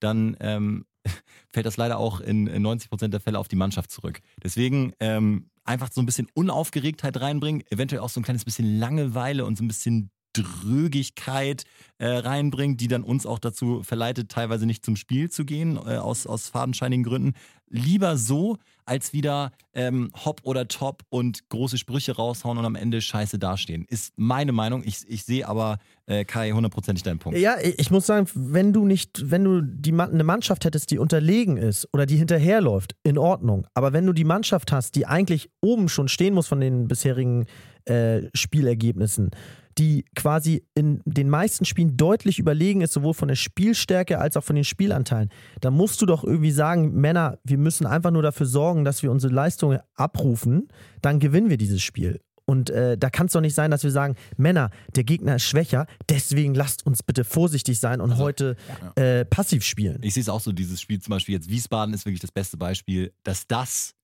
dann 0.00 0.36
ähm, 0.40 0.86
fällt 1.48 1.66
das 1.66 1.76
leider 1.76 1.98
auch 1.98 2.20
in, 2.20 2.46
in 2.46 2.62
90 2.62 2.88
Prozent 2.88 3.12
der 3.12 3.20
Fälle 3.20 3.38
auf 3.38 3.48
die 3.48 3.56
Mannschaft 3.56 3.90
zurück. 3.90 4.20
Deswegen 4.42 4.92
ähm, 5.00 5.50
einfach 5.64 5.90
so 5.92 6.00
ein 6.00 6.06
bisschen 6.06 6.28
Unaufgeregtheit 6.34 7.20
reinbringen, 7.20 7.62
eventuell 7.70 8.00
auch 8.00 8.10
so 8.10 8.20
ein 8.20 8.24
kleines 8.24 8.44
bisschen 8.44 8.78
Langeweile 8.78 9.44
und 9.44 9.58
so 9.58 9.64
ein 9.64 9.68
bisschen 9.68 10.10
Drögigkeit 10.32 11.64
äh, 11.98 12.06
reinbringt, 12.06 12.80
die 12.80 12.88
dann 12.88 13.02
uns 13.02 13.26
auch 13.26 13.38
dazu 13.38 13.82
verleitet, 13.82 14.30
teilweise 14.30 14.66
nicht 14.66 14.84
zum 14.84 14.96
Spiel 14.96 15.30
zu 15.30 15.44
gehen, 15.44 15.76
äh, 15.76 15.96
aus, 15.96 16.26
aus 16.26 16.48
fadenscheinigen 16.48 17.04
Gründen. 17.04 17.34
Lieber 17.70 18.16
so, 18.16 18.56
als 18.86 19.12
wieder 19.12 19.52
ähm, 19.74 20.10
hopp 20.24 20.40
oder 20.44 20.66
top 20.66 21.02
und 21.10 21.48
große 21.50 21.76
Sprüche 21.76 22.16
raushauen 22.16 22.56
und 22.56 22.64
am 22.64 22.74
Ende 22.74 23.02
scheiße 23.02 23.38
dastehen. 23.38 23.84
Ist 23.88 24.14
meine 24.16 24.52
Meinung. 24.52 24.82
Ich, 24.84 25.00
ich 25.06 25.24
sehe 25.24 25.46
aber, 25.46 25.78
äh, 26.06 26.24
Kai, 26.24 26.52
hundertprozentig 26.52 27.02
deinen 27.02 27.18
Punkt. 27.18 27.38
Ja, 27.38 27.56
ich 27.60 27.90
muss 27.90 28.06
sagen, 28.06 28.26
wenn 28.34 28.72
du 28.72 28.86
nicht, 28.86 29.30
wenn 29.30 29.44
du 29.44 29.60
die, 29.60 29.92
eine 29.92 30.24
Mannschaft 30.24 30.64
hättest, 30.64 30.90
die 30.90 30.98
unterlegen 30.98 31.58
ist 31.58 31.86
oder 31.92 32.06
die 32.06 32.16
hinterherläuft, 32.16 32.96
in 33.02 33.18
Ordnung. 33.18 33.66
Aber 33.74 33.92
wenn 33.92 34.06
du 34.06 34.14
die 34.14 34.24
Mannschaft 34.24 34.72
hast, 34.72 34.94
die 34.94 35.06
eigentlich 35.06 35.50
oben 35.60 35.90
schon 35.90 36.08
stehen 36.08 36.32
muss 36.32 36.46
von 36.46 36.60
den 36.60 36.88
bisherigen 36.88 37.44
äh, 37.88 38.28
Spielergebnissen, 38.34 39.30
die 39.78 40.04
quasi 40.16 40.64
in 40.74 41.00
den 41.04 41.30
meisten 41.30 41.64
Spielen 41.64 41.96
deutlich 41.96 42.38
überlegen 42.38 42.80
ist, 42.80 42.92
sowohl 42.92 43.14
von 43.14 43.28
der 43.28 43.36
Spielstärke 43.36 44.18
als 44.18 44.36
auch 44.36 44.44
von 44.44 44.56
den 44.56 44.64
Spielanteilen, 44.64 45.30
da 45.60 45.70
musst 45.70 46.02
du 46.02 46.06
doch 46.06 46.24
irgendwie 46.24 46.50
sagen, 46.50 46.94
Männer, 46.94 47.38
wir 47.44 47.58
müssen 47.58 47.86
einfach 47.86 48.10
nur 48.10 48.22
dafür 48.22 48.46
sorgen, 48.46 48.84
dass 48.84 49.02
wir 49.02 49.10
unsere 49.10 49.32
Leistungen 49.32 49.78
abrufen, 49.94 50.68
dann 51.00 51.20
gewinnen 51.20 51.48
wir 51.48 51.58
dieses 51.58 51.82
Spiel. 51.82 52.20
Und 52.44 52.70
äh, 52.70 52.96
da 52.96 53.10
kann 53.10 53.26
es 53.26 53.32
doch 53.32 53.42
nicht 53.42 53.54
sein, 53.54 53.70
dass 53.70 53.84
wir 53.84 53.90
sagen, 53.90 54.16
Männer, 54.38 54.70
der 54.96 55.04
Gegner 55.04 55.36
ist 55.36 55.42
schwächer, 55.42 55.86
deswegen 56.08 56.54
lasst 56.54 56.86
uns 56.86 57.02
bitte 57.02 57.22
vorsichtig 57.22 57.78
sein 57.78 58.00
und 58.00 58.12
also, 58.12 58.22
heute 58.22 58.56
ja. 58.96 59.02
äh, 59.02 59.24
passiv 59.26 59.62
spielen. 59.64 59.98
Ich 60.02 60.14
sehe 60.14 60.22
es 60.22 60.30
auch 60.30 60.40
so, 60.40 60.52
dieses 60.52 60.80
Spiel 60.80 60.98
zum 60.98 61.10
Beispiel 61.10 61.34
jetzt 61.34 61.50
Wiesbaden 61.50 61.92
ist 61.92 62.06
wirklich 62.06 62.22
das 62.22 62.32
beste 62.32 62.56
Beispiel, 62.56 63.12
dass 63.22 63.46
das 63.46 63.94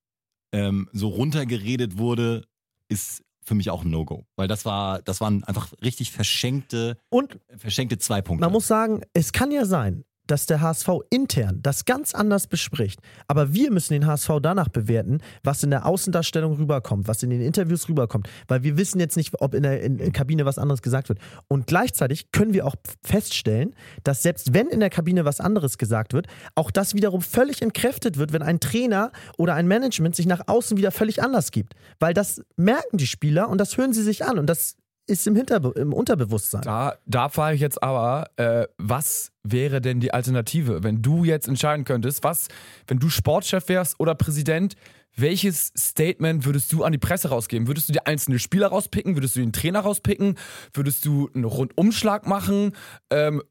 ähm, 0.51 0.87
so 0.93 1.07
runtergeredet 1.07 1.97
wurde, 1.97 2.45
ist 2.87 3.24
für 3.45 3.55
mich 3.55 3.69
auch 3.69 3.83
ein 3.83 3.91
No-Go. 3.91 4.25
Weil 4.35 4.47
das 4.47 4.65
war, 4.65 5.01
das 5.01 5.21
waren 5.21 5.43
einfach 5.43 5.71
richtig 5.81 6.11
verschenkte, 6.11 6.97
und 7.09 7.39
verschenkte 7.55 7.97
zwei 7.97 8.21
Punkte. 8.21 8.41
Man 8.41 8.51
muss 8.51 8.67
sagen, 8.67 9.01
es 9.13 9.31
kann 9.31 9.51
ja 9.51 9.65
sein, 9.65 10.03
dass 10.27 10.45
der 10.45 10.61
HSV 10.61 10.89
intern 11.09 11.59
das 11.61 11.85
ganz 11.85 12.13
anders 12.13 12.47
bespricht. 12.47 12.99
Aber 13.27 13.53
wir 13.53 13.71
müssen 13.71 13.93
den 13.93 14.05
HSV 14.05 14.29
danach 14.41 14.69
bewerten, 14.69 15.19
was 15.43 15.63
in 15.63 15.69
der 15.69 15.85
Außendarstellung 15.85 16.53
rüberkommt, 16.53 17.07
was 17.07 17.23
in 17.23 17.29
den 17.29 17.41
Interviews 17.41 17.87
rüberkommt. 17.89 18.29
Weil 18.47 18.63
wir 18.63 18.77
wissen 18.77 18.99
jetzt 18.99 19.17
nicht, 19.17 19.33
ob 19.41 19.53
in 19.53 19.63
der, 19.63 19.81
in 19.81 19.97
der 19.97 20.11
Kabine 20.11 20.45
was 20.45 20.57
anderes 20.57 20.81
gesagt 20.81 21.09
wird. 21.09 21.19
Und 21.47 21.67
gleichzeitig 21.67 22.31
können 22.31 22.53
wir 22.53 22.65
auch 22.65 22.75
feststellen, 23.03 23.75
dass 24.03 24.23
selbst 24.23 24.53
wenn 24.53 24.67
in 24.67 24.79
der 24.79 24.89
Kabine 24.89 25.25
was 25.25 25.39
anderes 25.39 25.77
gesagt 25.77 26.13
wird, 26.13 26.27
auch 26.55 26.71
das 26.71 26.93
wiederum 26.93 27.21
völlig 27.21 27.61
entkräftet 27.61 28.17
wird, 28.17 28.33
wenn 28.33 28.41
ein 28.41 28.59
Trainer 28.59 29.11
oder 29.37 29.55
ein 29.55 29.67
Management 29.67 30.15
sich 30.15 30.25
nach 30.25 30.41
außen 30.47 30.77
wieder 30.77 30.91
völlig 30.91 31.21
anders 31.21 31.51
gibt. 31.51 31.73
Weil 31.99 32.13
das 32.13 32.41
merken 32.55 32.97
die 32.97 33.07
Spieler 33.07 33.49
und 33.49 33.59
das 33.59 33.77
hören 33.77 33.93
sie 33.93 34.03
sich 34.03 34.25
an. 34.25 34.39
Und 34.39 34.47
das 34.47 34.75
ist 35.07 35.27
im, 35.27 35.35
Hinterbe 35.35 35.73
im 35.75 35.93
Unterbewusstsein. 35.93 36.61
Da, 36.61 36.95
da 37.05 37.29
frage 37.29 37.55
ich 37.55 37.61
jetzt 37.61 37.81
aber, 37.81 38.29
äh, 38.37 38.67
was 38.77 39.31
wäre 39.43 39.81
denn 39.81 39.99
die 39.99 40.13
Alternative, 40.13 40.83
wenn 40.83 41.01
du 41.01 41.23
jetzt 41.23 41.47
entscheiden 41.47 41.85
könntest, 41.85 42.23
was, 42.23 42.47
wenn 42.87 42.99
du 42.99 43.09
Sportchef 43.09 43.69
wärst 43.69 43.99
oder 43.99 44.15
Präsident, 44.15 44.75
welches 45.15 45.71
Statement 45.77 46.45
würdest 46.45 46.71
du 46.73 46.83
an 46.83 46.91
die 46.91 46.97
Presse 46.97 47.29
rausgeben? 47.29 47.67
Würdest 47.67 47.87
du 47.87 47.93
die 47.93 48.05
einzelnen 48.05 48.39
Spieler 48.39 48.67
rauspicken? 48.67 49.15
Würdest 49.15 49.35
du 49.35 49.39
den 49.39 49.53
Trainer 49.53 49.79
rauspicken? 49.79 50.37
Würdest 50.73 51.05
du 51.05 51.29
einen 51.33 51.45
Rundumschlag 51.45 52.27
machen? 52.27 52.73
Ähm, 53.09 53.41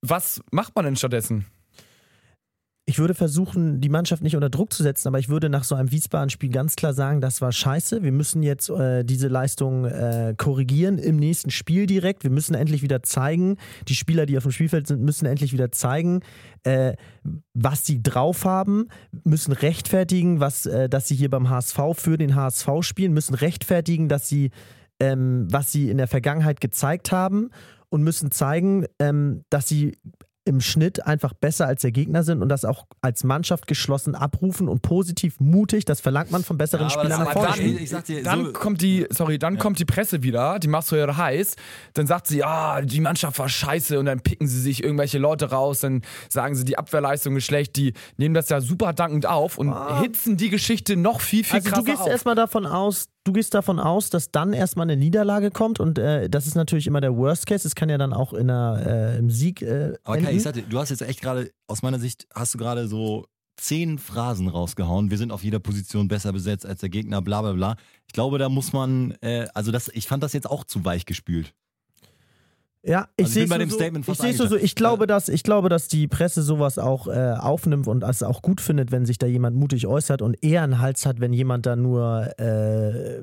was 0.00 0.40
macht 0.50 0.74
man 0.74 0.86
denn 0.86 0.96
stattdessen? 0.96 1.44
Ich 2.90 2.98
würde 2.98 3.14
versuchen, 3.14 3.80
die 3.80 3.88
Mannschaft 3.88 4.20
nicht 4.20 4.34
unter 4.34 4.50
Druck 4.50 4.72
zu 4.72 4.82
setzen, 4.82 5.06
aber 5.06 5.20
ich 5.20 5.28
würde 5.28 5.48
nach 5.48 5.62
so 5.62 5.76
einem 5.76 5.92
Wiesbaden-Spiel 5.92 6.50
ganz 6.50 6.74
klar 6.74 6.92
sagen, 6.92 7.20
das 7.20 7.40
war 7.40 7.52
scheiße. 7.52 8.02
Wir 8.02 8.10
müssen 8.10 8.42
jetzt 8.42 8.68
äh, 8.68 9.04
diese 9.04 9.28
Leistung 9.28 9.84
äh, 9.84 10.34
korrigieren 10.36 10.98
im 10.98 11.16
nächsten 11.16 11.52
Spiel 11.52 11.86
direkt. 11.86 12.24
Wir 12.24 12.32
müssen 12.32 12.54
endlich 12.54 12.82
wieder 12.82 13.04
zeigen, 13.04 13.58
die 13.86 13.94
Spieler, 13.94 14.26
die 14.26 14.36
auf 14.36 14.42
dem 14.42 14.50
Spielfeld 14.50 14.88
sind, 14.88 15.02
müssen 15.02 15.24
endlich 15.26 15.52
wieder 15.52 15.70
zeigen, 15.70 16.22
äh, 16.64 16.94
was 17.54 17.86
sie 17.86 18.02
drauf 18.02 18.44
haben, 18.44 18.88
müssen 19.22 19.52
rechtfertigen, 19.52 20.40
was, 20.40 20.66
äh, 20.66 20.88
dass 20.88 21.06
sie 21.06 21.14
hier 21.14 21.30
beim 21.30 21.48
HSV 21.48 21.78
für 21.94 22.18
den 22.18 22.34
HSV 22.34 22.68
spielen, 22.80 23.12
müssen 23.12 23.34
rechtfertigen, 23.34 24.08
dass 24.08 24.28
sie, 24.28 24.50
ähm, 24.98 25.46
was 25.48 25.70
sie 25.70 25.90
in 25.90 25.98
der 25.98 26.08
Vergangenheit 26.08 26.60
gezeigt 26.60 27.12
haben 27.12 27.50
und 27.88 28.02
müssen 28.02 28.32
zeigen, 28.32 28.86
ähm, 28.98 29.44
dass 29.48 29.68
sie 29.68 29.96
im 30.50 30.60
Schnitt 30.60 31.06
einfach 31.06 31.32
besser 31.32 31.68
als 31.68 31.82
der 31.82 31.92
Gegner 31.92 32.24
sind 32.24 32.42
und 32.42 32.48
das 32.48 32.64
auch 32.64 32.86
als 33.00 33.22
Mannschaft 33.22 33.68
geschlossen 33.68 34.16
abrufen 34.16 34.68
und 34.68 34.82
positiv 34.82 35.38
mutig, 35.38 35.84
das 35.84 36.00
verlangt 36.00 36.32
man 36.32 36.42
von 36.42 36.58
besseren 36.58 36.88
ja, 36.88 36.90
Spielern 36.90 37.22
nach 37.22 37.32
vorne. 37.32 37.50
Dann, 37.56 38.02
dir, 38.02 38.22
dann 38.24 38.44
so 38.46 38.52
kommt 38.52 38.82
die, 38.82 39.06
sorry, 39.10 39.38
dann 39.38 39.54
ja. 39.54 39.60
kommt 39.60 39.78
die 39.78 39.84
Presse 39.84 40.24
wieder, 40.24 40.58
die 40.58 40.66
machst 40.66 40.90
du 40.90 40.96
ja 40.96 41.16
heiß, 41.16 41.54
dann 41.94 42.08
sagt 42.08 42.26
sie, 42.26 42.42
ah, 42.42 42.82
die 42.82 43.00
Mannschaft 43.00 43.38
war 43.38 43.48
scheiße 43.48 43.96
und 43.98 44.06
dann 44.06 44.20
picken 44.20 44.48
sie 44.48 44.60
sich 44.60 44.82
irgendwelche 44.82 45.18
Leute 45.18 45.50
raus, 45.50 45.80
dann 45.80 46.02
sagen 46.28 46.56
sie, 46.56 46.64
die 46.64 46.76
Abwehrleistung 46.76 47.36
ist 47.36 47.44
schlecht, 47.44 47.76
die 47.76 47.94
nehmen 48.16 48.34
das 48.34 48.48
ja 48.48 48.60
super 48.60 48.92
dankend 48.92 49.26
auf 49.26 49.56
und 49.56 49.68
ah. 49.68 50.00
hitzen 50.00 50.36
die 50.36 50.50
Geschichte 50.50 50.96
noch 50.96 51.20
viel, 51.20 51.44
viel 51.44 51.58
also 51.58 51.70
krasser 51.70 51.84
du 51.84 51.90
gehst 51.92 52.08
erstmal 52.08 52.34
davon 52.34 52.66
aus, 52.66 53.06
du 53.24 53.32
gehst 53.32 53.54
davon 53.54 53.78
aus, 53.78 54.10
dass 54.10 54.30
dann 54.30 54.52
erstmal 54.52 54.84
eine 54.84 54.96
Niederlage 54.96 55.50
kommt 55.50 55.80
und 55.80 55.98
äh, 55.98 56.28
das 56.28 56.46
ist 56.46 56.54
natürlich 56.54 56.86
immer 56.86 57.00
der 57.00 57.16
Worst 57.16 57.46
Case. 57.46 57.66
Es 57.66 57.74
kann 57.74 57.88
ja 57.88 57.98
dann 57.98 58.12
auch 58.12 58.32
in 58.32 58.50
einer, 58.50 58.82
äh, 58.86 59.18
im 59.18 59.30
Sieg. 59.30 59.62
Äh, 59.62 59.94
Aber 60.04 60.18
Kai, 60.18 60.34
ich 60.34 60.42
sagte, 60.42 60.62
du 60.62 60.78
hast 60.78 60.90
jetzt 60.90 61.02
echt 61.02 61.20
gerade, 61.20 61.50
aus 61.66 61.82
meiner 61.82 61.98
Sicht, 61.98 62.26
hast 62.34 62.54
du 62.54 62.58
gerade 62.58 62.88
so 62.88 63.26
zehn 63.56 63.98
Phrasen 63.98 64.48
rausgehauen. 64.48 65.10
Wir 65.10 65.18
sind 65.18 65.32
auf 65.32 65.44
jeder 65.44 65.60
Position 65.60 66.08
besser 66.08 66.32
besetzt 66.32 66.64
als 66.64 66.80
der 66.80 66.88
Gegner, 66.88 67.20
bla 67.20 67.42
bla 67.42 67.52
bla. 67.52 67.76
Ich 68.06 68.12
glaube, 68.12 68.38
da 68.38 68.48
muss 68.48 68.72
man, 68.72 69.12
äh, 69.20 69.46
also 69.54 69.70
das, 69.70 69.88
ich 69.88 70.08
fand 70.08 70.22
das 70.22 70.32
jetzt 70.32 70.48
auch 70.48 70.64
zu 70.64 70.84
weich 70.84 71.04
gespült. 71.04 71.54
Ja, 72.82 73.08
ich 73.16 73.26
also 73.26 73.34
sehe 73.34 73.46
dem 73.46 73.68
so, 73.68 73.76
Statement 73.76 74.08
ich 74.08 74.18
sehe 74.18 74.32
so, 74.32 74.56
ich 74.56 74.74
glaube, 74.74 75.06
dass 75.06 75.28
ich 75.28 75.42
glaube, 75.42 75.68
dass 75.68 75.88
die 75.88 76.08
Presse 76.08 76.42
sowas 76.42 76.78
auch 76.78 77.08
äh, 77.08 77.34
aufnimmt 77.38 77.86
und 77.86 78.02
es 78.04 78.22
auch 78.22 78.40
gut 78.40 78.60
findet, 78.60 78.90
wenn 78.90 79.04
sich 79.04 79.18
da 79.18 79.26
jemand 79.26 79.56
mutig 79.56 79.86
äußert 79.86 80.22
und 80.22 80.42
eher 80.42 80.62
einen 80.62 80.78
Hals 80.78 81.04
hat, 81.04 81.20
wenn 81.20 81.34
jemand 81.34 81.66
da 81.66 81.76
nur 81.76 82.38
äh, 82.40 83.22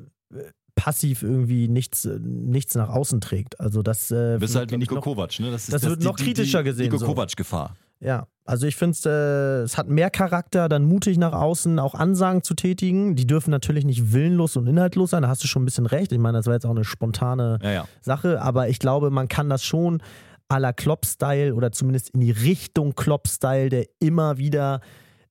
passiv 0.76 1.24
irgendwie 1.24 1.68
nichts, 1.68 2.08
nichts 2.22 2.76
nach 2.76 2.90
außen 2.90 3.20
trägt. 3.20 3.60
Also 3.60 3.82
das 3.82 4.12
äh, 4.12 4.38
bist 4.40 4.56
halt 4.56 4.72
wie 4.72 4.78
Nico 4.78 4.96
noch, 4.96 5.02
Kovac, 5.02 5.40
ne? 5.40 5.50
Das, 5.50 5.64
ist, 5.64 5.74
das, 5.74 5.82
das 5.82 5.90
wird 5.90 6.02
die, 6.04 6.06
noch 6.06 6.16
kritischer 6.16 6.60
die, 6.60 6.66
die 6.66 6.70
gesehen. 6.70 6.92
Nico 6.92 7.04
Kovac 7.04 7.36
Gefahr. 7.36 7.76
Ja, 8.00 8.28
also 8.46 8.66
ich 8.66 8.76
finde 8.76 8.98
äh, 9.06 9.64
es 9.64 9.78
hat 9.78 9.90
mehr 9.90 10.10
Charakter, 10.10 10.70
dann 10.70 10.86
mutig 10.86 11.18
nach 11.18 11.34
außen 11.34 11.80
auch 11.80 11.96
Ansagen 11.96 12.44
zu 12.44 12.54
tätigen. 12.54 13.16
Die 13.16 13.28
dürfen 13.28 13.52
natürlich 13.52 13.86
nicht 13.86 14.14
willenlos 14.14 14.56
und 14.56 14.68
inhaltlos 14.68 15.10
sein, 15.10 15.24
da 15.24 15.28
hast 15.28 15.44
du 15.44 15.48
schon 15.48 15.64
ein 15.64 15.66
bisschen 15.66 15.86
recht. 15.86 16.12
Ich 16.12 16.20
meine, 16.20 16.38
das 16.38 16.46
war 16.46 16.54
jetzt 16.54 16.66
auch 16.66 16.72
eine 16.72 16.86
spontane 16.86 17.60
ja, 17.62 17.72
ja. 17.72 17.88
Sache, 18.02 18.42
aber 18.42 18.70
ich 18.70 18.80
glaube, 18.80 19.10
man 19.12 19.28
kann 19.28 19.50
das 19.50 19.64
schon 19.64 20.02
à 20.50 20.60
la 20.60 20.72
Klopp-Style 20.72 21.54
oder 21.54 21.72
zumindest 21.74 22.12
in 22.12 22.22
die 22.22 22.32
Richtung 22.32 22.96
Klopp-Style, 22.96 23.70
der 23.70 23.86
immer 24.00 24.38
wieder 24.38 24.80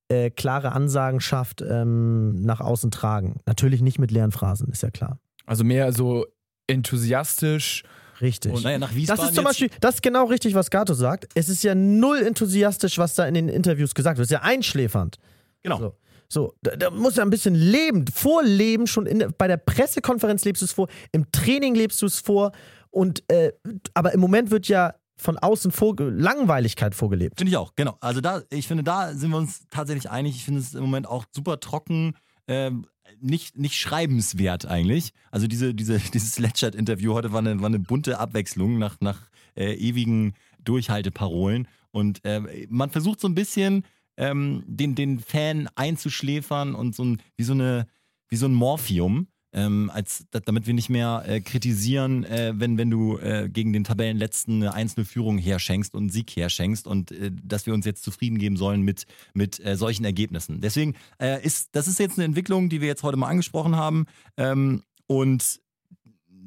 äh, 0.09 0.31
klare 0.31 0.73
Ansagen 0.73 1.21
schafft, 1.21 1.63
ähm, 1.63 2.43
nach 2.43 2.61
außen 2.61 2.91
tragen. 2.91 3.41
Natürlich 3.47 3.81
nicht 3.81 3.99
mit 3.99 4.11
leeren 4.11 4.33
Phrasen, 4.33 4.69
ist 4.69 4.83
ja 4.83 4.91
klar. 4.91 5.19
Also 5.47 5.65
mehr 5.65 5.93
so 5.93 6.27
enthusiastisch 6.67 7.83
Richtig. 8.21 8.53
Und 8.53 8.65
naja, 8.65 8.79
nach 8.79 8.95
Wiesbaden 8.95 9.21
das 9.21 9.31
ist 9.31 9.35
zum 9.35 9.45
Beispiel, 9.45 9.71
das 9.81 9.97
ist 9.97 10.03
genau 10.03 10.27
richtig, 10.27 10.55
was 10.55 10.71
Gato 10.71 10.95
sagt. 10.95 11.27
Es 11.35 11.49
ist 11.49 11.63
ja 11.63 11.75
null 11.75 12.23
enthusiastisch, 12.23 12.99
was 12.99 13.15
da 13.15 13.27
in 13.27 13.35
den 13.35 13.49
Interviews 13.49 13.95
gesagt 13.95 14.19
wird. 14.19 14.27
Es 14.27 14.31
ist 14.31 14.35
ja 14.35 14.43
einschläfernd. 14.43 15.17
Genau. 15.63 15.79
So. 15.79 15.95
So, 16.29 16.55
da, 16.61 16.75
da 16.75 16.91
muss 16.91 17.17
ja 17.17 17.23
ein 17.23 17.31
bisschen 17.31 17.55
leben, 17.55 18.05
vorleben, 18.09 18.89
schon 18.89 19.07
in, 19.07 19.33
bei 19.39 19.47
der 19.47 19.59
Pressekonferenz 19.59 20.45
lebst 20.45 20.61
du 20.61 20.67
es 20.67 20.73
vor, 20.73 20.89
im 21.13 21.31
Training 21.31 21.77
lebst 21.77 22.03
du 22.03 22.07
es 22.07 22.19
vor 22.19 22.51
und 22.91 23.23
äh, 23.31 23.53
aber 23.95 24.13
im 24.13 24.19
Moment 24.19 24.51
wird 24.51 24.67
ja 24.67 24.95
von 25.17 25.39
außen 25.39 25.71
vor, 25.71 25.95
Langweiligkeit 25.99 26.95
vorgelebt. 26.95 27.39
Finde 27.39 27.51
ich 27.51 27.57
auch, 27.57 27.75
genau. 27.75 27.97
Also 28.01 28.21
da, 28.21 28.43
ich 28.51 28.69
finde, 28.69 28.83
da 28.83 29.15
sind 29.15 29.31
wir 29.31 29.39
uns 29.39 29.67
tatsächlich 29.71 30.11
einig. 30.11 30.37
Ich 30.37 30.45
finde 30.45 30.61
es 30.61 30.75
im 30.75 30.83
Moment 30.83 31.07
auch 31.07 31.25
super 31.31 31.59
trocken. 31.59 32.17
Ähm, 32.49 32.87
nicht, 33.21 33.57
nicht 33.59 33.77
schreibenswert 33.77 34.67
eigentlich. 34.67 35.13
Also 35.31 35.47
diese, 35.47 35.75
diese, 35.75 35.99
dieses 36.13 36.33
Sledgert-Interview 36.33 37.15
heute 37.15 37.33
war 37.33 37.41
eine, 37.41 37.61
war 37.61 37.67
eine 37.67 37.79
bunte 37.79 38.19
Abwechslung 38.19 38.79
nach, 38.79 39.01
nach 39.01 39.29
äh, 39.57 39.75
ewigen 39.75 40.35
Durchhalteparolen. 40.65 41.69
Und 41.91 42.25
äh, 42.25 42.67
man 42.69 42.91
versucht 42.91 43.21
so 43.21 43.29
ein 43.29 43.35
bisschen 43.35 43.85
ähm, 44.17 44.65
den, 44.67 44.95
den 44.95 45.21
Fan 45.21 45.69
einzuschläfern 45.75 46.75
und 46.75 46.95
so 46.95 47.05
ein, 47.05 47.23
wie 47.37 47.45
so 47.45 47.53
eine, 47.53 47.87
wie 48.29 48.37
so 48.37 48.47
ein 48.47 48.55
Morphium 48.55 49.29
ähm, 49.57 49.91
als, 49.93 50.27
damit 50.31 50.67
wir 50.67 50.75
nicht 50.75 50.91
mehr 50.91 51.25
äh, 51.27 51.41
kritisieren, 51.41 52.25
äh, 52.25 52.53
wenn, 52.55 52.77
wenn 52.77 52.91
du 52.91 53.19
äh, 53.19 53.49
gegen 53.49 53.73
den 53.73 53.85
Tabellenletzten 53.85 54.63
eine 54.63 54.75
einzelne 54.75 55.07
Führung 55.07 55.39
herschenkst 55.39 55.95
und 55.95 56.03
einen 56.03 56.11
Sieg 56.11 56.37
herschenkst 56.37 56.87
und 56.87 57.11
äh, 57.11 57.33
dass 57.33 57.67
wir 57.67 57.73
uns 57.73 57.87
jetzt 57.87 58.05
zufrieden 58.05 58.39
geben 58.39 58.59
sollen 58.59 58.83
mit, 58.83 59.07
mit 59.33 59.65
äh, 59.65 59.77
solchen 59.77 60.05
Ergebnissen. 60.05 60.61
Deswegen 60.61 60.95
äh, 61.19 61.43
ist 61.43 61.71
das 61.73 61.89
ist 61.89 61.99
jetzt 61.99 62.19
eine 62.19 62.27
Entwicklung, 62.27 62.69
die 62.69 62.83
wir 62.83 62.89
jetzt 62.89 63.03
heute 63.03 63.17
mal 63.17 63.29
angesprochen 63.29 63.77
haben 63.77 64.05
ähm, 64.37 64.83
und 65.07 65.61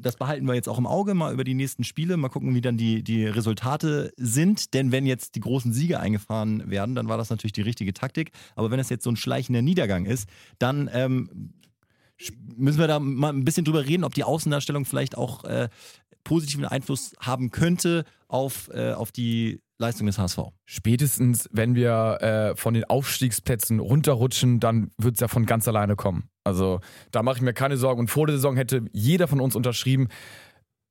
das 0.02 0.16
behalten 0.16 0.46
wir 0.46 0.54
jetzt 0.54 0.70
auch 0.70 0.78
im 0.78 0.88
Auge, 0.88 1.14
mal 1.14 1.34
über 1.34 1.44
die 1.44 1.56
nächsten 1.56 1.84
Spiele, 1.84 2.16
mal 2.16 2.30
gucken, 2.30 2.56
wie 2.56 2.62
dann 2.62 2.78
die, 2.78 3.04
die 3.04 3.26
Resultate 3.26 4.14
sind. 4.16 4.74
Denn 4.74 4.94
wenn 4.94 5.06
jetzt 5.06 5.36
die 5.36 5.42
großen 5.42 5.74
Siege 5.74 6.00
eingefahren 6.00 6.70
werden, 6.70 6.96
dann 6.96 7.10
war 7.10 7.18
das 7.18 7.30
natürlich 7.30 7.52
die 7.52 7.64
richtige 7.64 7.94
Taktik. 7.94 8.32
Aber 8.56 8.72
wenn 8.72 8.80
es 8.80 8.88
jetzt 8.88 9.04
so 9.04 9.10
ein 9.10 9.18
schleichender 9.18 9.62
Niedergang 9.62 10.06
ist, 10.06 10.30
dann 10.58 10.90
ähm, 10.94 11.52
müssen 12.56 12.80
wir 12.80 12.88
da 12.88 13.00
mal 13.00 13.34
ein 13.34 13.46
bisschen 13.46 13.66
drüber 13.66 13.86
reden, 13.86 14.04
ob 14.04 14.14
die 14.14 14.24
Außendarstellung 14.24 14.86
vielleicht 14.86 15.18
auch 15.18 15.44
äh, 15.46 15.70
positiven 16.24 16.66
Einfluss 16.66 17.14
haben 17.20 17.52
könnte 17.52 18.04
auf, 18.28 18.70
äh, 18.74 18.94
auf 18.94 19.12
die 19.12 19.62
Leistung 19.78 20.08
des 20.08 20.20
HSV. 20.20 20.40
Spätestens, 20.66 21.50
wenn 21.52 21.74
wir 21.74 22.18
äh, 22.22 22.56
von 22.56 22.74
den 22.74 22.84
Aufstiegsplätzen 22.84 23.80
runterrutschen, 23.80 24.60
dann 24.60 24.92
wird 24.98 25.16
es 25.16 25.22
ja 25.22 25.30
von 25.30 25.46
ganz 25.46 25.68
alleine 25.68 25.96
kommen. 25.96 26.30
Also 26.44 26.82
da 27.12 27.24
mache 27.24 27.38
ich 27.38 27.42
mir 27.42 27.54
keine 27.54 27.78
Sorgen. 27.78 28.02
Und 28.02 28.10
vor 28.10 28.28
der 28.28 28.36
Saison 28.36 28.58
hätte 28.58 28.86
jeder 28.92 29.28
von 29.28 29.40
uns 29.40 29.56
unterschrieben, 29.56 30.10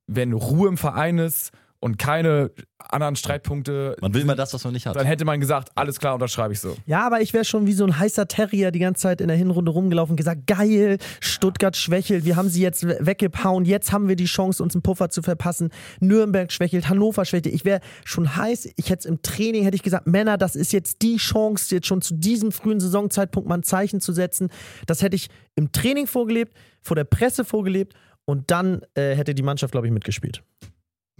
wenn 0.07 0.33
Ruhe 0.33 0.69
im 0.69 0.79
Verein 0.79 1.19
ist 1.19 1.53
und 1.81 1.99
keine 1.99 2.51
anderen 2.79 3.17
Streitpunkte. 3.17 3.97
Man 4.01 4.15
will 4.15 4.25
mal 4.25 4.35
das, 4.35 4.55
was 4.55 4.65
man 4.65 4.73
nicht 4.73 4.87
hat. 4.87 4.97
Dann 4.97 5.07
hätte 5.07 5.25
man 5.25 5.41
gesagt, 5.41 5.71
alles 5.75 5.99
klar, 5.99 6.15
unterschreibe 6.15 6.53
ich 6.53 6.61
so. 6.61 6.77
Ja, 6.87 7.07
aber 7.07 7.21
ich 7.21 7.33
wäre 7.33 7.45
schon 7.45 7.67
wie 7.67 7.73
so 7.73 7.85
ein 7.85 7.99
heißer 7.99 8.27
Terrier 8.27 8.71
die 8.71 8.79
ganze 8.79 9.03
Zeit 9.03 9.21
in 9.21 9.29
der 9.29 9.37
Hinrunde 9.37 9.71
rumgelaufen 9.71 10.13
und 10.13 10.17
gesagt, 10.17 10.47
geil, 10.47 10.99
Stuttgart 11.21 11.77
schwächelt, 11.77 12.25
wir 12.25 12.37
haben 12.37 12.49
sie 12.49 12.63
jetzt 12.63 12.87
weggehauen, 12.87 13.65
jetzt 13.65 13.93
haben 13.93 14.09
wir 14.09 14.17
die 14.17 14.25
Chance, 14.25 14.63
uns 14.63 14.75
einen 14.75 14.83
Puffer 14.83 15.11
zu 15.11 15.23
verpassen. 15.23 15.71
Nürnberg 16.01 16.51
schwächelt, 16.53 16.89
Hannover 16.89 17.25
schwächelt. 17.25 17.55
Ich 17.55 17.65
wäre 17.65 17.81
schon 18.05 18.37
heiß, 18.37 18.71
ich 18.77 18.91
hätte 18.91 19.01
es 19.01 19.07
im 19.07 19.23
Training, 19.23 19.65
hätte 19.65 19.77
ich 19.77 19.83
gesagt, 19.83 20.07
Männer, 20.07 20.39
das 20.39 20.57
ist 20.57 20.73
jetzt 20.73 21.03
die 21.03 21.17
Chance, 21.17 21.75
jetzt 21.75 21.87
schon 21.87 22.03
zu 22.03 22.15
diesem 22.15 22.53
frühen 22.53 22.81
Saisonzeitpunkt 22.81 23.49
mal 23.49 23.59
ein 23.59 23.63
Zeichen 23.63 24.01
zu 24.01 24.13
setzen. 24.13 24.49
Das 24.87 25.03
hätte 25.03 25.17
ich 25.17 25.29
im 25.55 25.73
Training 25.73 26.07
vorgelebt, 26.07 26.57
vor 26.83 26.97
der 26.97 27.05
Presse 27.05 27.45
vorgelebt 27.45 27.95
und 28.25 28.51
dann 28.51 28.83
äh, 28.95 29.15
hätte 29.15 29.35
die 29.35 29.43
Mannschaft, 29.43 29.73
glaube 29.73 29.87
ich, 29.87 29.93
mitgespielt. 29.93 30.43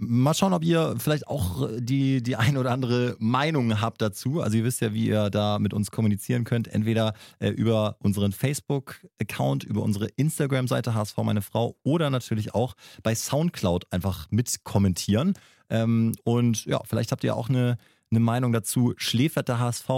Mal 0.01 0.33
schauen, 0.33 0.53
ob 0.53 0.63
ihr 0.63 0.95
vielleicht 0.97 1.27
auch 1.27 1.69
die, 1.77 2.23
die 2.23 2.37
ein 2.37 2.55
oder 2.55 2.71
andere 2.71 3.17
Meinung 3.19 3.81
habt 3.81 4.01
dazu. 4.01 4.39
Also 4.39 4.57
ihr 4.57 4.63
wisst 4.63 4.79
ja, 4.79 4.93
wie 4.93 5.07
ihr 5.07 5.29
da 5.29 5.59
mit 5.59 5.73
uns 5.73 5.91
kommunizieren 5.91 6.45
könnt. 6.45 6.69
Entweder 6.69 7.13
äh, 7.39 7.49
über 7.49 7.97
unseren 7.99 8.31
Facebook-Account, 8.31 9.65
über 9.65 9.81
unsere 9.81 10.07
Instagram-Seite 10.15 10.93
HSV 10.93 11.17
meine 11.17 11.41
Frau 11.41 11.75
oder 11.83 12.09
natürlich 12.09 12.55
auch 12.55 12.75
bei 13.03 13.13
Soundcloud 13.13 13.91
einfach 13.91 14.27
mit 14.31 14.63
kommentieren. 14.63 15.33
Ähm, 15.69 16.13
und 16.23 16.63
ja, 16.63 16.79
vielleicht 16.85 17.11
habt 17.11 17.25
ihr 17.25 17.35
auch 17.35 17.49
eine, 17.49 17.75
eine 18.09 18.21
Meinung 18.21 18.53
dazu. 18.53 18.93
Schläfert 18.95 19.49
der 19.49 19.59
HSV 19.59 19.89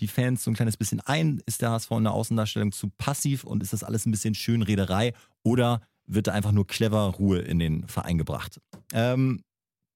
die 0.00 0.08
Fans 0.08 0.42
so 0.42 0.50
ein 0.50 0.54
kleines 0.54 0.78
bisschen 0.78 1.00
ein? 1.00 1.42
Ist 1.44 1.60
der 1.60 1.72
HSV 1.72 1.90
in 1.90 2.04
der 2.04 2.14
Außendarstellung 2.14 2.72
zu 2.72 2.88
passiv 2.96 3.44
und 3.44 3.62
ist 3.62 3.74
das 3.74 3.84
alles 3.84 4.06
ein 4.06 4.10
bisschen 4.10 4.34
Schönrederei? 4.34 5.12
Oder 5.42 5.82
wird 6.06 6.28
da 6.28 6.32
einfach 6.32 6.52
nur 6.52 6.66
clever 6.66 7.10
Ruhe 7.10 7.40
in 7.40 7.58
den 7.58 7.86
Verein 7.88 8.16
gebracht? 8.16 8.58
Ähm, 8.94 9.42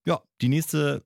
ja, 0.05 0.23
die 0.41 0.49
nächste 0.49 1.05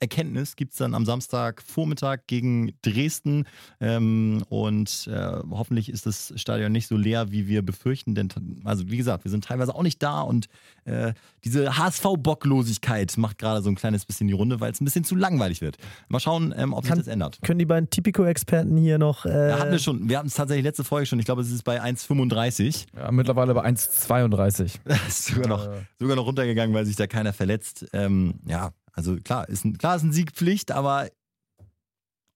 Erkenntnis 0.00 0.56
gibt 0.56 0.72
es 0.72 0.78
dann 0.78 0.94
am 0.94 1.04
Samstagvormittag 1.04 2.20
gegen 2.26 2.72
Dresden. 2.82 3.46
Ähm, 3.80 4.42
und 4.48 5.08
äh, 5.12 5.38
hoffentlich 5.50 5.88
ist 5.88 6.06
das 6.06 6.32
Stadion 6.36 6.72
nicht 6.72 6.86
so 6.86 6.96
leer, 6.96 7.30
wie 7.30 7.48
wir 7.48 7.62
befürchten. 7.62 8.14
Denn, 8.14 8.28
also 8.64 8.88
wie 8.90 8.96
gesagt, 8.96 9.24
wir 9.24 9.30
sind 9.30 9.44
teilweise 9.44 9.74
auch 9.74 9.82
nicht 9.82 10.02
da 10.02 10.20
und 10.20 10.48
äh, 10.84 11.12
diese 11.44 11.76
HSV-Bocklosigkeit 11.76 13.16
macht 13.18 13.38
gerade 13.38 13.62
so 13.62 13.70
ein 13.70 13.74
kleines 13.74 14.04
bisschen 14.04 14.26
die 14.28 14.32
Runde, 14.32 14.60
weil 14.60 14.72
es 14.72 14.80
ein 14.80 14.84
bisschen 14.84 15.04
zu 15.04 15.16
langweilig 15.16 15.60
wird. 15.60 15.76
Mal 16.08 16.20
schauen, 16.20 16.54
ähm, 16.56 16.72
ob 16.72 16.84
Kann, 16.84 16.96
sich 16.96 17.06
das 17.06 17.12
ändert. 17.12 17.40
Können 17.42 17.58
die 17.58 17.66
beiden 17.66 17.90
Tipico-Experten 17.90 18.76
hier 18.76 18.98
noch. 18.98 19.26
Äh 19.26 19.50
ja, 19.50 19.58
hatten 19.58 19.72
wir 19.72 19.78
schon. 19.78 20.08
Wir 20.08 20.18
hatten 20.18 20.28
es 20.28 20.34
tatsächlich 20.34 20.64
letzte 20.64 20.84
Folge 20.84 21.06
schon. 21.06 21.18
Ich 21.18 21.24
glaube, 21.24 21.42
es 21.42 21.50
ist 21.50 21.64
bei 21.64 21.82
1,35. 21.82 22.86
Ja, 22.96 23.10
mittlerweile 23.10 23.54
bei 23.54 23.64
1,32. 23.64 24.78
ist 25.08 25.26
sogar 25.26 25.48
noch, 25.48 25.68
sogar 25.98 26.16
noch 26.16 26.26
runtergegangen, 26.26 26.74
weil 26.74 26.86
sich 26.86 26.96
da 26.96 27.06
keiner 27.06 27.32
verletzt. 27.32 27.86
Ähm, 27.92 28.34
ja, 28.46 28.72
also 28.98 29.14
klar, 29.14 29.48
ist 29.48 29.64
ein, 29.64 29.78
klar 29.78 29.94
ist 29.94 30.02
ein 30.02 30.12
Siegpflicht, 30.12 30.72
aber 30.72 31.08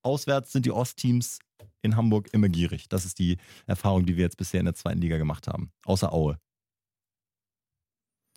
auswärts 0.03 0.53
sind 0.53 0.65
die 0.65 0.71
Ostteams 0.71 1.41
in 1.83 1.97
Hamburg 1.97 2.29
immer 2.33 2.49
gierig. 2.49 2.89
Das 2.89 3.05
ist 3.05 3.19
die 3.19 3.39
Erfahrung, 3.67 4.07
die 4.07 4.17
wir 4.17 4.23
jetzt 4.23 4.37
bisher 4.37 4.61
in 4.61 4.67
der 4.67 4.77
zweiten 4.77 5.01
Liga 5.01 5.19
gemacht 5.19 5.49
haben. 5.49 5.73
Außer 5.85 6.13
Aue. 6.13 6.39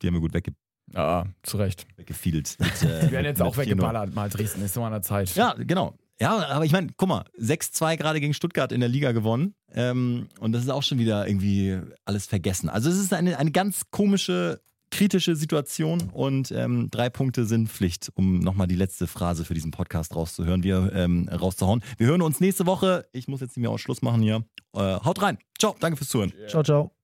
Die 0.02 0.08
haben 0.08 0.16
wir 0.16 0.22
gut 0.22 0.34
wegge 0.34 0.56
ja, 0.92 1.28
zu 1.44 1.58
Recht. 1.58 1.86
weggefiedelt. 1.98 2.58
Mit, 2.60 2.82
äh, 2.82 3.06
die 3.06 3.12
werden 3.12 3.26
jetzt 3.28 3.44
auch 3.44 3.58
weggeballert, 3.58 4.16
mal 4.16 4.28
Dresden, 4.28 4.64
ist 4.64 4.76
nur 4.76 4.88
an 4.88 4.94
der 4.94 5.04
Zeit. 5.04 5.36
Ja, 5.36 5.54
genau. 5.54 5.96
Ja, 6.20 6.48
aber 6.48 6.66
ich 6.66 6.72
meine, 6.72 6.88
guck 6.98 7.08
mal, 7.08 7.26
6-2 7.40 7.98
gerade 7.98 8.20
gegen 8.20 8.34
Stuttgart 8.34 8.72
in 8.72 8.80
der 8.80 8.90
Liga 8.90 9.12
gewonnen. 9.12 9.54
Ähm, 9.72 10.30
und 10.40 10.52
das 10.52 10.64
ist 10.64 10.70
auch 10.70 10.82
schon 10.82 10.98
wieder 10.98 11.28
irgendwie 11.28 11.80
alles 12.06 12.26
vergessen. 12.26 12.70
Also 12.70 12.90
es 12.90 12.98
ist 12.98 13.14
eine, 13.14 13.38
eine 13.38 13.52
ganz 13.52 13.84
komische 13.92 14.62
kritische 14.96 15.36
Situation 15.36 16.10
und 16.14 16.52
ähm, 16.52 16.90
drei 16.90 17.10
Punkte 17.10 17.46
sind 17.46 17.70
Pflicht, 17.70 18.12
um 18.16 18.40
nochmal 18.40 18.68
die 18.68 18.78
letzte 18.78 19.08
Phrase 19.08 19.44
für 19.44 19.54
diesen 19.54 19.72
Podcast 19.72 20.16
rauszuhören, 20.16 20.64
wir 20.64 20.92
ähm, 20.94 21.28
rauszuhauen. 21.30 21.84
Wir 21.98 22.08
hören 22.08 22.22
uns 22.22 22.40
nächste 22.40 22.66
Woche. 22.66 23.06
Ich 23.12 23.28
muss 23.28 23.42
jetzt 23.42 23.58
nicht 23.58 23.64
mehr 23.64 23.72
auch 23.72 23.78
Schluss 23.78 24.02
machen 24.02 24.22
hier. 24.22 24.46
Äh, 24.74 24.80
haut 24.80 25.22
rein. 25.22 25.38
Ciao, 25.60 25.76
danke 25.80 25.98
fürs 25.98 26.10
Zuhören. 26.10 26.32
Ciao, 26.48 26.64
ciao. 26.64 26.96